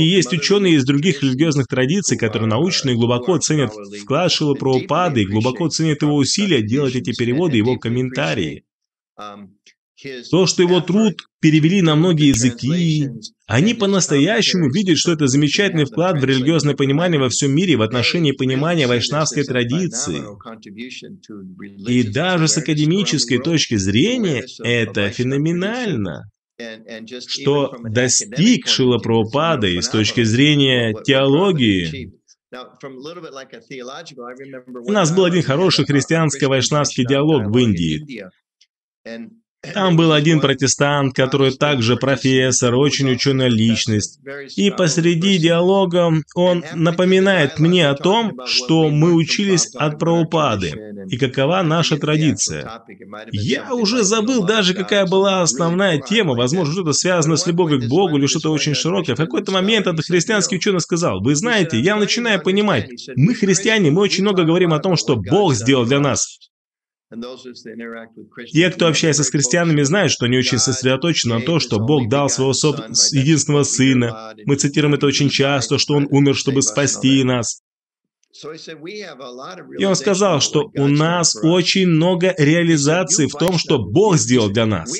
есть 0.01 0.31
ученые 0.31 0.75
из 0.75 0.85
других 0.85 1.21
религиозных 1.21 1.67
традиций, 1.67 2.17
которые 2.17 2.47
научно 2.47 2.91
и 2.91 2.95
глубоко 2.95 3.37
ценят 3.39 3.73
вклад 3.73 4.31
Шила 4.31 4.53
Прабхупады 4.53 5.23
и 5.23 5.25
глубоко 5.25 5.67
ценят 5.67 6.01
его 6.01 6.15
усилия 6.15 6.61
делать 6.61 6.95
эти 6.95 7.13
переводы, 7.17 7.57
его 7.57 7.77
комментарии. 7.77 8.63
То, 10.32 10.45
что 10.45 10.64
его 10.64 10.80
труд 10.82 11.22
перевели 11.41 11.82
на 11.82 11.95
многие 11.95 12.30
языки, 12.30 13.10
они 13.47 13.74
по-настоящему 13.74 14.72
видят, 14.72 14.97
что 14.97 15.12
это 15.12 15.28
замечательный 15.28 15.86
вклад 15.86 16.22
в 16.22 16.24
религиозное 16.24 16.76
понимание 16.76 17.20
во 17.20 17.30
всем 17.30 17.52
мире 17.52 17.76
в 17.76 17.82
отношении 17.82 18.32
понимания 18.32 18.88
вайшнавской 18.88 19.43
традиции. 19.43 20.24
И 21.89 22.04
даже 22.04 22.47
с 22.47 22.58
академической 22.58 23.39
точки 23.39 23.76
зрения 23.76 24.45
это 24.64 25.10
феноменально 25.10 26.30
что 27.28 27.74
достиг 27.84 28.68
Шила 28.68 28.97
Прабхупады 28.97 29.82
с 29.82 29.88
точки 29.88 30.24
зрения 30.24 30.93
теологии. 31.04 32.12
У 34.86 34.91
нас 34.91 35.16
был 35.16 35.26
один 35.26 35.43
хороший 35.43 35.86
христианско-вайшнавский 35.86 37.06
диалог 37.06 37.45
в 37.45 37.58
Индии. 37.58 38.26
Там 39.62 39.97
был 39.97 40.14
один 40.14 40.39
протестант, 40.39 41.14
который 41.14 41.51
также 41.51 41.97
профессор, 41.97 42.76
очень 42.76 43.12
ученая 43.12 43.49
личность. 43.49 44.20
И 44.55 44.72
посреди 44.72 45.38
диалога 45.38 46.12
он 46.34 46.64
напоминает 46.76 47.60
мне 47.60 47.89
о 47.89 47.95
том, 47.95 48.39
что 48.45 48.89
мы 48.89 49.14
учились 49.14 49.76
от 49.76 49.99
Праупады 49.99 50.95
и 51.10 51.18
какова 51.18 51.62
наша 51.62 51.97
традиция. 51.97 52.84
Я 53.32 53.74
уже 53.74 54.03
забыл 54.03 54.45
даже, 54.45 54.74
какая 54.74 55.05
была 55.05 55.41
основная 55.41 55.99
тема, 55.99 56.36
возможно, 56.36 56.74
что-то 56.74 56.93
связано 56.93 57.36
с 57.36 57.45
любовью 57.45 57.82
к 57.82 57.89
Богу 57.89 58.18
или 58.18 58.28
что-то 58.28 58.51
очень 58.51 58.76
широкое. 58.76 59.16
В 59.16 59.20
какой-то 59.20 59.51
момент 59.51 59.88
этот 59.88 60.05
христианский 60.05 60.55
ученый 60.55 60.80
сказал, 60.80 61.22
вы 61.22 61.36
знаете, 61.36 61.78
я 61.80 61.97
начинаю 61.97 62.41
понимать, 62.41 62.89
мы 63.18 63.34
христиане, 63.34 63.91
мы 63.91 64.01
очень 64.01 64.24
много 64.24 64.45
говорим 64.45 64.72
о 64.72 64.80
том, 64.80 64.95
что 64.95 65.18
Бог 65.18 65.53
сделал 65.53 65.86
для 65.86 65.99
нас. 65.99 66.39
Те, 68.51 68.70
кто 68.70 68.88
общается 68.88 69.24
с 69.24 69.30
христианами, 69.32 69.82
знают, 69.82 70.12
что 70.12 70.26
они 70.26 70.38
очень 70.38 70.60
сосредоточены 70.60 71.39
на 71.39 71.41
том, 71.45 71.60
что 71.60 71.80
Бог 71.80 72.07
дал 72.07 72.30
своего 72.30 72.53
соб... 72.53 72.78
единственного 73.12 73.64
Сына. 73.64 74.36
Мы 74.45 74.55
цитируем 74.55 74.93
это 74.93 75.07
очень 75.07 75.30
часто, 75.30 75.80
что 75.80 75.95
Он 75.95 76.07
умер, 76.12 76.36
чтобы 76.36 76.62
спасти 76.62 77.24
нас. 77.24 77.62
И 79.80 79.86
он 79.86 79.95
сказал, 79.95 80.39
что 80.39 80.70
у 80.76 80.88
нас 80.88 81.36
очень 81.36 81.88
много 81.88 82.36
реализаций 82.38 83.28
в 83.28 83.34
том, 83.34 83.57
что 83.57 83.80
Бог 83.80 84.18
сделал 84.18 84.49
для 84.49 84.68
нас. 84.68 84.95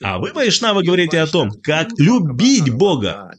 А 0.00 0.18
вы, 0.18 0.32
вайшнавы, 0.32 0.82
говорите 0.82 1.20
о 1.20 1.26
том, 1.26 1.50
как 1.62 1.88
любить 1.98 2.70
Бога. 2.72 3.32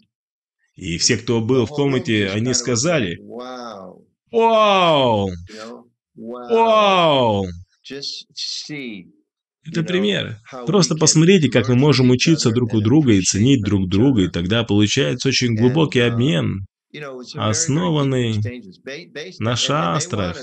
И 0.76 0.98
все, 1.00 1.18
кто 1.18 1.42
был 1.42 1.66
в 1.66 1.70
комнате, 1.70 2.30
они 2.30 2.54
сказали, 2.54 3.18
«Вау! 4.32 5.32
Вау! 6.20 7.48
Это 9.66 9.84
пример. 9.84 10.38
Просто 10.66 10.96
посмотрите, 10.96 11.50
как 11.50 11.70
мы 11.70 11.76
можем 11.76 12.10
учиться 12.10 12.52
друг 12.52 12.74
у 12.74 12.82
друга 12.82 13.14
и 13.14 13.22
ценить 13.22 13.64
друг 13.64 13.88
друга, 13.88 14.24
и 14.24 14.28
тогда 14.28 14.64
получается 14.64 15.30
очень 15.30 15.56
глубокий 15.56 16.02
обмен, 16.02 16.66
основанный 17.36 18.36
на 19.40 19.56
шастрах. 19.56 20.38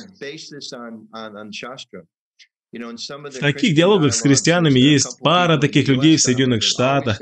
В 2.73 3.39
таких 3.39 3.75
диалогах 3.75 4.15
с 4.15 4.21
христианами 4.21 4.79
есть 4.79 5.19
пара 5.21 5.59
таких 5.59 5.89
людей 5.89 6.17
в 6.17 6.21
Соединенных 6.21 6.63
Штатах, 6.63 7.19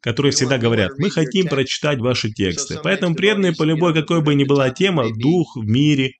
которые 0.00 0.32
всегда 0.32 0.58
говорят, 0.58 0.92
мы 0.98 1.10
хотим 1.10 1.48
прочитать 1.48 1.98
ваши 1.98 2.30
тексты. 2.30 2.78
Поэтому 2.82 3.14
преданные 3.14 3.52
по 3.54 3.62
любой 3.62 3.94
какой 3.94 4.22
бы 4.22 4.34
ни 4.34 4.44
была 4.44 4.70
тема, 4.70 5.08
дух 5.14 5.56
в 5.56 5.64
мире, 5.64 6.12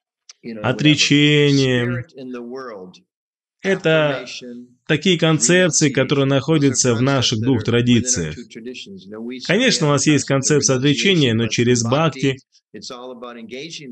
отречение. 0.62 2.04
Это 3.62 4.26
такие 4.90 5.16
концепции, 5.16 5.88
которые 5.88 6.26
находятся 6.26 6.96
в 6.96 7.00
наших 7.00 7.38
двух 7.40 7.62
традициях. 7.62 8.34
Конечно, 9.46 9.86
у 9.86 9.90
нас 9.90 10.04
есть 10.08 10.24
концепция 10.24 10.78
отречения, 10.78 11.32
но 11.32 11.46
через 11.46 11.84
бхакти 11.84 12.36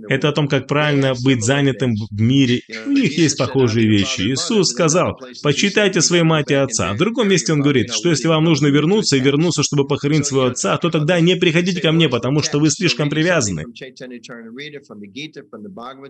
это 0.08 0.28
о 0.28 0.32
том, 0.32 0.46
как 0.46 0.68
правильно 0.68 1.14
быть 1.24 1.42
занятым 1.42 1.94
в 1.96 2.20
мире. 2.20 2.60
У 2.86 2.90
них 2.90 3.18
есть 3.18 3.36
похожие 3.36 3.88
вещи. 3.88 4.20
Иисус 4.20 4.68
сказал, 4.68 5.18
почитайте 5.42 6.00
своей 6.00 6.22
мать 6.22 6.50
и 6.50 6.54
отца. 6.54 6.92
В 6.92 6.98
другом 6.98 7.28
месте 7.28 7.52
он 7.52 7.60
говорит, 7.60 7.92
что 7.92 8.10
если 8.10 8.28
вам 8.28 8.44
нужно 8.44 8.68
вернуться 8.68 9.16
и 9.16 9.20
вернуться, 9.20 9.64
чтобы 9.64 9.86
похоронить 9.86 10.26
своего 10.26 10.46
отца, 10.46 10.76
то 10.76 10.90
тогда 10.90 11.18
не 11.20 11.34
приходите 11.34 11.80
ко 11.80 11.90
мне, 11.90 12.08
потому 12.08 12.40
что 12.42 12.60
вы 12.60 12.70
слишком 12.70 13.10
привязаны. 13.10 13.64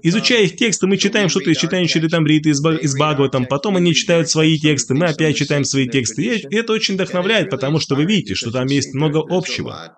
Изучая 0.02 0.44
их 0.44 0.56
тексты, 0.56 0.86
мы 0.86 0.98
читаем 0.98 1.30
что-то 1.30 1.50
из 1.50 1.56
читания 1.56 1.86
Чаритамриты, 1.86 2.50
из 2.50 2.60
Бхагаватам, 2.60 3.46
потом 3.46 3.76
они 3.76 3.94
читают 3.94 4.28
свои 4.28 4.58
тексты, 4.58 4.77
мы 4.94 5.06
опять 5.06 5.36
читаем 5.36 5.64
свои 5.64 5.88
тексты. 5.88 6.36
И 6.36 6.56
это 6.56 6.72
очень 6.72 6.94
вдохновляет, 6.94 7.50
потому 7.50 7.80
что 7.80 7.94
вы 7.94 8.04
видите, 8.04 8.34
что 8.34 8.50
там 8.50 8.66
есть 8.66 8.94
много 8.94 9.20
общего. 9.28 9.96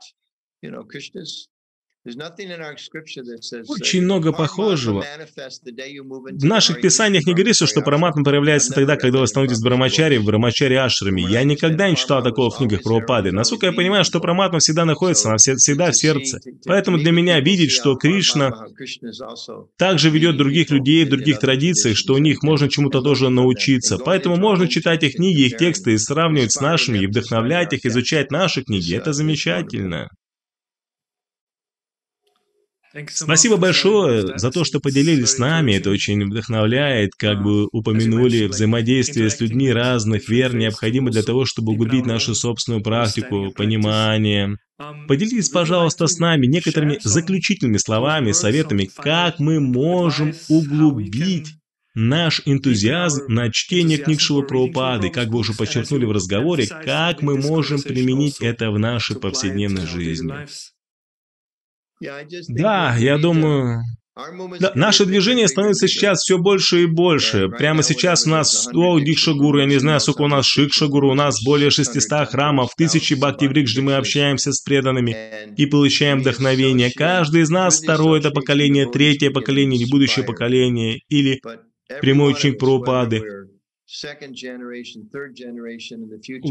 Очень 3.68 4.02
много 4.02 4.32
похожего. 4.32 5.04
В 5.04 6.44
наших 6.44 6.80
писаниях 6.80 7.26
не 7.26 7.34
говорится, 7.34 7.66
что 7.66 7.82
параматма 7.82 8.24
проявляется 8.24 8.72
тогда, 8.72 8.96
когда 8.96 9.18
вы 9.18 9.26
становитесь 9.26 9.60
брамачари 9.60 10.16
в 10.16 10.24
брамачари 10.24 10.74
ашрами. 10.74 11.20
Я 11.20 11.44
никогда 11.44 11.90
не 11.90 11.96
читал 11.96 12.22
такого 12.22 12.50
в 12.50 12.56
книгах 12.56 12.82
про 12.82 12.96
упады. 12.96 13.32
Насколько 13.32 13.66
я 13.66 13.72
понимаю, 13.72 14.04
что 14.04 14.18
параматма 14.18 14.60
всегда 14.60 14.86
находится, 14.86 15.28
она 15.28 15.36
всегда 15.36 15.90
в 15.90 15.96
сердце. 15.96 16.40
Поэтому 16.64 16.96
для 16.96 17.12
меня 17.12 17.38
видеть, 17.40 17.70
что 17.70 17.94
Кришна 17.96 18.66
также 19.76 20.08
ведет 20.08 20.38
других 20.38 20.70
людей 20.70 21.04
в 21.04 21.10
других 21.10 21.38
традициях, 21.38 21.98
что 21.98 22.14
у 22.14 22.18
них 22.18 22.42
можно 22.42 22.70
чему-то 22.70 23.02
тоже 23.02 23.28
научиться. 23.28 23.98
Поэтому 23.98 24.36
можно 24.36 24.68
читать 24.68 25.02
их 25.02 25.16
книги, 25.16 25.42
их 25.42 25.58
тексты 25.58 25.92
и 25.92 25.98
сравнивать 25.98 26.52
с 26.52 26.60
нашими, 26.62 26.98
и 26.98 27.06
вдохновлять 27.06 27.74
их, 27.74 27.84
изучать 27.84 28.30
наши 28.30 28.62
книги. 28.62 28.94
Это 28.94 29.12
замечательно. 29.12 30.08
Спасибо 33.08 33.56
большое 33.56 34.36
за 34.36 34.50
то, 34.50 34.64
что 34.64 34.80
поделились 34.80 35.30
с 35.30 35.38
нами. 35.38 35.72
Это 35.72 35.90
очень 35.90 36.24
вдохновляет, 36.24 37.14
как 37.16 37.42
бы 37.42 37.68
упомянули, 37.70 38.46
взаимодействие 38.46 39.30
с 39.30 39.40
людьми 39.40 39.72
разных 39.72 40.28
вер 40.28 40.54
необходимо 40.54 41.10
для 41.10 41.22
того, 41.22 41.44
чтобы 41.44 41.72
углубить 41.72 42.06
нашу 42.06 42.34
собственную 42.34 42.82
практику, 42.82 43.52
понимание. 43.52 44.56
Поделитесь, 45.06 45.50
пожалуйста, 45.50 46.06
с 46.06 46.18
нами 46.18 46.46
некоторыми 46.46 46.98
заключительными 47.02 47.76
словами, 47.76 48.32
советами, 48.32 48.90
как 48.96 49.38
мы 49.38 49.60
можем 49.60 50.34
углубить 50.48 51.48
наш 51.94 52.42
энтузиазм 52.44 53.26
на 53.28 53.50
чтение 53.52 53.98
книг 53.98 54.20
Шила 54.20 54.42
Прабхупады, 54.42 55.10
как 55.10 55.28
вы 55.28 55.40
уже 55.40 55.52
подчеркнули 55.52 56.06
в 56.06 56.12
разговоре, 56.12 56.66
как 56.66 57.22
мы 57.22 57.36
можем 57.36 57.82
применить 57.82 58.38
это 58.40 58.70
в 58.70 58.78
нашей 58.78 59.16
повседневной 59.16 59.86
жизни. 59.86 60.32
Да, 62.48 62.96
я 62.96 63.18
думаю... 63.18 63.82
Да, 64.58 64.72
наше 64.74 65.06
движение 65.06 65.48
становится 65.48 65.88
сейчас 65.88 66.20
все 66.20 66.36
больше 66.36 66.82
и 66.82 66.86
больше. 66.86 67.48
Прямо 67.48 67.82
сейчас 67.82 68.26
у 68.26 68.30
нас 68.30 68.64
100 68.64 69.00
дикшагуру, 69.00 69.60
я 69.60 69.66
не 69.66 69.78
знаю, 69.78 70.00
сколько 70.00 70.22
у 70.22 70.28
нас 70.28 70.46
шикшагуру, 70.46 71.10
у 71.10 71.14
нас 71.14 71.42
более 71.42 71.70
600 71.70 72.28
храмов, 72.28 72.74
тысячи 72.76 73.14
бхакти 73.14 73.46
где 73.46 73.80
мы 73.80 73.94
общаемся 73.94 74.52
с 74.52 74.60
преданными 74.62 75.16
и 75.56 75.66
получаем 75.66 76.20
вдохновение. 76.20 76.90
Каждый 76.94 77.42
из 77.42 77.50
нас 77.50 77.80
второе 77.80 78.20
это 78.20 78.30
поколение, 78.30 78.86
третье 78.86 79.30
поколение, 79.30 79.80
или 79.80 79.90
будущее 79.90 80.24
поколение, 80.24 81.00
или 81.08 81.40
прямой 82.00 82.32
ученик 82.32 82.58
Прабхупады. 82.58 83.22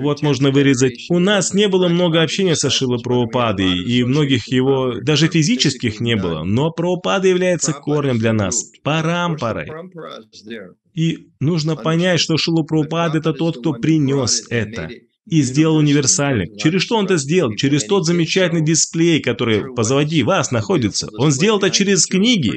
Вот 0.02 0.22
можно 0.22 0.52
вырезать. 0.52 1.06
У 1.10 1.20
нас 1.20 1.54
не 1.54 1.70
было 1.70 1.88
много 1.88 2.22
общения 2.22 2.56
со 2.56 2.70
Шила 2.70 2.98
Прабхупадой, 2.98 3.80
и 3.80 4.04
многих 4.04 4.48
его, 4.48 4.96
даже 5.02 5.30
физических 5.30 6.02
не 6.02 6.18
было, 6.18 6.44
но 6.44 6.72
Прабхупада 6.72 7.30
является 7.30 7.72
корнем 7.72 8.18
для 8.20 8.34
нас, 8.34 8.72
парампарой. 8.84 9.70
И 10.94 11.30
нужно 11.40 11.78
понять, 11.78 12.20
что 12.20 12.38
Шила 12.38 12.64
Прабхупада– 12.64 13.18
это 13.20 13.32
тот, 13.32 13.60
кто 13.60 13.74
принес 13.74 14.46
это 14.50 14.90
и 15.30 15.42
сделал 15.42 15.78
универсальным. 15.78 16.56
Через 16.58 16.82
что 16.82 16.98
он 16.98 17.06
это 17.06 17.18
сделал? 17.18 17.54
Через 17.56 17.86
тот 17.86 18.06
замечательный 18.06 18.62
дисплей, 18.62 19.22
который 19.22 19.74
позади 19.74 20.24
вас 20.24 20.52
находится. 20.52 21.10
Он 21.18 21.32
сделал 21.32 21.60
это 21.60 21.70
через 21.70 22.06
книги. 22.06 22.56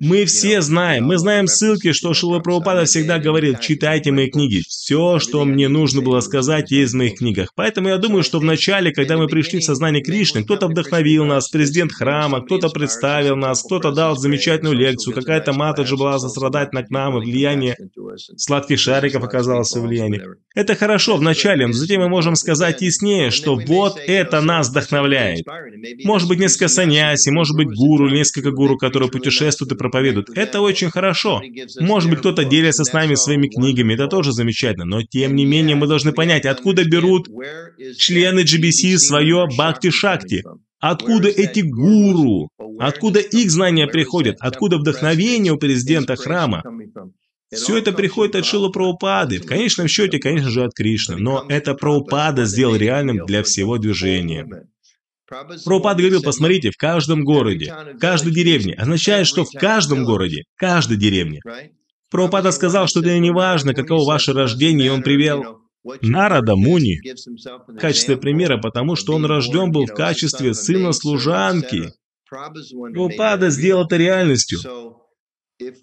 Мы 0.00 0.24
все 0.24 0.60
знаем, 0.60 1.04
мы 1.04 1.18
знаем 1.18 1.46
ссылки, 1.46 1.92
что 1.92 2.14
Шила 2.14 2.40
Прабхупада 2.40 2.84
всегда 2.84 3.18
говорил, 3.18 3.56
читайте 3.60 4.12
мои 4.12 4.30
книги. 4.30 4.62
Все, 4.66 5.18
что 5.18 5.44
мне 5.44 5.68
нужно 5.68 6.02
было 6.02 6.20
сказать, 6.20 6.70
есть 6.70 6.92
в 6.92 6.96
моих 6.96 7.18
книгах. 7.18 7.50
Поэтому 7.54 7.88
я 7.88 7.98
думаю, 7.98 8.22
что 8.22 8.38
в 8.38 8.44
начале, 8.44 8.92
когда 8.92 9.16
мы 9.16 9.26
пришли 9.26 9.60
в 9.60 9.64
сознание 9.64 10.02
Кришны, 10.02 10.44
кто-то 10.44 10.68
вдохновил 10.68 11.24
нас, 11.24 11.48
президент 11.48 11.92
храма, 11.92 12.44
кто-то 12.44 12.68
представил 12.68 13.36
нас, 13.36 13.62
кто-то 13.62 13.92
дал 13.92 14.16
замечательную 14.16 14.76
лекцию, 14.76 15.14
какая-то 15.14 15.52
матаджа 15.52 15.96
была 15.96 16.18
сострадательна 16.18 16.82
к 16.82 16.90
нам, 16.90 17.18
и 17.18 17.24
влияние 17.24 17.76
сладких 18.36 18.78
шариков 18.78 19.22
оказалось 19.22 19.72
влияние. 19.74 20.24
Это 20.54 20.74
хорошо 20.76 21.16
в 21.16 21.22
но 21.44 21.72
затем 21.72 22.00
мы 22.00 22.08
можем 22.08 22.34
сказать 22.36 22.80
яснее, 22.82 23.30
что 23.30 23.56
вот 23.56 23.98
это 23.98 24.40
нас 24.40 24.70
вдохновляет. 24.70 25.44
Может 26.04 26.28
быть, 26.28 26.38
несколько 26.38 26.68
саньяси, 26.68 27.30
может 27.30 27.56
быть, 27.56 27.68
гуру, 27.68 28.08
несколько 28.08 28.50
гуру, 28.50 28.76
которые 28.78 29.10
путешествуют 29.10 29.72
и 29.72 29.76
проповедуют. 29.76 30.30
Это 30.36 30.60
очень 30.60 30.90
хорошо. 30.90 31.42
Может 31.80 32.10
быть, 32.10 32.20
кто-то 32.20 32.44
делится 32.44 32.84
с 32.84 32.92
нами 32.92 33.14
своими 33.14 33.48
книгами, 33.48 33.94
это 33.94 34.06
тоже 34.08 34.32
замечательно. 34.32 34.84
Но, 34.86 35.02
тем 35.02 35.34
не 35.34 35.44
менее, 35.44 35.76
мы 35.76 35.86
должны 35.86 36.12
понять, 36.12 36.46
откуда 36.46 36.84
берут 36.84 37.28
члены 37.98 38.40
GBC 38.40 38.96
свое 38.98 39.46
бхакти-шакти. 39.46 40.42
Откуда 40.80 41.28
эти 41.28 41.60
гуру? 41.60 42.50
Откуда 42.78 43.20
их 43.20 43.50
знания 43.50 43.86
приходят? 43.86 44.36
Откуда 44.40 44.76
вдохновение 44.76 45.52
у 45.52 45.56
президента 45.56 46.16
храма? 46.16 46.62
Все 47.54 47.78
это 47.78 47.92
приходит 47.92 48.36
от 48.36 48.44
Шила 48.44 48.68
Прабхупады, 48.68 49.38
в 49.40 49.46
конечном 49.46 49.88
счете, 49.88 50.18
конечно 50.18 50.50
же, 50.50 50.64
от 50.64 50.74
Кришны, 50.74 51.16
но 51.16 51.44
это 51.48 51.74
Прабхупада 51.74 52.44
сделал 52.44 52.76
реальным 52.76 53.24
для 53.26 53.42
всего 53.42 53.78
движения. 53.78 54.46
Прабхупада 55.26 56.02
говорил, 56.02 56.22
посмотрите, 56.22 56.70
в 56.70 56.76
каждом 56.76 57.24
городе, 57.24 57.74
в 57.94 57.98
каждой 57.98 58.32
деревне, 58.32 58.74
означает, 58.74 59.26
что 59.26 59.44
в 59.44 59.50
каждом 59.52 60.04
городе, 60.04 60.44
каждой 60.56 60.96
деревне 60.96 61.40
Прабхупада 62.10 62.52
сказал, 62.52 62.86
что 62.86 63.00
это 63.00 63.18
не 63.18 63.32
важно, 63.32 63.74
каково 63.74 64.06
ваше 64.06 64.32
рождение, 64.32 64.86
и 64.86 64.90
он 64.90 65.02
привел 65.02 65.58
Нарада 66.00 66.56
Муни 66.56 67.00
в 67.66 67.76
качестве 67.76 68.16
примера, 68.16 68.58
потому 68.58 68.96
что 68.96 69.14
он 69.14 69.24
рожден 69.24 69.72
был 69.72 69.86
в 69.86 69.94
качестве 69.94 70.54
сына 70.54 70.92
служанки. 70.92 71.92
Прабхупада 72.28 73.50
сделал 73.50 73.84
это 73.84 73.96
реальностью. 73.96 74.60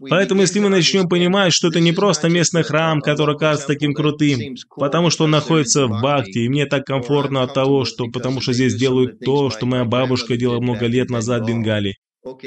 Поэтому 0.09 0.41
если 0.41 0.59
мы 0.59 0.69
начнем 0.69 1.07
понимать, 1.07 1.53
что 1.53 1.69
это 1.69 1.79
не 1.79 1.93
просто 1.93 2.29
местный 2.29 2.63
храм, 2.63 2.99
который 2.99 3.37
кажется 3.37 3.67
таким 3.67 3.93
крутым, 3.93 4.55
потому 4.75 5.09
что 5.09 5.23
он 5.25 5.31
находится 5.31 5.87
в 5.87 6.01
Бхакти, 6.01 6.39
и 6.39 6.49
мне 6.49 6.65
так 6.65 6.85
комфортно 6.85 7.43
от 7.43 7.53
того, 7.53 7.85
что 7.85 8.07
потому 8.07 8.41
что 8.41 8.53
здесь 8.53 8.75
делают 8.75 9.19
то, 9.19 9.49
что 9.49 9.65
моя 9.65 9.85
бабушка 9.85 10.35
делала 10.35 10.59
много 10.59 10.87
лет 10.87 11.09
назад 11.09 11.43
в 11.43 11.47
Бенгалии. 11.47 11.97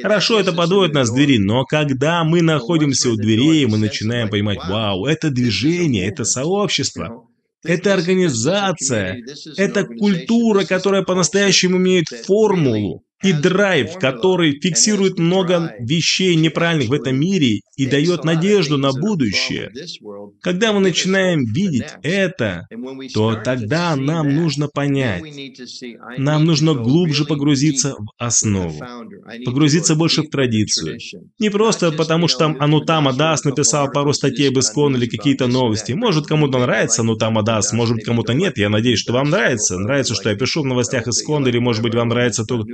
Хорошо, 0.02 0.38
это 0.38 0.52
подводит 0.52 0.94
нас 0.94 1.10
к 1.10 1.14
двери, 1.14 1.38
но 1.38 1.64
когда 1.64 2.22
мы 2.22 2.42
находимся 2.42 3.10
у 3.10 3.16
дверей, 3.16 3.66
мы 3.66 3.78
начинаем 3.78 4.28
понимать, 4.28 4.58
вау, 4.68 5.06
это 5.06 5.30
движение, 5.30 6.06
это 6.06 6.24
сообщество, 6.24 7.26
это 7.64 7.94
организация, 7.94 9.16
это 9.56 9.84
культура, 9.84 10.64
которая 10.64 11.02
по-настоящему 11.02 11.78
имеет 11.78 12.06
формулу 12.08 13.02
и 13.24 13.32
драйв, 13.32 13.98
который 13.98 14.60
фиксирует 14.60 15.18
много 15.18 15.74
вещей 15.80 16.36
неправильных 16.36 16.88
в 16.88 16.92
этом 16.92 17.18
мире 17.18 17.60
и 17.76 17.86
дает 17.86 18.24
надежду 18.24 18.78
на 18.78 18.92
будущее. 18.92 19.72
Когда 20.42 20.72
мы 20.72 20.80
начинаем 20.80 21.44
видеть 21.44 21.88
это, 22.02 22.66
то 23.14 23.34
тогда 23.36 23.96
нам 23.96 24.34
нужно 24.34 24.68
понять, 24.68 25.24
нам 26.18 26.44
нужно 26.44 26.74
глубже 26.74 27.24
погрузиться 27.24 27.94
в 27.94 28.06
основу, 28.18 28.78
погрузиться 29.44 29.94
больше 29.94 30.22
в 30.22 30.28
традицию. 30.28 30.98
Не 31.38 31.50
просто 31.50 31.92
потому, 31.92 32.28
что 32.28 32.40
там 32.40 32.56
Анутама 32.60 33.12
Дас 33.12 33.44
написал 33.44 33.90
пару 33.90 34.12
статей 34.12 34.48
об 34.48 34.58
Искон 34.58 34.96
или 34.96 35.06
какие-то 35.06 35.46
новости. 35.46 35.92
Может, 35.92 36.26
кому-то 36.26 36.58
нравится 36.58 37.02
Анутама 37.02 37.42
Дас, 37.42 37.72
может, 37.72 38.04
кому-то 38.04 38.34
нет. 38.34 38.58
Я 38.58 38.68
надеюсь, 38.68 38.98
что 38.98 39.12
вам 39.12 39.30
нравится. 39.30 39.78
Нравится, 39.78 40.14
что 40.14 40.30
я 40.30 40.36
пишу 40.36 40.62
в 40.62 40.66
новостях 40.66 41.08
Искон, 41.08 41.46
или, 41.48 41.58
может 41.58 41.82
быть, 41.82 41.94
вам 41.94 42.08
нравится 42.08 42.44
то, 42.44 42.64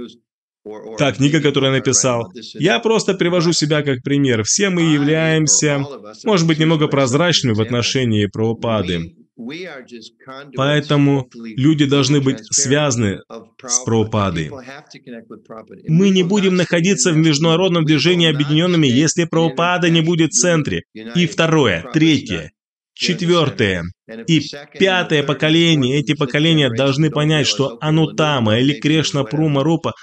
Та 0.99 1.13
книга, 1.13 1.41
которую 1.41 1.73
я 1.73 1.79
написал. 1.79 2.31
Я 2.55 2.81
просто 2.81 3.15
привожу 3.15 3.53
себя 3.53 3.83
как 3.83 4.03
пример. 4.03 4.43
Все 4.45 4.69
мы 4.69 4.83
являемся, 4.83 5.83
может 6.25 6.47
быть, 6.47 6.59
немного 6.59 6.87
прозрачными 6.87 7.55
в 7.55 7.61
отношении 7.61 8.27
правопады. 8.27 9.15
Поэтому 10.55 11.29
люди 11.35 11.87
должны 11.87 12.21
быть 12.21 12.41
связаны 12.53 13.21
с 13.67 13.79
правопадой. 13.85 14.51
Мы 15.89 16.11
не 16.11 16.23
будем 16.23 16.57
находиться 16.57 17.13
в 17.13 17.17
международном 17.17 17.87
движении 17.87 18.29
объединенными, 18.29 18.87
если 18.87 19.25
правопада 19.25 19.89
не 19.89 20.03
будет 20.03 20.33
в 20.33 20.39
центре. 20.39 20.83
И 20.93 21.27
второе, 21.27 21.87
третье. 21.93 22.51
Четвертое 22.93 23.85
и 24.27 24.43
пятое 24.79 25.23
поколение, 25.23 25.99
эти 25.99 26.15
поколения 26.15 26.71
должны 26.71 27.11
понять, 27.11 27.47
что 27.47 27.79
Анутама 27.81 28.59
или 28.59 28.75
Кришна 28.75 29.25
Прума 29.25 29.63
Рупа 29.63 29.95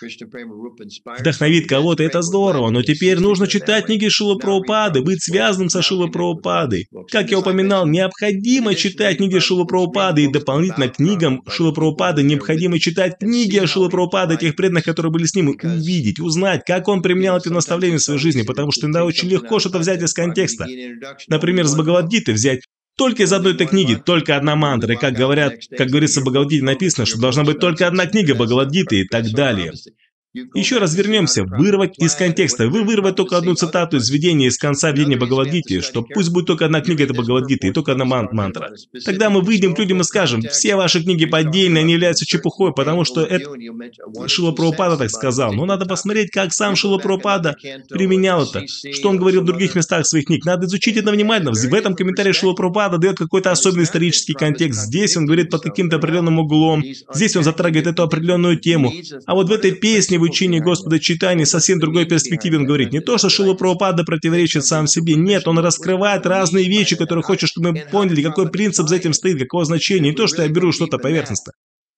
вдохновит 1.20 1.68
кого-то, 1.68 2.04
это 2.04 2.22
здорово, 2.22 2.70
но 2.70 2.82
теперь 2.84 3.20
нужно 3.20 3.48
читать 3.48 3.86
книги 3.86 4.08
Шила 4.10 4.38
Прабхупады, 4.38 5.02
быть 5.02 5.24
связанным 5.24 5.70
со 5.70 5.82
Шила 5.82 6.08
Прабхупадой. 6.08 6.88
Как 7.12 7.32
я 7.32 7.40
упоминал, 7.40 7.88
необходимо 7.88 8.76
читать 8.76 9.18
книги 9.18 9.40
Шила 9.40 9.66
Прабхупады 9.66 10.24
и 10.24 10.32
дополнительно 10.32 10.88
книгам 10.88 11.44
Шила 11.48 11.72
Прабхупады 11.72 12.24
необходимо 12.24 12.80
читать 12.80 13.18
книги 13.20 13.58
о 13.58 13.68
Шила 13.68 13.90
Прабхупады, 13.90 14.38
тех 14.38 14.56
преданных, 14.56 14.86
которые 14.86 15.12
были 15.12 15.26
с 15.26 15.36
ним, 15.36 15.56
увидеть, 15.62 16.20
узнать, 16.20 16.64
как 16.66 16.88
он 16.88 17.02
применял 17.02 17.38
эти 17.38 17.50
наставления 17.50 17.98
в 17.98 18.04
своей 18.04 18.20
жизни, 18.20 18.44
потому 18.44 18.72
что 18.72 18.86
иногда 18.86 19.06
очень 19.06 19.28
легко 19.30 19.60
что-то 19.60 19.80
взять 19.80 20.02
из 20.02 20.14
контекста. 20.14 20.66
Например, 21.28 21.66
с 21.66 21.76
Бхагавадгиты 21.76 22.34
взять 22.34 22.62
только 22.98 23.24
из 23.24 23.32
одной 23.32 23.54
этой 23.54 23.68
книги, 23.68 23.94
только 23.96 24.36
одна 24.36 24.56
мантра. 24.56 24.94
И 24.94 24.98
как 24.98 25.14
говорят, 25.14 25.54
как 25.78 25.88
говорится 25.88 26.20
в 26.20 26.24
Бхагавадгите 26.24 26.64
написано, 26.64 27.06
что 27.06 27.20
должна 27.20 27.44
быть 27.44 27.60
только 27.60 27.88
одна 27.88 28.08
книга 28.08 28.34
Бхагавадгиты 28.34 29.02
и 29.02 29.08
так 29.08 29.30
далее. 29.32 29.72
Еще 30.54 30.78
раз 30.78 30.96
вернемся, 30.96 31.44
вырвать 31.44 31.98
из 31.98 32.16
контекста. 32.16 32.68
Вы 32.68 32.84
вырвать 32.84 33.16
только 33.16 33.38
одну 33.38 33.56
цитату 33.56 33.98
из 33.98 34.10
видения 34.10 34.48
из 34.48 34.58
конца 34.58 34.92
видения 34.92 35.18
Бхагавадгиты, 35.18 35.82
что 35.82 36.04
пусть 36.04 36.30
будет 36.30 36.48
только 36.48 36.66
одна 36.66 36.82
книга, 36.82 37.04
это 37.04 37.14
Бхагавадгита, 37.14 37.68
и 37.68 37.72
только 37.72 37.94
одна 37.94 38.06
ман 38.06 38.30
мантра. 38.32 38.72
Тогда 39.06 39.30
мы 39.30 39.42
выйдем 39.42 39.76
к 39.76 39.80
людям 39.80 40.02
и 40.02 40.04
скажем, 40.04 40.42
все 40.42 40.76
ваши 40.76 41.04
книги 41.04 41.26
поддельные, 41.26 41.82
они 41.82 41.94
являются 41.94 42.26
чепухой, 42.26 42.74
потому 42.74 43.04
что 43.04 43.24
это 43.24 43.50
Шила 44.28 44.52
Прабхупада 44.52 44.98
так 44.98 45.10
сказал. 45.10 45.54
Но 45.54 45.66
надо 45.66 45.86
посмотреть, 45.86 46.32
как 46.32 46.54
сам 46.54 46.76
Шила 46.76 46.98
Прабхупада 46.98 47.56
применял 47.90 48.44
это, 48.44 48.66
что 48.68 49.10
он 49.10 49.18
говорил 49.18 49.42
в 49.42 49.46
других 49.46 49.76
местах 49.76 50.06
своих 50.06 50.26
книг. 50.26 50.46
Надо 50.46 50.66
изучить 50.66 50.98
это 50.98 51.12
внимательно. 51.12 51.52
В 51.54 51.74
этом 51.74 51.96
комментарии 51.96 52.32
Шила 52.32 52.54
Прабхупада 52.54 52.98
дает 52.98 53.18
какой-то 53.18 53.52
особенный 53.52 53.84
исторический 53.84 54.34
контекст. 54.34 54.82
Здесь 54.82 55.18
он 55.18 55.26
говорит 55.26 55.50
под 55.50 55.62
каким-то 55.62 55.98
определенным 55.98 56.40
углом, 56.40 56.84
здесь 57.14 57.36
он 57.36 57.44
затрагивает 57.44 57.88
эту 57.88 58.04
определенную 58.04 58.58
тему. 58.58 58.94
А 59.26 59.36
вот 59.36 59.50
в 59.50 59.52
этой 59.52 59.72
песне 59.72 60.18
вы 60.20 60.27
учении 60.28 60.60
Господа 60.60 61.00
читания 61.00 61.46
совсем 61.46 61.80
другой 61.80 62.06
перспективе 62.06 62.58
он 62.58 62.66
говорит. 62.66 62.92
Не 62.92 63.00
то, 63.00 63.18
что 63.18 63.30
Шила 63.30 63.54
Прабхупада 63.54 64.04
противоречит 64.04 64.66
сам 64.66 64.88
себе, 64.88 65.16
нет, 65.16 65.48
он 65.48 65.60
раскрывает 65.60 66.26
разные 66.26 66.68
вещи, 66.68 66.96
которые 66.96 67.24
хочет, 67.24 67.50
чтобы 67.50 67.72
мы 67.72 67.86
поняли, 67.92 68.22
какой 68.22 68.50
принцип 68.50 68.88
за 68.88 68.96
этим 68.96 69.14
стоит, 69.14 69.40
какого 69.40 69.66
значения. 69.66 70.10
Не 70.10 70.16
то, 70.16 70.28
что 70.28 70.44
я 70.44 70.50
беру 70.50 70.72
что-то 70.72 70.98
поверхностно. 70.98 71.54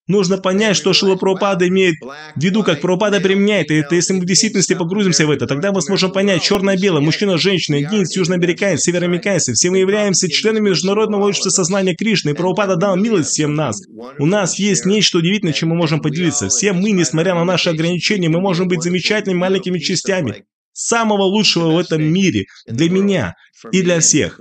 Нужно 0.10 0.40
понять, 0.40 0.76
что 0.76 0.92
Шила 0.92 1.16
Прабхупада 1.16 1.68
имеет 1.68 1.96
в 2.02 2.42
виду, 2.44 2.64
как 2.64 2.82
Прабхупада 2.82 3.20
применяет. 3.20 3.70
Это 3.70 3.94
если 3.94 4.14
мы 4.14 4.22
в 4.22 4.26
действительности 4.26 4.74
погрузимся 4.74 5.28
в 5.28 5.30
это, 5.30 5.46
тогда 5.46 5.72
мы 5.72 5.82
сможем 5.84 6.12
понять 6.12 6.42
черное-белое, 6.42 7.00
мужчина, 7.00 7.38
женщина, 7.38 7.80
индиец, 7.80 8.16
южноамериканец, 8.18 8.82
североамериканец. 8.82 9.48
Все 9.50 9.70
мы 9.70 9.78
являемся 9.78 10.28
членами 10.28 10.70
Международного 10.70 11.28
общества 11.28 11.52
сознания 11.52 11.96
Кришны, 11.96 12.32
и 12.32 12.34
Прабхупада 12.34 12.76
дал 12.76 12.96
милость 12.96 13.30
всем 13.30 13.54
нас. 13.54 13.80
У 14.18 14.26
нас 14.26 14.58
есть 14.58 14.84
нечто 14.88 15.20
удивительное, 15.20 15.54
чем 15.54 15.70
мы 15.70 15.76
можем 15.76 16.02
поделиться. 16.02 16.48
Все 16.50 16.74
мы, 16.74 16.90
несмотря 16.90 17.36
на 17.36 17.46
наши 17.46 17.70
ограничения, 17.70 18.30
мы 18.30 18.42
можем 18.42 18.68
быть 18.68 18.82
замечательными 18.82 19.38
маленькими 19.38 19.78
частями 19.78 20.44
самого 20.74 21.24
лучшего 21.24 21.72
в 21.72 21.78
этом 21.78 22.02
мире 22.02 22.46
для 22.66 22.90
меня 22.90 23.36
и 23.72 23.82
для 23.82 24.00
всех. 24.00 24.40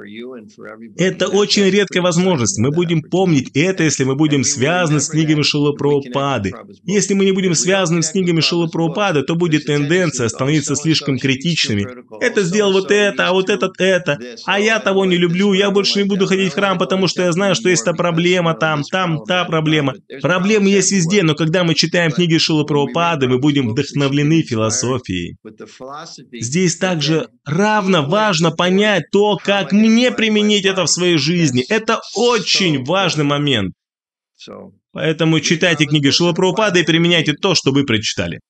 Это 0.97 1.29
очень 1.29 1.65
редкая 1.65 2.03
возможность. 2.03 2.59
Мы 2.59 2.71
будем 2.71 3.03
помнить 3.03 3.51
это, 3.55 3.85
если 3.85 4.05
мы 4.05 4.15
будем 4.15 4.45
связаны 4.45 5.01
с 5.01 5.09
книгами 5.09 5.43
Шила 5.43 5.73
Прабхупады. 5.73 6.53
Если 6.85 7.15
мы 7.15 7.25
не 7.25 7.33
будем 7.33 7.55
связаны 7.55 8.03
с 8.03 8.11
книгами 8.11 8.41
Шила 8.41 8.67
Прабхупады, 8.67 9.23
то 9.23 9.35
будет 9.35 9.67
тенденция 9.67 10.29
становиться 10.29 10.77
слишком 10.77 11.19
критичными. 11.19 11.87
Это 12.21 12.43
сделал 12.43 12.73
вот 12.73 12.91
это, 12.91 13.29
а 13.29 13.33
вот 13.33 13.51
этот 13.51 13.81
это. 13.81 14.19
А 14.47 14.61
я 14.61 14.79
того 14.79 15.05
не 15.05 15.17
люблю, 15.17 15.53
я 15.53 15.71
больше 15.71 16.03
не 16.03 16.09
буду 16.09 16.27
ходить 16.27 16.53
в 16.53 16.55
храм, 16.55 16.79
потому 16.79 17.09
что 17.09 17.23
я 17.23 17.33
знаю, 17.33 17.55
что 17.55 17.69
есть 17.69 17.85
та 17.85 17.93
проблема 17.93 18.55
там, 18.55 18.83
там 18.83 19.25
та 19.25 19.45
проблема. 19.45 19.95
Проблемы 20.23 20.69
есть 20.69 20.93
везде, 20.93 21.23
но 21.23 21.35
когда 21.35 21.65
мы 21.65 21.75
читаем 21.75 22.13
книги 22.13 22.39
Шила 22.39 22.65
Прабхупады, 22.65 23.29
мы 23.29 23.39
будем 23.39 23.69
вдохновлены 23.69 24.43
философией. 24.43 25.37
Здесь 26.33 26.77
также 26.77 27.29
равно 27.45 28.07
важно 28.07 28.51
понять 28.51 29.08
то, 29.11 29.37
как 29.37 29.73
мне 29.73 30.11
применить 30.11 30.65
это 30.65 30.85
в 30.85 30.91
своей 30.91 31.19
жизни. 31.19 31.65
Это 31.69 32.01
очень 32.15 32.85
важный 32.85 33.25
момент. 33.25 33.75
Поэтому 34.93 35.41
читайте 35.41 35.87
книги 35.87 36.11
Шила 36.11 36.33
Прабхупада 36.33 36.81
и 36.81 36.85
применяйте 36.85 37.35
то, 37.35 37.55
что 37.55 37.73
вы 37.73 37.85
прочитали. 37.85 38.41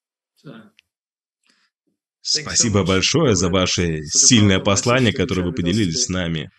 Спасибо 2.20 2.84
большое 2.84 3.34
за 3.34 3.48
ваше 3.48 4.02
сильное 4.04 4.58
послание, 4.58 5.12
которое 5.12 5.42
вы 5.42 5.52
поделились 5.52 6.04
с 6.04 6.08
нами. 6.08 6.50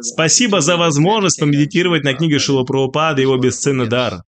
Спасибо 0.00 0.60
за 0.60 0.76
возможность 0.76 1.40
помедитировать 1.40 2.04
на 2.04 2.14
книге 2.14 2.38
Шила 2.38 2.64
Прабхупада 2.64 3.20
и 3.20 3.24
его 3.24 3.36
бесценный 3.36 3.88
дар. 3.88 4.22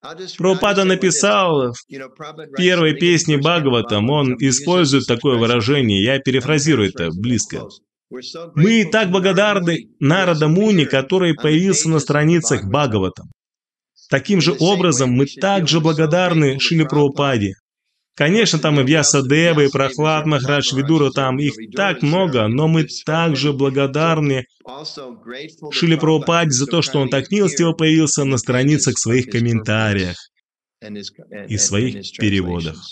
Прабхупада 0.00 0.84
написал 0.84 1.72
в 1.72 2.56
первой 2.56 2.94
песне 2.94 3.36
Бхагаватам, 3.36 4.08
он 4.10 4.36
использует 4.38 5.06
такое 5.06 5.36
выражение, 5.38 6.04
я 6.04 6.20
перефразирую 6.20 6.90
это 6.90 7.10
близко. 7.10 7.66
Мы 8.54 8.88
так 8.90 9.10
благодарны 9.10 9.90
Нарада 9.98 10.48
Муни, 10.48 10.84
который 10.84 11.34
появился 11.34 11.88
на 11.88 11.98
страницах 11.98 12.64
Бхагаватам. 12.64 13.30
Таким 14.08 14.40
же 14.40 14.56
образом, 14.58 15.10
мы 15.10 15.26
также 15.26 15.80
благодарны 15.80 16.58
Шиле 16.60 16.86
Прабхупаде, 16.86 17.54
Конечно, 18.18 18.58
там 18.58 18.80
и 18.80 18.84
Вьясадева, 18.84 19.60
и 19.60 19.70
Прохлад 19.70 20.26
Махарадж 20.26 20.74
Видура, 20.74 21.12
там 21.12 21.38
их 21.38 21.54
так 21.76 22.02
много, 22.02 22.48
но 22.48 22.66
мы 22.66 22.84
также 23.06 23.52
благодарны 23.52 24.44
Шили 25.70 25.94
Прабхупаде 25.94 26.50
за 26.50 26.66
то, 26.66 26.82
что 26.82 26.98
он 26.98 27.10
так 27.10 27.30
милостиво 27.30 27.74
появился 27.74 28.24
на 28.24 28.36
страницах 28.36 28.98
своих 28.98 29.30
комментариях 29.30 30.16
и 31.46 31.56
своих 31.58 32.10
переводах. 32.18 32.82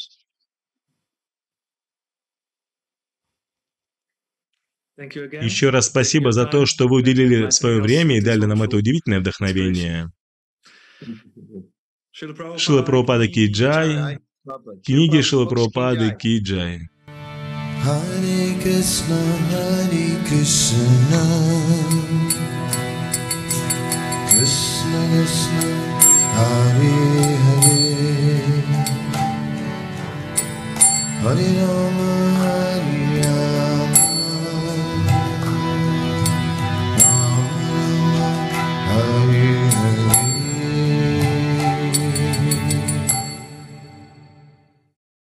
Еще 4.96 5.70
раз 5.70 5.86
спасибо 5.86 6.30
за 6.30 6.46
то, 6.46 6.66
что 6.66 6.86
вы 6.86 6.98
уделили 6.98 7.50
свое 7.50 7.82
время 7.82 8.18
и 8.18 8.20
дали 8.20 8.44
нам 8.44 8.62
это 8.62 8.76
удивительное 8.76 9.18
вдохновение. 9.18 10.06
Шила 12.12 12.82
Прабхупада 12.84 13.26
Киджай, 13.26 14.20
Книги 14.84 15.22
Шилапрабхупады 15.22 16.14
Киджай. 16.14 16.88
Hare 17.82 18.54
Krishna, 18.62 19.18
Hare 19.50 20.06
Krishna, 20.28 21.22
Krishna 24.30 25.00
Krishna, 25.10 25.66
Hare 26.36 26.94
Hare, 27.44 27.90
Hare 31.22 31.48
Rama, 31.58 32.12
Hare 32.38 33.02
Rama, 33.26 34.04
Rama 37.02 37.50
Rama, 38.14 38.26
Hare 38.90 39.55